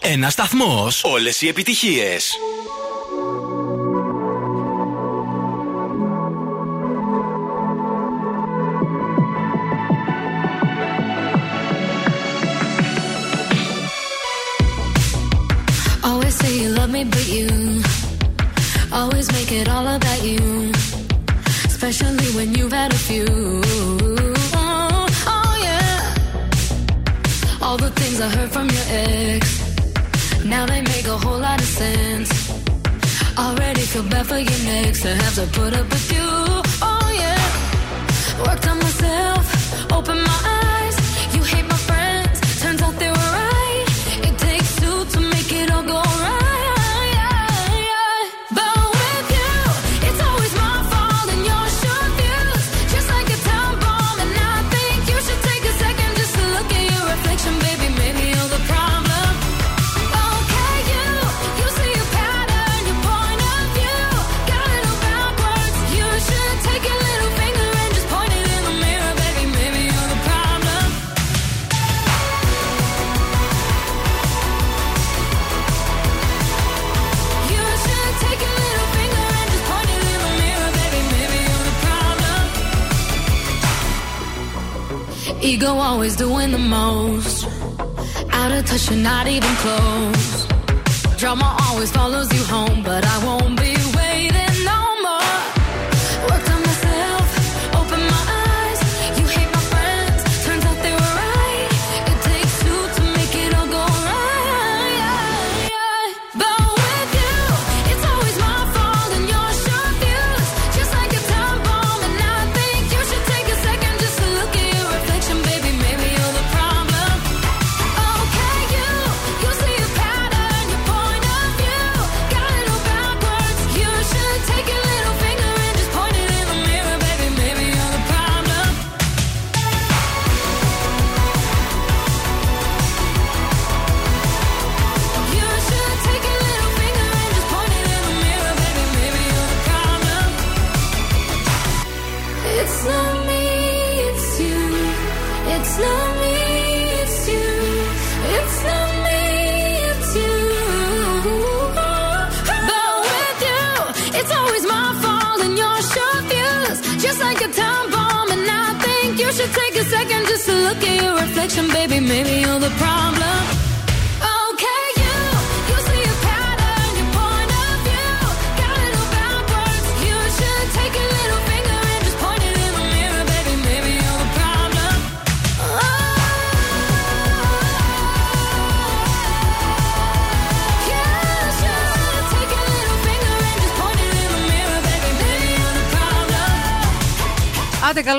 [0.00, 0.88] Ένα σταθμό.
[1.02, 2.16] Όλε οι επιτυχίε.
[16.02, 17.48] Always say you love me, but you
[18.92, 20.05] always make it all about
[28.16, 30.44] things I heard from your ex.
[30.44, 32.30] Now they make a whole lot of sense.
[33.38, 36.28] Already feel bad for your next to have to put up with you.
[36.88, 38.44] Oh, yeah.
[38.44, 38.95] Worked on myself,
[85.56, 87.46] Ego always doing the most.
[88.30, 90.46] Out of touch, you're not even close.
[91.16, 93.75] Drama always follows you home, but I won't be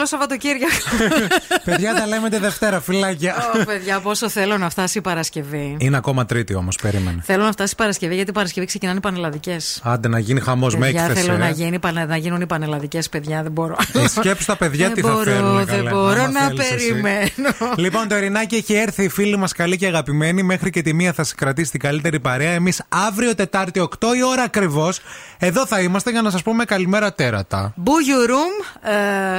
[0.07, 0.73] Σαββατοκύριακο.
[1.71, 3.35] Παιδιά, τα λέμε τη Δευτέρα, φυλάκια.
[3.61, 5.75] Ω, παιδιά, πόσο θέλω να φτάσει η Παρασκευή.
[5.79, 7.21] Είναι ακόμα Τρίτη όμως, περίμενε.
[7.23, 9.81] Θέλω να φτάσει η Παρασκευή γιατί η Παρασκευή ξεκινάνε οι πανελλαδικές.
[9.83, 11.21] Άντε να γίνει χαμός με Παιδιά, έκθεση.
[11.21, 11.37] θέλω ε.
[11.37, 13.75] να, γίνει, πανε- να γίνουν οι πανελλαδικές, παιδιά, δεν μπορώ.
[13.93, 15.65] Ε, Σκέψου τα παιδιά τι δεν θα μπορώ, φέρουν.
[15.65, 17.75] δεν μπορώ να περιμένω.
[17.75, 20.43] Λοιπόν, το Ερηνάκι έχει έρθει η φίλη μας καλή και αγαπημένη.
[20.43, 22.51] Μέχρι και τη μία θα σε κρατήσει την καλύτερη παρέα.
[22.51, 23.87] Εμείς αύριο Τετάρτη 8
[24.17, 24.99] η ώρα ακριβώς.
[25.37, 27.73] Εδώ θα είμαστε για να σας πούμε καλημέρα τέρατα.
[27.75, 28.51] Μπουγιουρούμ,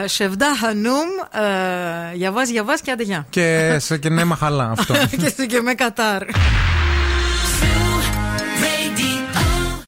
[0.05, 1.09] ε, Σεβδά Χανουμ,
[2.19, 3.27] ε, Γιαβά, Γιαβά και άντε γεια.
[3.31, 4.95] Και σε και ναι, μαχαλά αυτό.
[5.37, 6.23] και, και με Κατάρ.